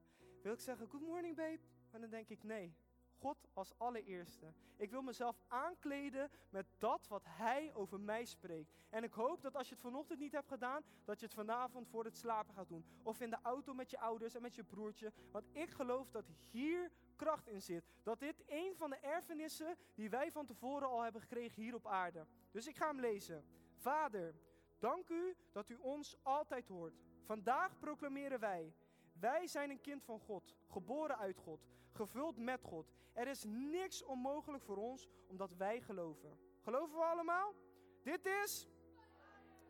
Wil 0.42 0.52
ik 0.52 0.60
zeggen, 0.60 0.88
good 0.88 1.02
morning 1.02 1.36
babe? 1.36 1.60
Maar 1.90 2.00
dan 2.00 2.10
denk 2.10 2.28
ik, 2.28 2.42
nee, 2.42 2.76
God 3.22 3.48
als 3.52 3.72
allereerste. 3.76 4.52
Ik 4.76 4.90
wil 4.90 5.02
mezelf 5.02 5.40
aankleden 5.48 6.30
met 6.50 6.66
dat 6.78 7.06
wat 7.08 7.22
Hij 7.26 7.70
over 7.74 8.00
mij 8.00 8.24
spreekt. 8.24 8.74
En 8.90 9.04
ik 9.04 9.12
hoop 9.12 9.42
dat 9.42 9.56
als 9.56 9.68
je 9.68 9.74
het 9.74 9.82
vanochtend 9.82 10.18
niet 10.18 10.32
hebt 10.32 10.48
gedaan, 10.48 10.82
dat 11.04 11.20
je 11.20 11.26
het 11.26 11.34
vanavond 11.34 11.88
voor 11.88 12.04
het 12.04 12.16
slapen 12.16 12.54
gaat 12.54 12.68
doen. 12.68 12.84
Of 13.02 13.20
in 13.20 13.30
de 13.30 13.38
auto 13.42 13.74
met 13.74 13.90
je 13.90 13.98
ouders 13.98 14.34
en 14.34 14.42
met 14.42 14.54
je 14.54 14.64
broertje. 14.64 15.12
Want 15.30 15.44
ik 15.52 15.70
geloof 15.70 16.10
dat 16.10 16.24
hier 16.50 16.90
kracht 17.16 17.48
in 17.48 17.62
zit. 17.62 17.84
Dat 18.02 18.20
dit 18.20 18.42
een 18.46 18.74
van 18.76 18.90
de 18.90 18.96
erfenissen 18.96 19.76
die 19.94 20.10
wij 20.10 20.30
van 20.30 20.46
tevoren 20.46 20.88
al 20.88 21.02
hebben 21.02 21.20
gekregen 21.20 21.62
hier 21.62 21.74
op 21.74 21.86
aarde. 21.86 22.26
Dus 22.50 22.66
ik 22.66 22.76
ga 22.76 22.86
hem 22.86 23.00
lezen. 23.00 23.44
Vader, 23.76 24.34
dank 24.78 25.08
u 25.08 25.36
dat 25.52 25.68
u 25.68 25.74
ons 25.74 26.16
altijd 26.22 26.68
hoort. 26.68 27.00
Vandaag 27.24 27.78
proclameren 27.78 28.40
wij. 28.40 28.74
Wij 29.12 29.46
zijn 29.46 29.70
een 29.70 29.80
kind 29.80 30.02
van 30.02 30.20
God, 30.20 30.54
geboren 30.66 31.18
uit 31.18 31.36
God, 31.36 31.66
gevuld 31.90 32.36
met 32.36 32.62
God. 32.62 32.92
Er 33.12 33.26
is 33.26 33.44
niks 33.44 34.02
onmogelijk 34.04 34.62
voor 34.62 34.76
ons 34.76 35.08
omdat 35.26 35.54
wij 35.54 35.80
geloven. 35.80 36.38
Geloven 36.60 36.96
we 36.96 37.04
allemaal? 37.04 37.54
Dit 38.02 38.26
is? 38.26 38.68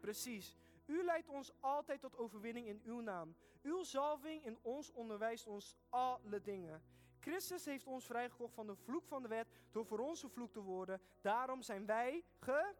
Precies. 0.01 0.57
U 0.87 1.05
leidt 1.05 1.29
ons 1.29 1.53
altijd 1.61 2.01
tot 2.01 2.17
overwinning 2.17 2.67
in 2.67 2.81
uw 2.85 3.01
naam. 3.01 3.37
Uw 3.63 3.83
zalving 3.83 4.45
in 4.45 4.59
ons 4.63 4.93
onderwijst 4.93 5.47
ons 5.47 5.77
alle 5.89 6.41
dingen. 6.41 6.83
Christus 7.21 7.65
heeft 7.65 7.87
ons 7.87 8.07
vrijgekocht 8.07 8.55
van 8.55 8.67
de 8.67 8.77
vloek 8.77 9.07
van 9.07 9.23
de 9.23 9.29
wet 9.29 9.49
door 9.71 9.87
voor 9.87 9.99
ons 9.99 10.25
vloek 10.29 10.53
te 10.53 10.61
worden. 10.61 11.01
Daarom 11.21 11.63
zijn 11.63 11.87
wij 11.87 12.25
ge... 12.41 12.75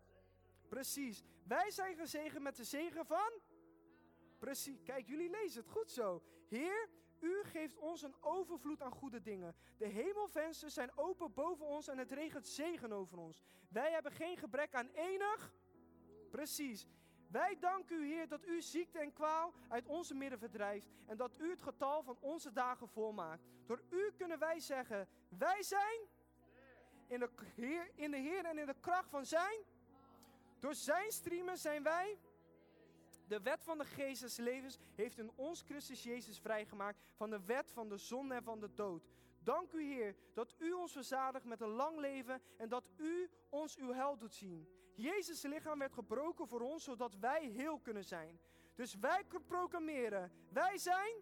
Precies. 0.69 1.23
Wij 1.45 1.71
zijn 1.71 1.97
gezegend 1.97 2.43
met 2.43 2.57
de 2.57 2.65
zegen 2.65 3.07
van... 3.07 3.33
Precies. 4.39 4.83
Kijk, 4.83 5.07
jullie 5.07 5.31
lezen 5.31 5.63
het 5.63 5.71
goed 5.71 5.91
zo. 5.91 6.23
Heer, 6.53 6.89
u 7.21 7.43
geeft 7.45 7.77
ons 7.77 8.03
een 8.03 8.15
overvloed 8.21 8.83
aan 8.83 8.93
goede 8.93 9.23
dingen. 9.23 9.55
De 9.77 9.87
hemelvensters 9.87 10.75
zijn 10.75 10.97
open 10.97 11.33
boven 11.33 11.67
ons 11.67 11.89
en 11.89 11.99
het 11.99 12.13
regent 12.13 12.49
zegen 12.49 12.93
over 12.93 13.19
ons. 13.19 13.43
Wij 13.69 13.93
hebben 13.93 14.13
geen 14.13 14.37
gebrek 14.37 14.75
aan 14.75 14.89
enig. 14.89 15.55
Precies. 16.31 16.87
Wij 17.29 17.59
danken 17.61 17.97
u, 17.97 18.07
Heer, 18.07 18.29
dat 18.29 18.45
u 18.47 18.63
ziekte 18.63 18.99
en 18.99 19.13
kwaal 19.13 19.53
uit 19.69 19.87
onze 19.87 20.15
midden 20.15 20.39
verdrijft 20.39 20.87
en 21.07 21.17
dat 21.17 21.39
u 21.39 21.51
het 21.51 21.63
getal 21.63 22.03
van 22.03 22.17
onze 22.21 22.53
dagen 22.53 22.89
volmaakt. 22.89 23.43
Door 23.67 23.83
u 23.91 24.13
kunnen 24.17 24.39
wij 24.39 24.61
zeggen: 24.61 25.09
Wij 25.29 25.63
zijn 25.63 26.01
in 27.07 27.19
de 27.19 27.31
Heer, 27.55 27.91
in 27.95 28.11
de 28.11 28.17
Heer 28.17 28.45
en 28.45 28.59
in 28.59 28.67
de 28.67 28.77
kracht 28.81 29.11
van 29.11 29.27
Zijn. 29.27 29.59
Door 30.59 30.75
Zijn 30.75 31.13
streamen 31.13 31.59
zijn 31.59 31.83
wij. 31.83 32.19
De 33.27 33.41
wet 33.41 33.65
van 33.65 33.79
de 33.79 33.85
geest 33.85 34.39
levens 34.39 34.79
heeft 34.95 35.19
in 35.19 35.31
ons 35.35 35.63
Christus 35.63 36.03
Jezus 36.03 36.39
vrijgemaakt 36.39 36.99
van 37.15 37.31
de 37.31 37.45
wet 37.45 37.73
van 37.73 37.89
de 37.89 37.97
zonde 37.97 38.35
en 38.35 38.43
van 38.43 38.61
de 38.61 38.75
dood. 38.75 39.09
Dank 39.39 39.73
u 39.73 39.83
Heer 39.83 40.17
dat 40.35 40.55
u 40.59 40.73
ons 40.73 40.93
verzadigt 40.93 41.45
met 41.45 41.61
een 41.61 41.69
lang 41.69 41.99
leven 41.99 42.43
en 42.57 42.69
dat 42.69 42.91
u 42.97 43.31
ons 43.49 43.77
uw 43.77 43.93
hel 43.93 44.19
doet 44.19 44.35
zien. 44.35 44.69
Jezus' 44.95 45.43
lichaam 45.43 45.79
werd 45.79 45.93
gebroken 45.93 46.49
voor 46.49 46.61
ons 46.61 46.85
zodat 46.85 47.17
wij 47.19 47.47
heel 47.47 47.79
kunnen 47.79 48.05
zijn. 48.05 48.41
Dus 48.75 48.95
wij 48.95 49.25
proclameren, 49.47 50.33
wij 50.49 50.79
zijn, 50.79 51.15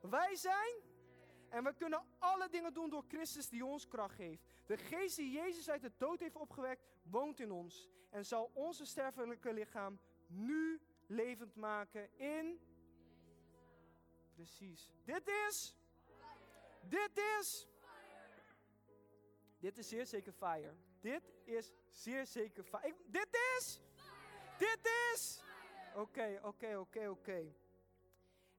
wij 0.00 0.36
zijn 0.36 0.74
en 1.48 1.64
we 1.64 1.74
kunnen 1.74 2.04
alle 2.18 2.48
dingen 2.48 2.72
doen 2.72 2.90
door 2.90 3.04
Christus 3.08 3.48
die 3.48 3.64
ons 3.64 3.88
kracht 3.88 4.14
geeft. 4.14 4.42
De 4.66 4.76
geest 4.76 5.16
die 5.16 5.30
Jezus 5.30 5.70
uit 5.70 5.82
de 5.82 5.92
dood 5.96 6.20
heeft 6.20 6.36
opgewekt, 6.36 6.86
woont 7.02 7.40
in 7.40 7.50
ons 7.50 7.88
en 8.10 8.24
zal 8.24 8.50
onze 8.54 8.84
sterfelijke 8.84 9.52
lichaam 9.52 10.00
nu 10.26 10.80
levend 11.10 11.54
maken 11.54 12.18
in. 12.18 12.60
Precies. 14.34 14.94
Dit 15.04 15.28
is. 15.48 15.76
Dit 16.88 17.10
is. 17.38 17.68
Dit 19.58 19.78
is 19.78 19.88
zeer 19.88 20.06
zeker 20.06 20.32
fire. 20.32 20.74
Dit 21.00 21.22
is 21.44 21.72
zeer 21.88 22.26
zeker 22.26 22.64
fire. 22.64 22.94
dit 23.06 23.28
is. 23.58 23.80
Dit 24.58 24.90
is. 25.14 25.42
Oké, 25.94 26.40
oké, 26.42 26.78
oké, 26.78 27.08
oké. 27.08 27.54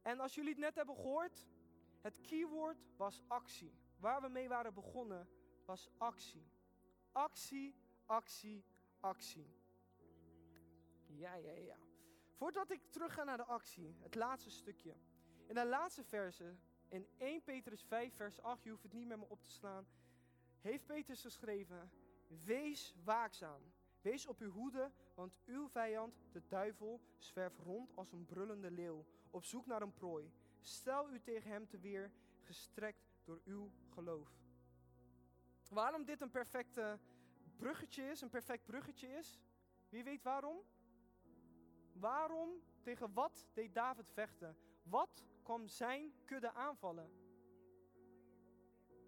En 0.01 0.19
als 0.19 0.35
jullie 0.35 0.49
het 0.49 0.59
net 0.59 0.75
hebben 0.75 0.95
gehoord, 0.95 1.47
het 2.01 2.21
keyword 2.21 2.77
was 2.97 3.23
actie. 3.27 3.73
waar 3.99 4.21
we 4.21 4.27
mee 4.27 4.47
waren 4.47 4.73
begonnen, 4.73 5.27
was 5.65 5.89
actie. 5.97 6.51
Actie, 7.11 7.75
actie, 8.05 8.63
actie. 8.99 9.47
Ja, 11.05 11.35
ja, 11.35 11.51
ja. 11.51 11.77
Voordat 12.41 12.71
ik 12.71 12.81
terug 12.89 13.13
ga 13.13 13.23
naar 13.23 13.37
de 13.37 13.45
actie, 13.45 13.95
het 13.99 14.15
laatste 14.15 14.49
stukje. 14.49 14.95
In 15.47 15.55
de 15.55 15.65
laatste 15.65 16.03
verse, 16.03 16.55
in 16.87 17.07
1 17.17 17.43
Petrus 17.43 17.83
5, 17.83 18.15
vers 18.15 18.41
8, 18.41 18.63
je 18.63 18.69
hoeft 18.69 18.83
het 18.83 18.93
niet 18.93 19.07
met 19.07 19.17
me 19.17 19.25
op 19.27 19.41
te 19.41 19.49
slaan, 19.49 19.87
heeft 20.61 20.85
Petrus 20.85 21.21
geschreven, 21.21 21.91
wees 22.45 22.95
waakzaam. 23.03 23.61
Wees 24.01 24.27
op 24.27 24.39
uw 24.39 24.51
hoede, 24.51 24.91
want 25.13 25.39
uw 25.45 25.67
vijand, 25.67 26.13
de 26.31 26.41
duivel, 26.47 27.01
zwerft 27.17 27.57
rond 27.57 27.95
als 27.95 28.11
een 28.11 28.25
brullende 28.25 28.71
leeuw, 28.71 29.05
op 29.29 29.43
zoek 29.43 29.65
naar 29.65 29.81
een 29.81 29.93
prooi. 29.93 30.31
Stel 30.61 31.11
u 31.11 31.19
tegen 31.19 31.51
hem 31.51 31.67
te 31.67 31.79
weer, 31.79 32.11
gestrekt 32.41 33.11
door 33.23 33.41
uw 33.45 33.71
geloof. 33.89 34.29
Waarom 35.69 36.05
dit 36.05 36.21
een 36.21 36.31
perfecte 36.31 36.99
bruggetje 37.55 38.03
is, 38.03 38.21
een 38.21 38.29
perfect 38.29 38.65
bruggetje 38.65 39.07
is? 39.07 39.39
Wie 39.89 40.03
weet 40.03 40.23
waarom? 40.23 40.63
Waarom, 42.01 42.49
tegen 42.81 43.13
wat 43.13 43.47
deed 43.53 43.73
David 43.73 44.09
vechten? 44.11 44.57
Wat 44.83 45.25
kwam 45.43 45.67
zijn 45.67 46.13
kudde 46.25 46.51
aanvallen? 46.51 47.11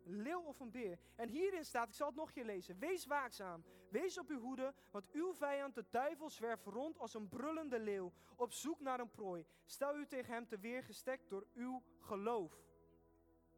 Leeuw 0.04 0.42
of 0.42 0.60
een 0.60 0.72
beer? 0.72 1.00
En 1.16 1.30
hierin 1.30 1.66
staat, 1.66 1.88
ik 1.88 1.94
zal 1.94 2.08
het 2.08 2.16
nog 2.16 2.28
een 2.28 2.34
keer 2.34 2.46
lezen. 2.46 2.80
Wees 2.80 3.06
waakzaam, 3.06 3.64
wees 3.90 4.18
op 4.18 4.30
uw 4.30 4.40
hoede, 4.40 4.74
want 4.92 5.12
uw 5.12 5.34
vijand, 5.34 5.76
de 5.76 5.86
duivel, 5.90 6.30
zwerft 6.30 6.66
rond 6.66 7.00
als 7.00 7.14
een 7.14 7.30
brullende 7.30 7.80
leeuw, 7.80 8.14
op 8.36 8.52
zoek 8.52 8.80
naar 8.80 9.00
een 9.00 9.12
prooi. 9.12 9.46
Stel 9.66 9.98
u 9.98 10.06
tegen 10.08 10.34
hem 10.34 10.48
te 10.48 10.82
gestekt 10.84 11.30
door 11.30 11.48
uw 11.54 11.84
geloof. 12.00 12.54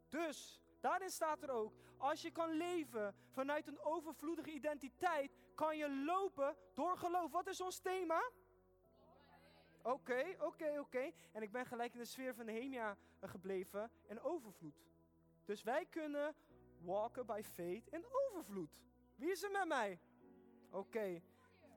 Dus, 0.08 0.62
daarin 0.80 1.10
staat 1.10 1.42
er 1.42 1.50
ook, 1.50 1.72
als 1.96 2.22
je 2.22 2.30
kan 2.30 2.50
leven 2.50 3.14
vanuit 3.30 3.66
een 3.66 3.80
overvloedige 3.80 4.50
identiteit, 4.50 5.36
kan 5.54 5.76
je 5.76 5.90
lopen 6.04 6.56
door 6.74 6.96
geloof. 6.96 7.30
Wat 7.30 7.46
is 7.46 7.60
ons 7.60 7.78
thema? 7.78 8.30
Oké, 9.86 10.36
oké, 10.40 10.78
oké. 10.78 11.12
En 11.32 11.42
ik 11.42 11.52
ben 11.52 11.66
gelijk 11.66 11.92
in 11.92 11.98
de 11.98 12.04
sfeer 12.04 12.34
van 12.34 12.44
Nehemia 12.44 12.96
eh, 13.18 13.30
gebleven 13.30 13.90
en 14.06 14.20
overvloed. 14.20 14.84
Dus 15.44 15.62
wij 15.62 15.86
kunnen 15.86 16.34
walken 16.80 17.26
by 17.26 17.42
faith 17.42 17.86
in 17.86 18.04
overvloed. 18.10 18.80
Wie 19.14 19.30
is 19.30 19.42
er 19.42 19.50
met 19.50 19.68
mij? 19.68 20.00
Oké. 20.70 21.22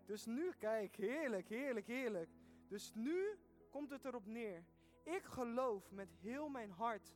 Dus 0.05 0.26
nu, 0.26 0.53
kijk, 0.57 0.95
heerlijk, 0.95 1.49
heerlijk, 1.49 1.88
heerlijk. 1.88 2.30
Dus 2.68 2.93
nu 2.93 3.39
komt 3.70 3.89
het 3.89 4.05
erop 4.05 4.26
neer. 4.26 4.64
Ik 5.03 5.24
geloof 5.24 5.91
met 5.91 6.12
heel 6.12 6.49
mijn 6.49 6.72
hart 6.72 7.14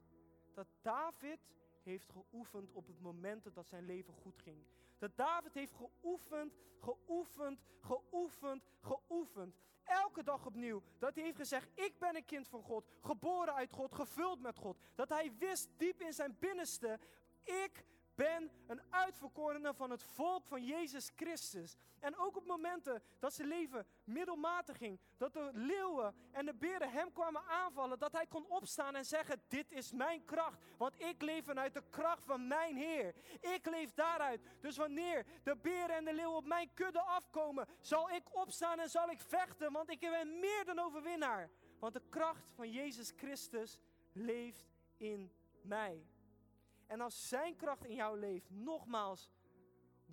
dat 0.54 0.68
David 0.82 1.40
heeft 1.84 2.10
geoefend 2.10 2.72
op 2.72 2.88
het 2.88 3.00
moment 3.00 3.56
dat 3.56 3.68
zijn 3.68 3.86
leven 3.86 4.14
goed 4.14 4.40
ging. 4.40 4.66
Dat 4.98 5.18
David 5.18 5.54
heeft 5.54 5.74
geoefend, 5.74 6.58
geoefend, 6.80 7.64
geoefend, 7.82 8.64
geoefend. 8.82 9.56
Elke 9.84 10.24
dag 10.24 10.46
opnieuw. 10.46 10.82
Dat 11.00 11.16
hij 11.16 11.24
heeft 11.24 11.38
gezegd, 11.38 11.70
ik 11.74 12.00
ben 12.00 12.16
een 12.16 12.26
kind 12.26 12.48
van 12.48 12.62
God, 12.62 12.88
geboren 13.02 13.54
uit 13.54 13.72
God, 13.72 13.96
gevuld 13.96 14.40
met 14.40 14.58
God. 14.58 14.78
Dat 14.96 15.10
hij 15.10 15.34
wist 15.38 15.70
diep 15.78 16.02
in 16.02 16.14
zijn 16.14 16.38
binnenste, 16.40 17.00
ik 17.44 17.86
ben 18.16 18.52
een 18.68 18.82
uitverkorene 18.90 19.74
van 19.74 19.90
het 19.90 20.04
volk 20.04 20.46
van 20.46 20.66
Jezus 20.66 21.12
Christus. 21.16 21.76
En 22.00 22.18
ook 22.18 22.38
op 22.38 22.46
momenten 22.46 23.04
dat 23.20 23.34
zijn 23.34 23.48
leven 23.48 23.86
middelmatig 24.04 24.78
ging, 24.78 25.00
dat 25.18 25.34
de 25.34 25.50
leeuwen 25.54 26.16
en 26.32 26.46
de 26.46 26.54
beren 26.54 26.92
hem 26.92 27.14
kwamen 27.14 27.44
aanvallen, 27.46 28.00
dat 28.00 28.12
hij 28.12 28.26
kon 28.28 28.46
opstaan 28.48 28.96
en 28.96 29.06
zeggen: 29.06 29.42
Dit 29.48 29.72
is 29.72 29.92
mijn 29.92 30.26
kracht, 30.26 30.60
want 30.78 31.02
ik 31.02 31.22
leef 31.22 31.46
vanuit 31.46 31.74
de 31.74 31.84
kracht 31.90 32.24
van 32.26 32.48
mijn 32.48 32.76
Heer. 32.76 33.14
Ik 33.40 33.66
leef 33.66 33.94
daaruit. 33.94 34.42
Dus 34.62 34.78
wanneer 34.78 35.26
de 35.44 35.56
beren 35.56 35.96
en 35.96 36.06
de 36.06 36.14
leeuwen 36.14 36.38
op 36.38 36.46
mijn 36.46 36.74
kudde 36.74 37.02
afkomen, 37.02 37.68
zal 37.82 38.10
ik 38.10 38.36
opstaan 38.36 38.80
en 38.80 38.90
zal 38.90 39.10
ik 39.10 39.22
vechten, 39.22 39.72
want 39.72 39.90
ik 39.90 40.00
ben 40.00 40.40
meer 40.40 40.66
dan 40.66 40.80
overwinnaar. 40.80 41.50
Want 41.80 41.94
de 41.94 42.02
kracht 42.10 42.52
van 42.56 42.72
Jezus 42.72 43.14
Christus 43.16 43.78
leeft 44.12 44.66
in 44.98 45.32
mij. 45.62 46.06
En 46.88 47.02
als 47.02 47.28
zijn 47.28 47.56
kracht 47.56 47.86
in 47.86 47.96
jou 47.96 48.20
leeft, 48.20 48.50
nogmaals, 48.50 49.30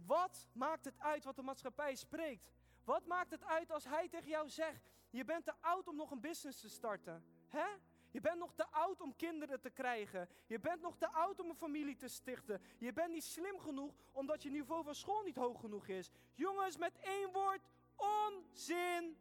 wat 0.07 0.49
maakt 0.53 0.85
het 0.85 0.99
uit 0.99 1.25
wat 1.25 1.37
de 1.37 1.43
maatschappij 1.43 1.95
spreekt? 1.95 2.53
Wat 2.85 3.07
maakt 3.07 3.31
het 3.31 3.45
uit 3.45 3.73
als 3.73 3.85
hij 3.85 4.09
tegen 4.09 4.29
jou 4.29 4.49
zegt, 4.49 4.91
je 5.11 5.25
bent 5.25 5.45
te 5.45 5.55
oud 5.61 5.89
om 5.89 5.97
nog 5.97 6.11
een 6.11 6.21
business 6.21 6.61
te 6.61 6.69
starten? 6.69 7.25
Hè? 7.49 7.67
Je 8.11 8.21
bent 8.21 8.39
nog 8.39 8.55
te 8.55 8.67
oud 8.67 9.01
om 9.01 9.17
kinderen 9.17 9.61
te 9.61 9.71
krijgen. 9.71 10.29
Je 10.47 10.61
bent 10.61 10.81
nog 10.81 10.97
te 10.97 11.09
oud 11.09 11.41
om 11.41 11.49
een 11.49 11.55
familie 11.55 11.97
te 11.97 12.09
stichten. 12.09 12.63
Je 12.79 12.93
bent 12.93 13.13
niet 13.13 13.25
slim 13.25 13.59
genoeg 13.59 13.95
omdat 14.13 14.43
je 14.43 14.51
niveau 14.51 14.85
van 14.85 14.95
school 14.95 15.23
niet 15.23 15.37
hoog 15.37 15.61
genoeg 15.61 15.87
is. 15.87 16.11
Jongens, 16.35 16.77
met 16.77 16.99
één 16.99 17.33
woord, 17.33 17.61
onzin. 17.97 19.19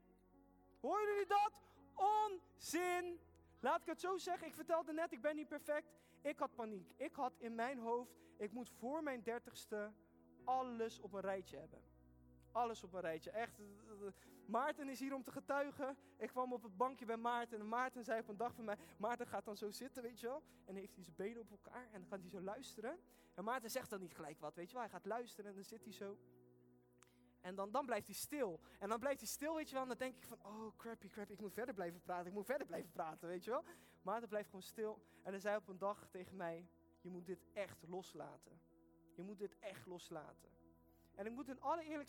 Horen 0.79 1.07
jullie 1.07 1.27
dat? 1.27 1.51
Onzin. 1.93 3.19
Laat 3.59 3.81
ik 3.81 3.87
het 3.87 3.99
zo 3.99 4.17
zeggen, 4.17 4.47
ik 4.47 4.53
vertelde 4.53 4.93
net, 4.93 5.11
ik 5.11 5.21
ben 5.21 5.35
niet 5.35 5.47
perfect. 5.47 5.87
Ik 6.21 6.39
had 6.39 6.55
paniek. 6.55 6.91
Ik 6.95 7.13
had 7.13 7.33
in 7.37 7.55
mijn 7.55 7.79
hoofd, 7.79 8.19
ik 8.37 8.51
moet 8.51 8.69
voor 8.69 9.03
mijn 9.03 9.23
dertigste 9.23 9.91
alles 10.43 10.99
op 10.99 11.13
een 11.13 11.21
rijtje 11.21 11.57
hebben. 11.57 11.81
Alles 12.51 12.83
op 12.83 12.93
een 12.93 13.01
rijtje. 13.01 13.31
Echt. 13.31 13.59
Maarten 14.45 14.89
is 14.89 14.99
hier 14.99 15.13
om 15.13 15.23
te 15.23 15.31
getuigen. 15.31 15.97
Ik 16.17 16.27
kwam 16.27 16.53
op 16.53 16.63
het 16.63 16.77
bankje 16.77 17.05
bij 17.05 17.17
Maarten. 17.17 17.59
En 17.59 17.67
Maarten 17.67 18.03
zei 18.03 18.19
op 18.19 18.27
een 18.27 18.37
dag 18.37 18.53
van 18.53 18.65
mij. 18.65 18.77
Maarten 18.97 19.27
gaat 19.27 19.45
dan 19.45 19.57
zo 19.57 19.69
zitten, 19.69 20.03
weet 20.03 20.19
je 20.19 20.27
wel. 20.27 20.43
En 20.65 20.75
heeft 20.75 20.95
hij 20.95 21.03
zijn 21.03 21.15
benen 21.15 21.41
op 21.41 21.51
elkaar. 21.51 21.87
En 21.91 21.99
dan 21.99 22.09
gaat 22.09 22.19
hij 22.19 22.29
zo 22.29 22.41
luisteren. 22.41 22.99
En 23.33 23.43
Maarten 23.43 23.69
zegt 23.69 23.89
dan 23.89 23.99
niet 23.99 24.15
gelijk 24.15 24.39
wat, 24.39 24.55
weet 24.55 24.67
je 24.67 24.73
wel. 24.73 24.81
Hij 24.81 24.91
gaat 24.91 25.05
luisteren 25.05 25.49
en 25.49 25.55
dan 25.55 25.63
zit 25.63 25.83
hij 25.83 25.93
zo. 25.93 26.17
En 27.41 27.55
dan, 27.55 27.71
dan 27.71 27.85
blijft 27.85 28.07
hij 28.07 28.15
stil. 28.15 28.59
En 28.79 28.89
dan 28.89 28.99
blijft 28.99 29.19
hij 29.19 29.29
stil, 29.29 29.55
weet 29.55 29.67
je 29.67 29.73
wel. 29.73 29.81
En 29.81 29.89
dan 29.89 29.97
denk 29.97 30.15
ik 30.15 30.23
van, 30.23 30.45
oh 30.45 30.77
crappy, 30.77 31.07
crappy, 31.07 31.31
ik 31.31 31.39
moet 31.39 31.53
verder 31.53 31.73
blijven 31.73 32.01
praten. 32.01 32.27
Ik 32.27 32.33
moet 32.33 32.45
verder 32.45 32.67
blijven 32.67 32.91
praten, 32.91 33.27
weet 33.27 33.43
je 33.43 33.51
wel. 33.51 33.63
Maar 34.01 34.19
dan 34.19 34.29
blijft 34.29 34.47
gewoon 34.47 34.63
stil. 34.63 35.01
En 35.23 35.31
hij 35.31 35.39
zei 35.39 35.57
op 35.57 35.67
een 35.67 35.77
dag 35.77 36.07
tegen 36.09 36.35
mij, 36.35 36.67
je 37.01 37.09
moet 37.09 37.25
dit 37.25 37.45
echt 37.53 37.87
loslaten. 37.87 38.61
Je 39.15 39.23
moet 39.23 39.37
dit 39.39 39.59
echt 39.59 39.85
loslaten. 39.85 40.49
En 41.15 41.25
ik 41.25 41.31
moet 41.31 41.49
in 41.49 41.61
alle, 41.61 42.05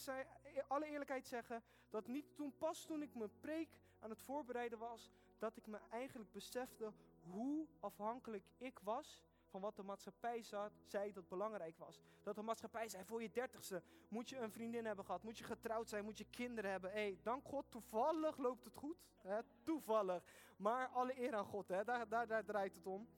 alle 0.69 0.87
eerlijkheid 0.87 1.27
zeggen, 1.27 1.63
dat 1.89 2.07
niet 2.07 2.37
toen 2.37 2.57
pas 2.59 2.85
toen 2.85 3.03
ik 3.03 3.15
mijn 3.15 3.41
preek 3.41 3.79
aan 3.99 4.11
het 4.11 4.23
voorbereiden 4.23 4.79
was, 4.79 5.11
dat 5.39 5.57
ik 5.57 5.67
me 5.67 5.79
eigenlijk 5.91 6.33
besefte 6.33 6.93
hoe 7.21 7.67
afhankelijk 7.81 8.45
ik 8.57 8.79
was 8.79 9.23
van 9.51 9.61
wat 9.61 9.77
de 9.77 9.83
maatschappij 9.83 10.43
zei 10.87 11.13
dat 11.13 11.29
belangrijk 11.29 11.79
was. 11.79 12.01
Dat 12.23 12.35
de 12.35 12.43
maatschappij 12.43 12.89
zei, 12.89 13.05
voor 13.05 13.23
je 13.23 13.31
dertigste 13.31 13.83
moet 14.09 14.29
je 14.29 14.37
een 14.37 14.53
vriendin 14.53 14.85
hebben 14.85 15.05
gehad, 15.05 15.23
moet 15.23 15.39
je 15.39 15.45
getrouwd 15.45 15.89
zijn, 15.89 16.05
moet 16.05 16.19
je 16.19 16.27
kinderen 16.31 16.71
hebben. 16.71 16.91
Hé, 16.91 17.01
hey, 17.01 17.19
dank 17.23 17.45
God, 17.45 17.65
toevallig 17.69 18.37
loopt 18.37 18.65
het 18.65 18.75
goed. 18.75 18.97
Hè? 19.23 19.41
Toevallig. 19.63 20.25
Maar 20.57 20.89
alle 20.89 21.21
eer 21.21 21.35
aan 21.35 21.45
God, 21.45 21.69
hè? 21.69 21.85
Daar, 21.85 22.09
daar, 22.09 22.27
daar 22.27 22.45
draait 22.45 22.75
het 22.75 22.87
om. 22.87 23.09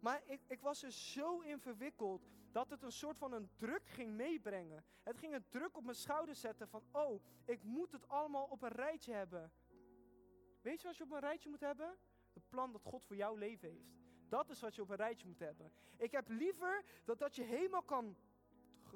Maar 0.00 0.22
ik, 0.24 0.40
ik 0.46 0.60
was 0.60 0.82
er 0.82 0.92
zo 0.92 1.40
in 1.40 1.60
verwikkeld 1.60 2.26
dat 2.52 2.70
het 2.70 2.82
een 2.82 2.92
soort 2.92 3.18
van 3.18 3.32
een 3.32 3.50
druk 3.56 3.88
ging 3.88 4.12
meebrengen. 4.12 4.84
Het 5.02 5.18
ging 5.18 5.34
een 5.34 5.48
druk 5.48 5.76
op 5.76 5.84
mijn 5.84 5.96
schouder 5.96 6.34
zetten 6.34 6.68
van, 6.68 6.82
oh, 6.92 7.22
ik 7.44 7.62
moet 7.62 7.92
het 7.92 8.08
allemaal 8.08 8.44
op 8.44 8.62
een 8.62 8.72
rijtje 8.72 9.12
hebben. 9.12 9.52
Weet 10.60 10.80
je 10.80 10.86
wat 10.86 10.96
je 10.96 11.04
op 11.04 11.10
een 11.10 11.20
rijtje 11.20 11.48
moet 11.48 11.60
hebben? 11.60 11.96
Het 12.32 12.48
plan 12.48 12.72
dat 12.72 12.82
God 12.82 13.04
voor 13.04 13.16
jouw 13.16 13.34
leven 13.34 13.68
heeft. 13.68 14.07
Dat 14.28 14.50
is 14.50 14.60
wat 14.60 14.74
je 14.74 14.82
op 14.82 14.90
een 14.90 14.96
rijtje 14.96 15.26
moet 15.26 15.38
hebben. 15.38 15.72
Ik 15.96 16.10
heb 16.10 16.28
liever 16.28 16.84
dat 17.04 17.18
dat 17.18 17.36
je 17.36 17.42
helemaal 17.42 17.82
kan, 17.82 18.16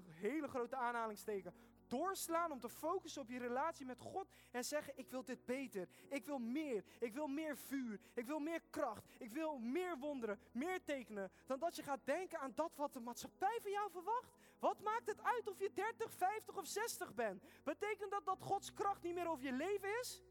hele 0.08 0.48
grote 0.48 0.76
aanhalingstekens, 0.76 1.54
doorslaan 1.86 2.52
om 2.52 2.60
te 2.60 2.68
focussen 2.68 3.22
op 3.22 3.28
je 3.28 3.38
relatie 3.38 3.86
met 3.86 4.00
God 4.00 4.28
en 4.50 4.64
zeggen: 4.64 4.98
Ik 4.98 5.10
wil 5.10 5.24
dit 5.24 5.44
beter. 5.44 5.88
Ik 6.08 6.24
wil 6.24 6.38
meer. 6.38 6.84
Ik 6.98 7.12
wil 7.12 7.26
meer 7.26 7.56
vuur. 7.56 8.00
Ik 8.14 8.26
wil 8.26 8.38
meer 8.38 8.60
kracht. 8.70 9.04
Ik 9.18 9.30
wil 9.30 9.58
meer 9.58 9.98
wonderen, 9.98 10.38
meer 10.52 10.84
tekenen. 10.84 11.30
Dan 11.46 11.58
dat 11.58 11.76
je 11.76 11.82
gaat 11.82 12.04
denken 12.04 12.38
aan 12.38 12.52
dat 12.54 12.76
wat 12.76 12.92
de 12.92 13.00
maatschappij 13.00 13.58
van 13.62 13.70
jou 13.70 13.90
verwacht. 13.90 14.32
Wat 14.58 14.80
maakt 14.80 15.06
het 15.06 15.22
uit 15.22 15.48
of 15.48 15.58
je 15.58 15.72
30, 15.72 16.12
50 16.12 16.56
of 16.56 16.66
60 16.66 17.14
bent? 17.14 17.44
Betekent 17.64 18.10
dat 18.10 18.24
dat 18.24 18.40
Gods 18.40 18.72
kracht 18.72 19.02
niet 19.02 19.14
meer 19.14 19.28
over 19.28 19.44
je 19.44 19.52
leven 19.52 19.98
is? 20.00 20.22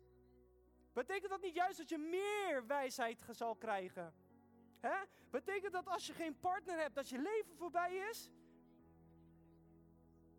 Betekent 0.94 1.32
dat 1.32 1.42
niet 1.42 1.56
juist 1.56 1.78
dat 1.78 1.90
je 1.90 1.98
meer 1.98 2.68
wijsheid 2.68 3.26
zal 3.30 3.56
krijgen? 3.56 4.14
Hè? 4.82 4.98
Betekent 5.30 5.74
dat 5.74 5.88
als 5.88 6.08
je 6.08 6.14
geen 6.14 6.40
partner 6.40 6.78
hebt, 6.78 6.96
dat 6.96 7.10
je 7.10 7.18
leven 7.18 7.56
voorbij 7.56 7.96
is? 7.96 8.30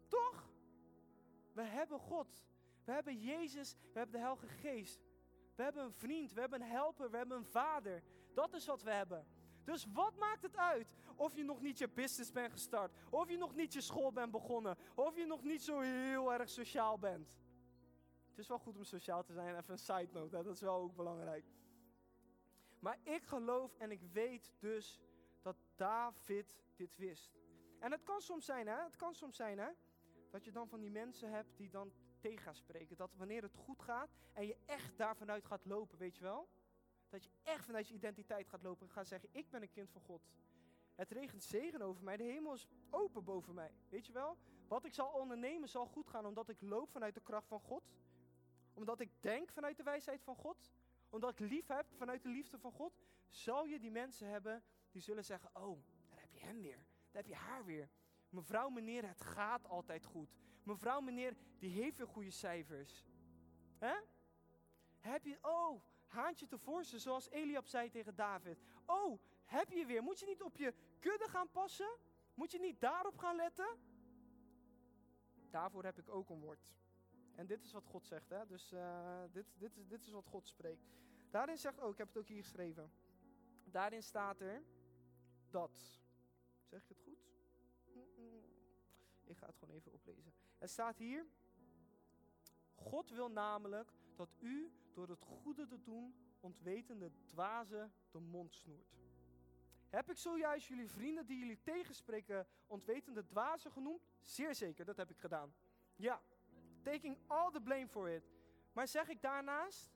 Toch? 0.08 0.50
We 1.52 1.62
hebben 1.62 1.98
God. 1.98 2.44
We 2.84 2.92
hebben 2.92 3.20
Jezus. 3.20 3.76
We 3.92 3.98
hebben 3.98 4.12
de 4.12 4.18
Heilige 4.18 4.48
Geest. 4.48 5.00
We 5.54 5.62
hebben 5.62 5.84
een 5.84 5.92
vriend. 5.92 6.32
We 6.32 6.40
hebben 6.40 6.60
een 6.60 6.68
helper. 6.68 7.10
We 7.10 7.16
hebben 7.16 7.36
een 7.36 7.44
vader. 7.44 8.02
Dat 8.34 8.54
is 8.54 8.66
wat 8.66 8.82
we 8.82 8.90
hebben. 8.90 9.26
Dus 9.64 9.86
wat 9.92 10.16
maakt 10.16 10.42
het 10.42 10.56
uit 10.56 10.94
of 11.16 11.36
je 11.36 11.44
nog 11.44 11.60
niet 11.60 11.78
je 11.78 11.88
business 11.88 12.32
bent 12.32 12.52
gestart? 12.52 12.92
Of 13.10 13.28
je 13.28 13.36
nog 13.36 13.54
niet 13.54 13.72
je 13.72 13.80
school 13.80 14.12
bent 14.12 14.30
begonnen? 14.30 14.76
Of 14.94 15.16
je 15.16 15.26
nog 15.26 15.42
niet 15.42 15.62
zo 15.62 15.80
heel 15.80 16.32
erg 16.32 16.48
sociaal 16.48 16.98
bent? 16.98 17.34
Het 18.28 18.38
is 18.38 18.48
wel 18.48 18.58
goed 18.58 18.76
om 18.76 18.84
sociaal 18.84 19.24
te 19.24 19.32
zijn. 19.32 19.56
Even 19.56 19.72
een 19.72 19.78
side 19.78 20.08
note. 20.12 20.36
Hè? 20.36 20.42
Dat 20.42 20.54
is 20.54 20.60
wel 20.60 20.74
ook 20.74 20.94
belangrijk. 20.94 21.44
Maar 22.82 22.98
ik 23.02 23.24
geloof 23.24 23.74
en 23.78 23.90
ik 23.90 24.00
weet 24.12 24.52
dus 24.58 25.00
dat 25.42 25.56
David 25.74 26.56
dit 26.76 26.96
wist. 26.96 27.38
En 27.78 27.92
het 27.92 28.02
kan 28.02 28.20
soms 28.20 28.44
zijn, 28.44 28.66
hè? 28.66 28.82
Het 28.82 28.96
kan 28.96 29.14
soms 29.14 29.36
zijn, 29.36 29.58
hè? 29.58 29.68
Dat 30.30 30.44
je 30.44 30.52
dan 30.52 30.68
van 30.68 30.80
die 30.80 30.90
mensen 30.90 31.30
hebt 31.30 31.56
die 31.56 31.70
dan 31.70 31.92
tegen 32.20 32.54
spreken. 32.54 32.96
Dat 32.96 33.14
wanneer 33.14 33.42
het 33.42 33.54
goed 33.54 33.82
gaat 33.82 34.10
en 34.32 34.46
je 34.46 34.56
echt 34.66 34.96
daarvan 34.96 35.30
uit 35.30 35.44
gaat 35.44 35.64
lopen, 35.64 35.98
weet 35.98 36.16
je 36.16 36.22
wel? 36.22 36.48
Dat 37.08 37.24
je 37.24 37.30
echt 37.42 37.64
vanuit 37.64 37.88
je 37.88 37.94
identiteit 37.94 38.48
gaat 38.48 38.62
lopen 38.62 38.86
en 38.86 38.92
gaat 38.92 39.06
zeggen, 39.06 39.28
ik 39.32 39.50
ben 39.50 39.62
een 39.62 39.70
kind 39.70 39.90
van 39.90 40.00
God. 40.00 40.30
Het 40.94 41.10
regent 41.10 41.42
zegen 41.42 41.82
over 41.82 42.04
mij, 42.04 42.16
de 42.16 42.22
hemel 42.22 42.54
is 42.54 42.66
open 42.90 43.24
boven 43.24 43.54
mij. 43.54 43.74
Weet 43.88 44.06
je 44.06 44.12
wel? 44.12 44.36
Wat 44.68 44.84
ik 44.84 44.94
zal 44.94 45.08
ondernemen 45.08 45.68
zal 45.68 45.86
goed 45.86 46.08
gaan 46.08 46.26
omdat 46.26 46.48
ik 46.48 46.60
loop 46.60 46.90
vanuit 46.90 47.14
de 47.14 47.20
kracht 47.20 47.46
van 47.46 47.60
God. 47.60 47.92
Omdat 48.74 49.00
ik 49.00 49.10
denk 49.20 49.50
vanuit 49.50 49.76
de 49.76 49.82
wijsheid 49.82 50.22
van 50.22 50.36
God. 50.36 50.72
Omdat 51.12 51.30
ik 51.30 51.38
lief 51.38 51.66
heb 51.66 51.86
vanuit 51.96 52.22
de 52.22 52.28
liefde 52.28 52.58
van 52.58 52.72
God. 52.72 52.98
Zal 53.30 53.64
je 53.64 53.78
die 53.78 53.90
mensen 53.90 54.28
hebben 54.28 54.62
die 54.90 55.02
zullen 55.02 55.24
zeggen, 55.24 55.50
oh, 55.52 55.78
daar 56.08 56.20
heb 56.20 56.32
je 56.32 56.40
hem 56.40 56.62
weer. 56.62 56.76
Daar 57.10 57.22
heb 57.22 57.26
je 57.26 57.34
haar 57.34 57.64
weer. 57.64 57.88
Mevrouw, 58.28 58.68
meneer, 58.68 59.06
het 59.06 59.20
gaat 59.20 59.68
altijd 59.68 60.04
goed. 60.04 60.36
Mevrouw, 60.62 61.00
meneer, 61.00 61.36
die 61.58 61.70
heeft 61.70 61.96
weer 61.96 62.06
goede 62.06 62.30
cijfers. 62.30 63.04
Hè? 63.78 63.94
Heb 64.98 65.24
je, 65.24 65.38
oh, 65.42 65.82
haantje 66.06 66.46
tevoorschijn, 66.46 67.00
zoals 67.00 67.30
Eliab 67.30 67.66
zei 67.66 67.90
tegen 67.90 68.14
David. 68.14 68.62
Oh, 68.86 69.20
heb 69.44 69.70
je 69.70 69.86
weer. 69.86 70.02
Moet 70.02 70.20
je 70.20 70.26
niet 70.26 70.42
op 70.42 70.56
je 70.56 70.74
kudde 70.98 71.28
gaan 71.28 71.50
passen? 71.50 71.96
Moet 72.34 72.52
je 72.52 72.58
niet 72.58 72.80
daarop 72.80 73.18
gaan 73.18 73.36
letten? 73.36 73.78
Daarvoor 75.50 75.84
heb 75.84 75.98
ik 75.98 76.08
ook 76.08 76.30
een 76.30 76.40
woord. 76.40 76.66
En 77.34 77.46
dit 77.46 77.62
is 77.62 77.72
wat 77.72 77.86
God 77.86 78.06
zegt, 78.06 78.28
hè? 78.28 78.46
Dus 78.46 78.72
uh, 78.72 79.22
dit, 79.32 79.46
dit, 79.58 79.76
is, 79.76 79.86
dit 79.86 80.02
is 80.02 80.10
wat 80.10 80.26
God 80.26 80.46
spreekt. 80.46 80.88
Daarin 81.30 81.58
zegt, 81.58 81.80
oh, 81.80 81.90
ik 81.90 81.98
heb 81.98 82.08
het 82.08 82.16
ook 82.16 82.28
hier 82.28 82.42
geschreven. 82.42 82.92
Daarin 83.64 84.02
staat 84.02 84.40
er 84.40 84.62
dat. 85.50 86.00
Zeg 86.64 86.82
ik 86.82 86.88
het 86.88 87.00
goed? 87.00 87.30
Ik 89.24 89.38
ga 89.38 89.46
het 89.46 89.56
gewoon 89.56 89.74
even 89.74 89.92
oplezen. 89.92 90.32
Er 90.58 90.68
staat 90.68 90.98
hier. 90.98 91.26
God 92.74 93.10
wil 93.10 93.30
namelijk 93.30 93.92
dat 94.16 94.34
u 94.38 94.72
door 94.92 95.08
het 95.08 95.22
goede 95.22 95.66
te 95.66 95.82
doen 95.82 96.14
ontwetende 96.40 97.10
dwazen 97.26 97.92
de 98.10 98.20
mond 98.20 98.54
snoert. 98.54 99.00
Heb 99.88 100.10
ik 100.10 100.16
zojuist 100.16 100.66
jullie 100.66 100.90
vrienden 100.90 101.26
die 101.26 101.38
jullie 101.38 101.62
tegenspreken 101.62 102.46
ontwetende 102.66 103.24
dwazen 103.26 103.70
genoemd? 103.70 104.06
Zeer 104.20 104.54
zeker, 104.54 104.84
dat 104.84 104.96
heb 104.96 105.10
ik 105.10 105.18
gedaan. 105.18 105.54
Ja, 105.96 106.22
taking 106.82 107.18
all 107.26 107.50
the 107.50 107.60
blame 107.60 107.88
for 107.88 108.08
it. 108.08 108.30
Maar 108.72 108.88
zeg 108.88 109.08
ik 109.08 109.22
daarnaast 109.22 109.92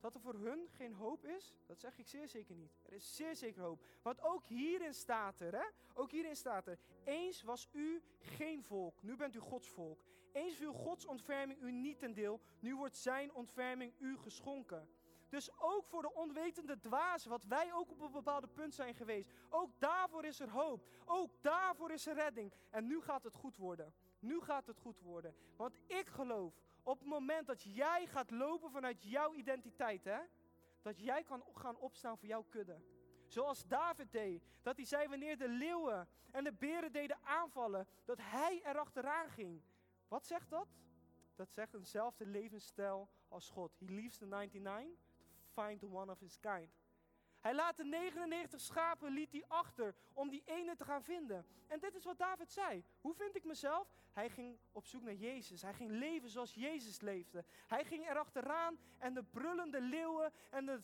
dat 0.00 0.14
er 0.14 0.20
voor 0.20 0.34
hun 0.34 0.68
geen 0.70 0.92
hoop 0.92 1.24
is? 1.24 1.54
Dat 1.66 1.80
zeg 1.80 1.98
ik 1.98 2.06
zeer 2.06 2.28
zeker 2.28 2.54
niet. 2.54 2.78
Er 2.82 2.92
is 2.92 3.16
zeer 3.16 3.36
zeker 3.36 3.62
hoop. 3.62 3.84
Want 4.02 4.22
ook 4.22 4.46
hierin 4.46 4.94
staat 4.94 5.40
er, 5.40 5.52
hè? 5.52 5.64
Ook 5.94 6.10
hierin 6.10 6.36
staat 6.36 6.66
er. 6.66 6.78
Eens 7.04 7.42
was 7.42 7.68
u 7.72 8.02
geen 8.18 8.62
volk, 8.62 9.02
nu 9.02 9.16
bent 9.16 9.34
u 9.34 9.38
Gods 9.38 9.68
volk. 9.68 10.04
Eens 10.32 10.54
viel 10.54 10.72
Gods 10.72 11.06
ontferming 11.06 11.60
u 11.60 11.72
niet 11.72 11.98
ten 11.98 12.14
deel, 12.14 12.40
nu 12.60 12.76
wordt 12.76 12.96
zijn 12.96 13.32
ontferming 13.32 13.94
u 13.98 14.16
geschonken. 14.16 14.88
Dus 15.28 15.58
ook 15.58 15.86
voor 15.86 16.02
de 16.02 16.14
onwetende 16.14 16.78
dwazen, 16.78 17.30
wat 17.30 17.44
wij 17.44 17.72
ook 17.72 17.90
op 17.90 18.00
een 18.00 18.12
bepaalde 18.12 18.48
punt 18.48 18.74
zijn 18.74 18.94
geweest. 18.94 19.30
Ook 19.48 19.70
daarvoor 19.78 20.24
is 20.24 20.40
er 20.40 20.50
hoop. 20.50 20.86
Ook 21.04 21.42
daarvoor 21.42 21.90
is 21.90 22.06
er 22.06 22.14
redding. 22.14 22.52
En 22.70 22.86
nu 22.86 23.00
gaat 23.00 23.24
het 23.24 23.34
goed 23.34 23.56
worden. 23.56 23.94
Nu 24.20 24.40
gaat 24.40 24.66
het 24.66 24.78
goed 24.78 25.00
worden. 25.00 25.34
Want 25.56 25.78
ik 25.86 26.06
geloof, 26.06 26.54
op 26.82 26.98
het 26.98 27.08
moment 27.08 27.46
dat 27.46 27.62
jij 27.62 28.06
gaat 28.06 28.30
lopen 28.30 28.70
vanuit 28.70 29.02
jouw 29.02 29.34
identiteit, 29.34 30.04
hè, 30.04 30.18
dat 30.82 30.98
jij 30.98 31.24
kan 31.24 31.44
gaan 31.54 31.76
opstaan 31.76 32.18
voor 32.18 32.28
jouw 32.28 32.44
kudde. 32.48 32.80
Zoals 33.26 33.66
David 33.66 34.12
deed. 34.12 34.42
Dat 34.62 34.76
hij 34.76 34.84
zei 34.84 35.08
wanneer 35.08 35.38
de 35.38 35.48
leeuwen 35.48 36.08
en 36.30 36.44
de 36.44 36.52
beren 36.52 36.92
deden 36.92 37.18
aanvallen, 37.22 37.86
dat 38.04 38.18
hij 38.20 38.60
erachteraan 38.64 39.30
ging. 39.30 39.62
Wat 40.08 40.26
zegt 40.26 40.50
dat? 40.50 40.68
Dat 41.34 41.52
zegt 41.52 41.74
eenzelfde 41.74 42.26
levensstijl 42.26 43.08
als 43.28 43.50
God. 43.50 43.72
He 43.78 43.84
leaves 43.88 44.16
the 44.16 44.26
99 44.26 44.96
to 45.40 45.62
find 45.62 45.80
the 45.80 45.90
one 45.90 46.12
of 46.12 46.20
his 46.20 46.40
kind. 46.40 46.68
Hij 47.40 47.54
laat 47.54 47.76
de 47.76 47.84
99 47.84 48.60
schapen 48.60 49.12
liet 49.12 49.32
hij 49.32 49.44
achter 49.48 49.94
om 50.12 50.30
die 50.30 50.42
ene 50.44 50.76
te 50.76 50.84
gaan 50.84 51.02
vinden. 51.02 51.46
En 51.66 51.80
dit 51.80 51.94
is 51.94 52.04
wat 52.04 52.18
David 52.18 52.50
zei. 52.52 52.84
Hoe 53.00 53.14
vind 53.14 53.36
ik 53.36 53.44
mezelf? 53.44 53.88
Hij 54.12 54.30
ging 54.30 54.58
op 54.72 54.86
zoek 54.86 55.02
naar 55.02 55.14
Jezus. 55.14 55.62
Hij 55.62 55.74
ging 55.74 55.90
leven 55.90 56.28
zoals 56.28 56.54
Jezus 56.54 57.00
leefde. 57.00 57.44
Hij 57.66 57.84
ging 57.84 58.08
erachteraan 58.08 58.78
en 58.98 59.14
de 59.14 59.22
brullende 59.22 59.80
leeuwen 59.80 60.32
en 60.50 60.66
de, 60.66 60.80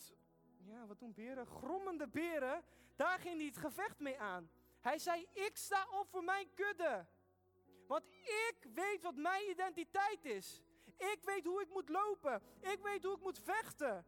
ja, 0.64 0.86
wat 0.86 0.98
doen 0.98 1.12
beren? 1.12 1.46
Grommende 1.46 2.08
beren, 2.08 2.62
daar 2.96 3.18
ging 3.18 3.36
hij 3.36 3.46
het 3.46 3.58
gevecht 3.58 3.98
mee 3.98 4.20
aan. 4.20 4.50
Hij 4.80 4.98
zei, 4.98 5.26
ik 5.32 5.56
sta 5.56 5.86
op 5.90 6.08
voor 6.10 6.24
mijn 6.24 6.54
kudde. 6.54 7.06
Want 7.86 8.04
ik 8.48 8.56
weet 8.74 9.02
wat 9.02 9.14
mijn 9.14 9.50
identiteit 9.50 10.24
is. 10.24 10.62
Ik 10.96 11.18
weet 11.22 11.44
hoe 11.44 11.62
ik 11.62 11.68
moet 11.72 11.88
lopen. 11.88 12.42
Ik 12.60 12.78
weet 12.82 13.02
hoe 13.02 13.14
ik 13.14 13.22
moet 13.22 13.40
vechten. 13.44 14.04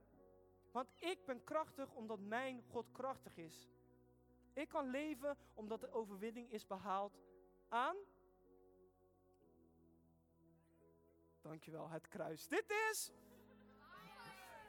Want 0.79 0.93
ik 0.97 1.24
ben 1.24 1.45
krachtig 1.45 1.95
omdat 1.95 2.18
mijn 2.18 2.62
God 2.70 2.91
krachtig 2.91 3.37
is. 3.37 3.68
Ik 4.53 4.68
kan 4.68 4.91
leven 4.91 5.37
omdat 5.55 5.81
de 5.81 5.91
overwinning 5.93 6.53
is 6.53 6.66
behaald 6.66 7.18
aan. 7.68 7.97
Dankjewel, 11.41 11.89
het 11.89 12.09
kruis. 12.09 12.49
Dit 12.49 12.70
is. 12.91 13.12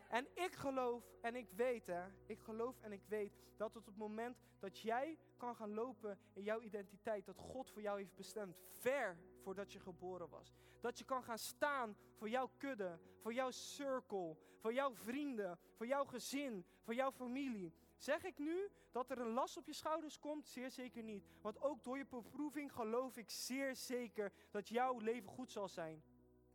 En 0.09 0.27
ik 0.33 0.55
geloof 0.55 1.03
en 1.21 1.35
ik 1.35 1.49
weet, 1.51 1.87
hè, 1.87 2.03
ik 2.25 2.39
geloof 2.39 2.79
en 2.81 2.91
ik 2.91 3.03
weet 3.07 3.37
dat 3.57 3.75
op 3.75 3.85
het 3.85 3.97
moment 3.97 4.37
dat 4.59 4.79
jij 4.79 5.17
kan 5.37 5.55
gaan 5.55 5.73
lopen 5.73 6.19
in 6.33 6.43
jouw 6.43 6.61
identiteit, 6.61 7.25
dat 7.25 7.37
God 7.37 7.69
voor 7.69 7.81
jou 7.81 7.99
heeft 7.99 8.15
bestemd, 8.15 8.57
ver 8.67 9.17
voordat 9.43 9.71
je 9.71 9.79
geboren 9.79 10.29
was. 10.29 10.53
Dat 10.81 10.97
je 10.97 11.05
kan 11.05 11.23
gaan 11.23 11.37
staan 11.37 11.97
voor 12.15 12.29
jouw 12.29 12.49
kudde, 12.57 12.99
voor 13.21 13.33
jouw 13.33 13.51
circle, 13.51 14.37
voor 14.59 14.73
jouw 14.73 14.93
vrienden, 14.93 15.59
voor 15.75 15.87
jouw 15.87 16.05
gezin, 16.05 16.65
voor 16.81 16.93
jouw 16.93 17.11
familie. 17.11 17.73
Zeg 17.97 18.23
ik 18.23 18.37
nu 18.37 18.69
dat 18.91 19.09
er 19.09 19.19
een 19.19 19.33
last 19.33 19.57
op 19.57 19.65
je 19.65 19.73
schouders 19.73 20.19
komt? 20.19 20.47
Zeer 20.47 20.71
zeker 20.71 21.03
niet. 21.03 21.25
Want 21.41 21.61
ook 21.61 21.83
door 21.83 21.97
je 21.97 22.05
beproeving 22.05 22.73
geloof 22.73 23.17
ik 23.17 23.29
zeer 23.29 23.75
zeker 23.75 24.31
dat 24.51 24.67
jouw 24.67 24.99
leven 24.99 25.29
goed 25.29 25.51
zal 25.51 25.67
zijn. 25.67 26.03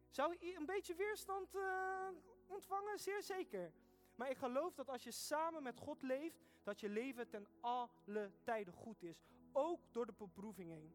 Zou 0.08 0.36
een 0.40 0.66
beetje 0.66 0.94
weerstand 0.94 1.54
uh, 1.54 2.08
ontvangen? 2.54 2.98
Zeer 2.98 3.22
zeker. 3.22 3.72
Maar 4.14 4.30
ik 4.30 4.36
geloof 4.36 4.74
dat 4.74 4.88
als 4.88 5.04
je 5.04 5.10
samen 5.10 5.62
met 5.62 5.78
God 5.78 6.02
leeft, 6.02 6.40
dat 6.62 6.80
je 6.80 6.88
leven 6.88 7.28
ten 7.28 7.46
alle 7.60 8.30
tijden 8.42 8.74
goed 8.74 9.02
is. 9.02 9.24
Ook 9.52 9.80
door 9.92 10.06
de 10.06 10.14
beproeving 10.18 10.70
heen. 10.70 10.94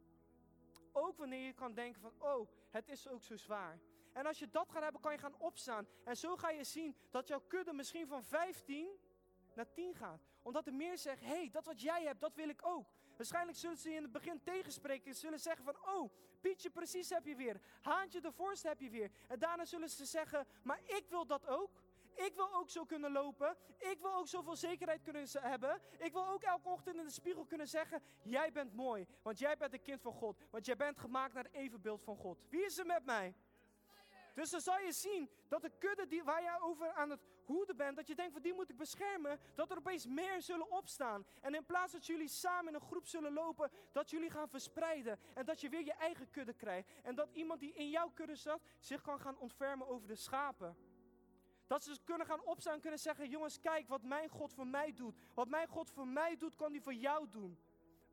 Ook 0.92 1.18
wanneer 1.18 1.46
je 1.46 1.54
kan 1.54 1.74
denken 1.74 2.02
van, 2.02 2.14
oh, 2.18 2.48
het 2.70 2.90
is 2.90 3.08
ook 3.08 3.24
zo 3.24 3.36
zwaar. 3.36 3.80
En 4.14 4.26
als 4.26 4.40
je 4.40 4.50
dat 4.50 4.72
gaat 4.72 4.84
hebben, 4.84 5.02
kan 5.02 5.12
je 5.12 5.18
gaan 5.18 5.38
opstaan. 5.38 5.88
En 6.04 6.18
zo 6.18 6.36
ga 6.36 6.50
je 6.50 6.64
zien 6.64 6.96
dat 7.10 7.28
jouw 7.28 7.42
kudde 7.48 7.74
misschien 7.74 8.08
van 8.08 8.24
15 8.24 8.90
naar 9.56 9.72
10 9.74 9.96
gaat. 9.96 10.22
Omdat 10.42 10.68
er 10.68 10.74
meer 10.74 10.98
zeggen, 10.98 11.28
hé, 11.28 11.34
hey, 11.34 11.50
dat 11.52 11.66
wat 11.66 11.82
jij 11.82 12.04
hebt, 12.04 12.22
dat 12.22 12.36
wil 12.36 12.50
ik 12.50 12.66
ook. 12.66 12.88
Waarschijnlijk 13.18 13.58
zullen 13.58 13.78
ze 13.78 13.94
in 13.94 14.02
het 14.02 14.12
begin 14.12 14.42
tegenspreken. 14.44 15.14
Ze 15.14 15.20
zullen 15.20 15.40
zeggen 15.40 15.66
van, 15.66 15.76
oh, 15.96 16.12
Pietje, 16.42 16.70
precies 16.70 17.10
heb 17.10 17.26
je 17.26 17.36
weer. 17.36 17.62
Haantje, 17.82 18.22
de 18.22 18.32
voorste 18.32 18.68
heb 18.68 18.80
je 18.80 18.90
weer. 18.90 19.12
En 19.28 19.40
daarna 19.40 19.66
zullen 19.66 19.90
ze 19.90 20.06
zeggen, 20.06 20.48
maar 20.64 20.80
ik 20.86 21.06
wil 21.10 21.26
dat 21.26 21.48
ook. 21.48 21.82
Ik 22.16 22.36
wil 22.36 22.54
ook 22.54 22.70
zo 22.70 22.86
kunnen 22.86 23.12
lopen. 23.12 23.58
Ik 23.78 23.98
wil 24.02 24.14
ook 24.14 24.28
zoveel 24.28 24.56
zekerheid 24.56 25.02
kunnen 25.02 25.28
hebben. 25.32 25.82
Ik 25.98 26.14
wil 26.14 26.28
ook 26.28 26.44
elke 26.44 26.70
ochtend 26.70 26.96
in 26.96 27.06
de 27.06 27.12
spiegel 27.12 27.46
kunnen 27.46 27.68
zeggen: 27.68 28.02
Jij 28.24 28.52
bent 28.52 28.74
mooi, 28.74 29.08
want 29.22 29.40
jij 29.40 29.58
bent 29.58 29.74
een 29.74 29.82
kind 29.82 30.02
van 30.02 30.14
God. 30.14 30.38
Want 30.50 30.66
jij 30.66 30.76
bent 30.76 30.98
gemaakt 30.98 31.34
naar 31.34 31.44
het 31.44 31.54
evenbeeld 31.54 32.04
van 32.04 32.16
God. 32.16 32.46
Wie 32.50 32.66
is 32.66 32.78
er 32.78 32.86
met 32.86 33.06
mij? 33.06 33.36
Dus 34.34 34.50
dan 34.50 34.62
zal 34.62 34.80
je 34.80 34.92
zien 34.92 35.30
dat 35.48 35.62
de 35.62 35.72
kudde 35.80 36.08
die, 36.08 36.24
waar 36.24 36.42
jij 36.42 36.60
over 36.60 36.92
aan 36.92 37.10
het 37.10 37.22
dat 37.96 38.08
je 38.08 38.16
denkt 38.16 38.34
van 38.34 38.42
die 38.42 38.54
moet 38.54 38.70
ik 38.70 38.78
beschermen, 38.78 39.40
dat 39.56 39.72
er 39.72 39.78
opeens 39.78 40.06
meer 40.06 40.42
zullen 40.42 40.72
opstaan. 40.72 41.26
En 41.42 41.56
in 41.56 41.66
plaats 41.66 41.92
dat 41.92 42.06
jullie 42.06 42.28
samen 42.28 42.68
in 42.68 42.74
een 42.74 42.88
groep 42.88 43.08
zullen 43.08 43.34
lopen, 43.34 43.72
dat 43.92 44.10
jullie 44.10 44.30
gaan 44.30 44.50
verspreiden. 44.50 45.20
En 45.34 45.46
dat 45.46 45.62
je 45.62 45.70
weer 45.70 45.86
je 45.86 45.94
eigen 45.94 46.30
kudde 46.30 46.54
krijgt. 46.54 46.90
En 47.04 47.16
dat 47.16 47.30
iemand 47.32 47.60
die 47.60 47.74
in 47.74 47.90
jouw 47.90 48.10
kudde 48.10 48.36
zat, 48.36 48.62
zich 48.80 49.02
kan 49.02 49.20
gaan 49.20 49.38
ontfermen 49.38 49.88
over 49.88 50.08
de 50.08 50.16
schapen. 50.16 50.78
Dat 51.68 51.84
ze 51.84 52.00
kunnen 52.04 52.28
gaan 52.28 52.44
opstaan 52.44 52.74
en 52.74 52.82
kunnen 52.82 53.00
zeggen: 53.00 53.30
Jongens, 53.30 53.60
kijk 53.60 53.88
wat 53.88 54.04
mijn 54.04 54.30
God 54.30 54.54
voor 54.54 54.68
mij 54.68 54.94
doet. 54.94 55.16
Wat 55.34 55.48
mijn 55.48 55.68
God 55.68 55.90
voor 55.90 56.08
mij 56.08 56.38
doet, 56.38 56.56
kan 56.56 56.72
hij 56.72 56.82
voor 56.82 56.94
jou 56.94 57.30
doen. 57.30 57.58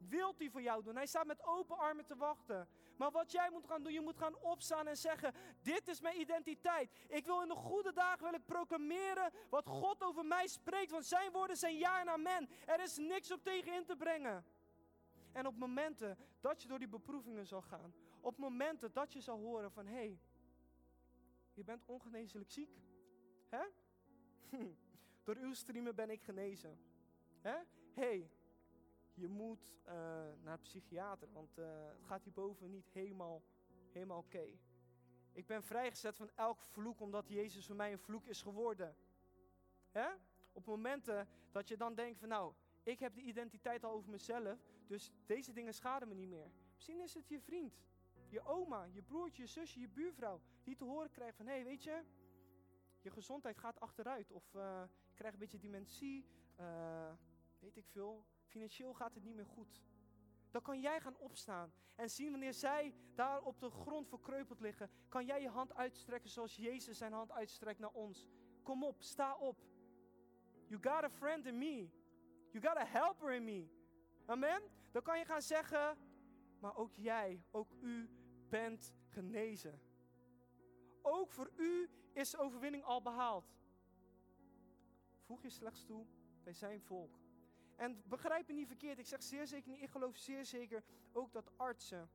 Wilt 0.09 0.39
hij 0.39 0.51
voor 0.51 0.63
jou 0.63 0.83
doen? 0.83 0.97
Hij 0.97 1.07
staat 1.07 1.27
met 1.27 1.47
open 1.47 1.77
armen 1.77 2.05
te 2.05 2.17
wachten. 2.17 2.69
Maar 2.97 3.11
wat 3.11 3.33
jij 3.33 3.51
moet 3.51 3.67
gaan 3.67 3.83
doen, 3.83 3.93
je 3.93 4.01
moet 4.01 4.17
gaan 4.17 4.39
opstaan 4.41 4.87
en 4.87 4.97
zeggen: 4.97 5.35
Dit 5.63 5.89
is 5.89 6.01
mijn 6.01 6.21
identiteit. 6.21 6.91
Ik 7.09 7.25
wil 7.25 7.43
in 7.43 7.49
de 7.49 7.55
goede 7.55 7.93
dagen 7.93 8.23
wil 8.23 8.35
ik 8.35 8.45
proclameren 8.45 9.33
wat 9.51 9.67
God 9.67 10.03
over 10.03 10.25
mij 10.25 10.47
spreekt. 10.47 10.91
Want 10.91 11.07
zijn 11.07 11.33
woorden 11.33 11.57
zijn 11.57 11.77
ja 11.77 12.01
en 12.01 12.09
amen. 12.09 12.49
Er 12.67 12.81
is 12.81 12.97
niks 12.97 13.33
op 13.33 13.43
tegen 13.43 13.75
in 13.75 13.85
te 13.85 13.97
brengen. 13.97 14.45
En 15.33 15.47
op 15.47 15.57
momenten 15.57 16.19
dat 16.41 16.63
je 16.63 16.69
door 16.69 16.79
die 16.79 16.89
beproevingen 16.89 17.47
zal 17.47 17.63
gaan, 17.63 17.95
op 18.21 18.37
momenten 18.37 18.93
dat 18.93 19.13
je 19.13 19.21
zal 19.21 19.39
horen 19.39 19.73
van 19.73 19.87
hé, 19.87 19.95
hey, 19.95 20.21
je 21.55 21.65
bent 21.65 21.83
ongeneeslijk 21.87 22.51
ziek. 22.51 22.81
Hè? 23.49 23.65
Door 25.25 25.37
uw 25.37 25.53
streamen 25.55 25.95
ben 25.95 26.11
ik 26.11 26.23
genezen. 26.23 26.79
Hè? 27.41 27.57
hey, 27.95 28.31
je 29.17 29.29
moet 29.29 29.75
uh, 29.87 29.93
naar 30.43 30.53
een 30.53 30.61
psychiater, 30.61 31.29
want 31.33 31.59
uh, 31.59 31.67
het 31.89 32.05
gaat 32.05 32.23
hierboven 32.23 32.71
niet 32.71 32.89
helemaal, 32.93 33.43
helemaal 33.93 34.19
oké. 34.19 34.59
Ik 35.33 35.47
ben 35.47 35.63
vrijgezet 35.63 36.17
van 36.17 36.31
elk 36.35 36.63
vloek, 36.63 37.01
omdat 37.01 37.29
Jezus 37.29 37.67
voor 37.67 37.77
mij 37.77 37.93
een 37.93 37.99
vloek 37.99 38.27
is 38.27 38.43
geworden. 38.43 38.97
Hè? 39.91 40.09
Op 40.53 40.67
momenten 40.67 41.29
dat 41.51 41.69
je 41.69 41.77
dan 41.77 41.95
denkt 41.95 42.19
van 42.19 42.29
nou, 42.29 42.55
ik 42.83 42.99
heb 42.99 43.15
de 43.15 43.21
identiteit 43.21 43.85
al 43.85 43.91
over 43.91 44.11
mezelf, 44.11 44.59
dus 44.87 45.13
deze 45.27 45.53
dingen 45.53 45.75
schaden 45.75 46.09
me 46.09 46.15
niet 46.15 46.29
meer. 46.29 46.51
Misschien 46.75 47.01
is 47.01 47.15
het 47.15 47.29
je 47.29 47.41
vriend, 47.41 47.83
je 48.29 48.43
oma, 48.43 48.85
je 48.85 49.03
broertje, 49.03 49.43
je 49.43 49.49
zusje, 49.49 49.81
je 49.81 49.89
buurvrouw, 49.89 50.41
die 50.65 50.77
te 50.77 50.85
horen 50.85 51.11
krijgt 51.11 51.37
van 51.37 51.47
hé, 51.47 51.53
hey, 51.53 51.65
weet 51.65 51.83
je, 51.83 52.03
je 53.01 53.11
gezondheid 53.11 53.59
gaat 53.59 53.81
achteruit 53.81 54.31
of 54.33 54.55
uh, 54.55 54.83
je 55.09 55.15
krijgt 55.15 55.35
een 55.35 55.41
beetje 55.41 55.59
dementie, 55.59 56.27
weet 57.59 57.77
ik 57.77 57.87
veel, 57.87 58.27
financieel 58.57 58.95
gaat 58.95 59.15
het 59.15 59.25
niet 59.25 59.35
meer 59.35 59.47
goed. 59.47 59.83
Dan 60.51 60.63
kan 60.63 60.81
jij 60.81 61.01
gaan 61.01 61.17
opstaan 61.17 61.73
en 61.95 62.11
zien 62.11 62.31
wanneer 62.31 62.55
zij 62.55 62.95
daar 63.15 63.43
op 63.43 63.61
de 63.61 63.71
grond 63.71 64.09
verkreupeld 64.09 64.61
liggen, 64.61 64.91
kan 65.09 65.27
jij 65.27 65.41
je 65.41 65.49
hand 65.49 65.75
uitstrekken 65.75 66.31
zoals 66.31 66.57
Jezus 66.57 66.99
zijn 66.99 67.13
hand 67.13 67.33
uitstrekt 67.33 67.79
naar 67.79 67.91
ons. 67.93 68.29
Kom 68.63 68.85
op, 68.85 69.03
sta 69.03 69.37
op. 69.37 69.61
You 70.67 70.83
got 70.83 71.05
a 71.05 71.11
friend 71.11 71.47
in 71.47 71.59
me. 71.59 71.91
You 72.51 72.65
got 72.65 72.77
a 72.77 72.85
helper 72.87 73.33
in 73.33 73.45
me. 73.45 73.69
Amen? 74.27 74.63
Dan 74.93 75.03
kan 75.03 75.19
je 75.19 75.25
gaan 75.25 75.43
zeggen, 75.43 75.99
maar 76.59 76.77
ook 76.77 76.95
jij, 76.95 77.45
ook 77.51 77.73
u 77.81 78.09
bent 78.49 78.95
genezen. 79.09 79.81
Ook 81.03 81.33
voor 81.33 81.51
u 81.57 81.91
is 82.13 82.37
overwinning 82.37 82.85
al 82.85 83.03
behaald. 83.03 83.55
Voeg 85.21 85.43
je 85.43 85.51
slechts 85.51 85.85
toe 85.85 86.07
bij 86.43 86.53
zijn 86.53 86.81
volk. 86.81 87.26
En 87.77 88.03
begrijp 88.05 88.47
me 88.49 88.55
niet 88.55 88.67
verkeerd, 88.67 88.99
ik 88.99 89.07
zeg 89.07 89.23
zeer 89.23 89.47
zeker 89.47 89.71
niet, 89.71 89.83
ik 89.83 89.91
geloof 89.91 90.17
zeer 90.17 90.45
zeker 90.45 90.83
ook 91.13 91.33
dat 91.33 91.51
artsen, 91.57 92.11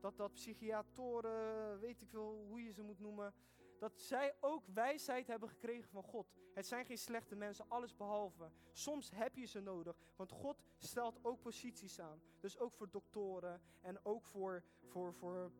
dat 0.00 0.16
dat 0.16 0.32
psychiatoren, 0.32 1.78
weet 1.78 2.00
ik 2.00 2.08
veel 2.08 2.44
hoe 2.48 2.62
je 2.62 2.72
ze 2.72 2.82
moet 2.82 2.98
noemen, 2.98 3.34
dat 3.78 4.00
zij 4.00 4.34
ook 4.40 4.66
wijsheid 4.66 5.26
hebben 5.26 5.48
gekregen 5.48 5.90
van 5.90 6.02
God. 6.02 6.32
Het 6.54 6.66
zijn 6.66 6.86
geen 6.86 6.98
slechte 6.98 7.36
mensen, 7.36 7.68
alles 7.68 7.96
behalve. 7.96 8.50
Soms 8.72 9.10
heb 9.10 9.36
je 9.36 9.46
ze 9.46 9.60
nodig, 9.60 9.96
want 10.16 10.30
God 10.30 10.62
stelt 10.78 11.18
ook 11.22 11.40
posities 11.40 12.00
aan. 12.00 12.22
Dus 12.40 12.58
ook 12.58 12.72
voor 12.72 12.90
doktoren 12.90 13.60
en 13.80 14.04
ook 14.04 14.24
voor, 14.24 14.64
voor, 14.86 15.14
voor 15.14 15.52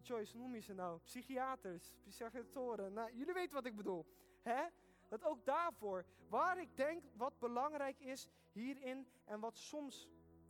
Joyce, 0.00 0.36
noem 0.36 0.54
je 0.54 0.60
ze 0.60 0.72
nou? 0.74 1.00
Psychiaters, 1.00 1.94
psychiatoren. 2.04 2.92
Nou, 2.92 3.12
jullie 3.16 3.34
weten 3.34 3.54
wat 3.54 3.66
ik 3.66 3.76
bedoel. 3.76 4.06
Hè? 4.42 4.62
Dat 5.12 5.24
ook 5.24 5.44
daarvoor, 5.44 6.04
waar 6.28 6.60
ik 6.60 6.76
denk 6.76 7.02
wat 7.16 7.38
belangrijk 7.38 8.00
is 8.00 8.28
hierin 8.52 9.08
en 9.24 9.40
wat 9.40 9.56
soms 9.58 10.08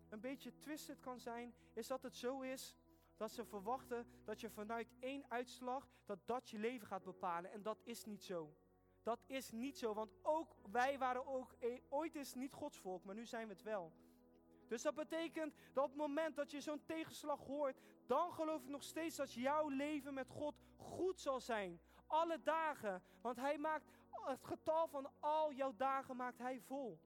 een 0.09 0.21
beetje 0.21 0.59
twisted 0.59 1.01
kan 1.01 1.21
zijn, 1.21 1.55
is 1.73 1.87
dat 1.87 2.03
het 2.03 2.17
zo 2.17 2.41
is 2.41 2.77
dat 3.17 3.31
ze 3.31 3.45
verwachten 3.45 4.07
dat 4.25 4.41
je 4.41 4.51
vanuit 4.51 4.93
één 5.01 5.25
uitslag, 5.29 5.89
dat 6.05 6.19
dat 6.25 6.51
je 6.51 6.59
leven 6.59 6.87
gaat 6.87 7.03
bepalen. 7.03 7.53
En 7.53 7.63
dat 7.63 7.81
is 7.83 8.05
niet 8.05 8.25
zo. 8.25 8.55
Dat 9.03 9.21
is 9.27 9.51
niet 9.51 9.79
zo, 9.79 9.95
want 9.95 10.13
ook 10.23 10.57
wij 10.71 10.99
waren 10.99 11.27
ook 11.27 11.55
e- 11.59 11.81
ooit 11.89 12.15
eens 12.15 12.35
niet 12.35 12.53
Gods 12.53 12.79
volk, 12.79 13.05
maar 13.05 13.15
nu 13.15 13.27
zijn 13.27 13.47
we 13.47 13.53
het 13.53 13.63
wel. 13.63 13.93
Dus 14.69 14.83
dat 14.83 14.95
betekent 14.95 15.55
dat 15.73 15.85
op 15.85 15.91
het 15.91 15.99
moment 15.99 16.37
dat 16.37 16.51
je 16.51 16.61
zo'n 16.61 16.85
tegenslag 16.85 17.39
hoort, 17.39 17.81
dan 18.07 18.33
geloof 18.33 18.63
ik 18.63 18.69
nog 18.69 18.83
steeds 18.83 19.17
dat 19.17 19.33
jouw 19.33 19.69
leven 19.69 20.15
met 20.15 20.29
God 20.29 20.55
goed 20.77 21.21
zal 21.21 21.41
zijn. 21.41 21.81
Alle 22.07 22.43
dagen. 22.43 23.03
Want 23.21 23.37
Hij 23.37 23.59
maakt 23.59 23.91
het 24.27 24.45
getal 24.45 24.89
van 24.89 25.11
al 25.21 25.53
jouw 25.53 25.75
dagen 25.77 26.17
maakt 26.17 26.39
Hij 26.39 26.61
vol. 26.61 27.01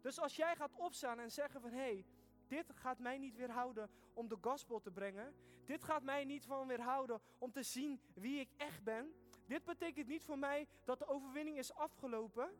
Dus 0.00 0.20
als 0.20 0.36
jij 0.36 0.56
gaat 0.56 0.74
opstaan 0.74 1.18
en 1.18 1.30
zeggen 1.30 1.60
van 1.60 1.70
hé, 1.70 1.76
hey, 1.76 2.06
dit 2.48 2.72
gaat 2.74 2.98
mij 2.98 3.18
niet 3.18 3.36
weerhouden 3.36 3.90
om 4.12 4.28
de 4.28 4.38
gospel 4.40 4.80
te 4.80 4.90
brengen. 4.90 5.34
Dit 5.64 5.84
gaat 5.84 6.02
mij 6.02 6.24
niet 6.24 6.44
van 6.46 6.66
weerhouden 6.66 7.20
om 7.38 7.52
te 7.52 7.62
zien 7.62 8.00
wie 8.14 8.40
ik 8.40 8.50
echt 8.56 8.82
ben. 8.82 9.14
Dit 9.46 9.64
betekent 9.64 10.06
niet 10.06 10.24
voor 10.24 10.38
mij 10.38 10.68
dat 10.84 10.98
de 10.98 11.06
overwinning 11.06 11.58
is 11.58 11.72
afgelopen. 11.74 12.50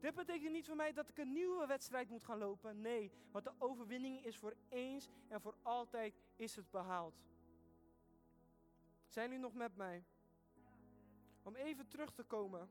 Dit 0.00 0.14
betekent 0.14 0.52
niet 0.52 0.66
voor 0.66 0.76
mij 0.76 0.92
dat 0.92 1.08
ik 1.08 1.18
een 1.18 1.32
nieuwe 1.32 1.66
wedstrijd 1.66 2.08
moet 2.08 2.24
gaan 2.24 2.38
lopen. 2.38 2.80
Nee, 2.80 3.12
want 3.30 3.44
de 3.44 3.52
overwinning 3.58 4.24
is 4.24 4.38
voor 4.38 4.54
eens 4.68 5.08
en 5.28 5.40
voor 5.40 5.54
altijd 5.62 6.20
is 6.36 6.56
het 6.56 6.70
behaald. 6.70 7.14
Zijn 9.06 9.26
jullie 9.26 9.42
nog 9.42 9.54
met 9.54 9.76
mij? 9.76 10.04
Om 11.42 11.54
even 11.54 11.88
terug 11.88 12.12
te 12.12 12.22
komen 12.22 12.70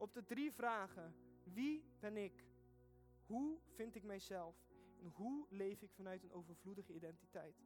op 0.00 0.12
de 0.14 0.24
drie 0.24 0.52
vragen. 0.52 1.14
Wie 1.44 1.84
ben 1.98 2.16
ik? 2.16 2.44
Hoe 3.26 3.58
vind 3.74 3.94
ik 3.94 4.02
mijzelf? 4.02 4.56
En 5.00 5.06
hoe 5.06 5.46
leef 5.48 5.82
ik 5.82 5.90
vanuit 5.92 6.22
een 6.22 6.32
overvloedige 6.32 6.92
identiteit? 6.92 7.64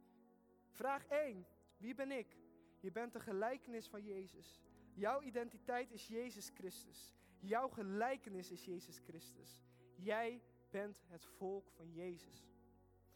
Vraag 0.70 1.06
1. 1.06 1.46
Wie 1.76 1.94
ben 1.94 2.10
ik? 2.10 2.36
Je 2.80 2.92
bent 2.92 3.12
de 3.12 3.20
gelijkenis 3.20 3.88
van 3.88 4.04
Jezus. 4.04 4.62
Jouw 4.94 5.22
identiteit 5.22 5.90
is 5.90 6.06
Jezus 6.06 6.50
Christus. 6.54 7.14
Jouw 7.38 7.68
gelijkenis 7.68 8.50
is 8.50 8.64
Jezus 8.64 8.98
Christus. 8.98 9.60
Jij 9.96 10.42
bent 10.70 11.02
het 11.06 11.24
volk 11.24 11.70
van 11.70 11.92
Jezus. 11.92 12.48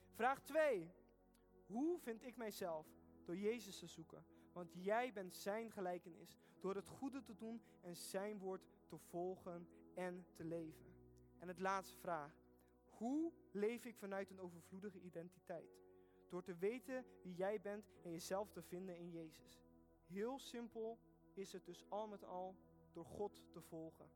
Vraag 0.08 0.42
2. 0.42 0.90
Hoe 1.66 1.98
vind 1.98 2.22
ik 2.22 2.36
mijzelf? 2.36 2.86
Door 3.24 3.36
Jezus 3.36 3.78
te 3.78 3.86
zoeken. 3.86 4.24
Want 4.52 4.72
jij 4.72 5.12
bent 5.12 5.34
zijn 5.34 5.70
gelijkenis. 5.70 6.38
Door 6.60 6.74
het 6.74 6.88
goede 6.88 7.22
te 7.22 7.36
doen 7.36 7.62
en 7.80 7.96
zijn 7.96 8.38
woord 8.38 8.66
te 8.88 8.98
volgen 8.98 9.68
en 9.94 10.26
te 10.34 10.44
leven. 10.44 10.94
En 11.38 11.48
het 11.48 11.58
laatste 11.58 11.96
vraag. 11.96 12.46
Hoe 12.84 13.32
leef 13.52 13.84
ik 13.84 13.96
vanuit 13.96 14.30
een 14.30 14.40
overvloedige 14.40 15.00
identiteit? 15.00 15.78
Door 16.28 16.42
te 16.42 16.56
weten 16.56 17.04
wie 17.22 17.34
jij 17.34 17.60
bent 17.60 17.90
en 18.02 18.10
jezelf 18.10 18.50
te 18.50 18.62
vinden 18.62 18.96
in 18.96 19.10
Jezus. 19.10 19.60
Heel 20.06 20.38
simpel 20.38 20.98
is 21.34 21.52
het 21.52 21.64
dus 21.64 21.84
al 21.88 22.08
met 22.08 22.24
al 22.24 22.56
door 22.92 23.04
God 23.04 23.42
te 23.50 23.60
volgen. 23.60 24.10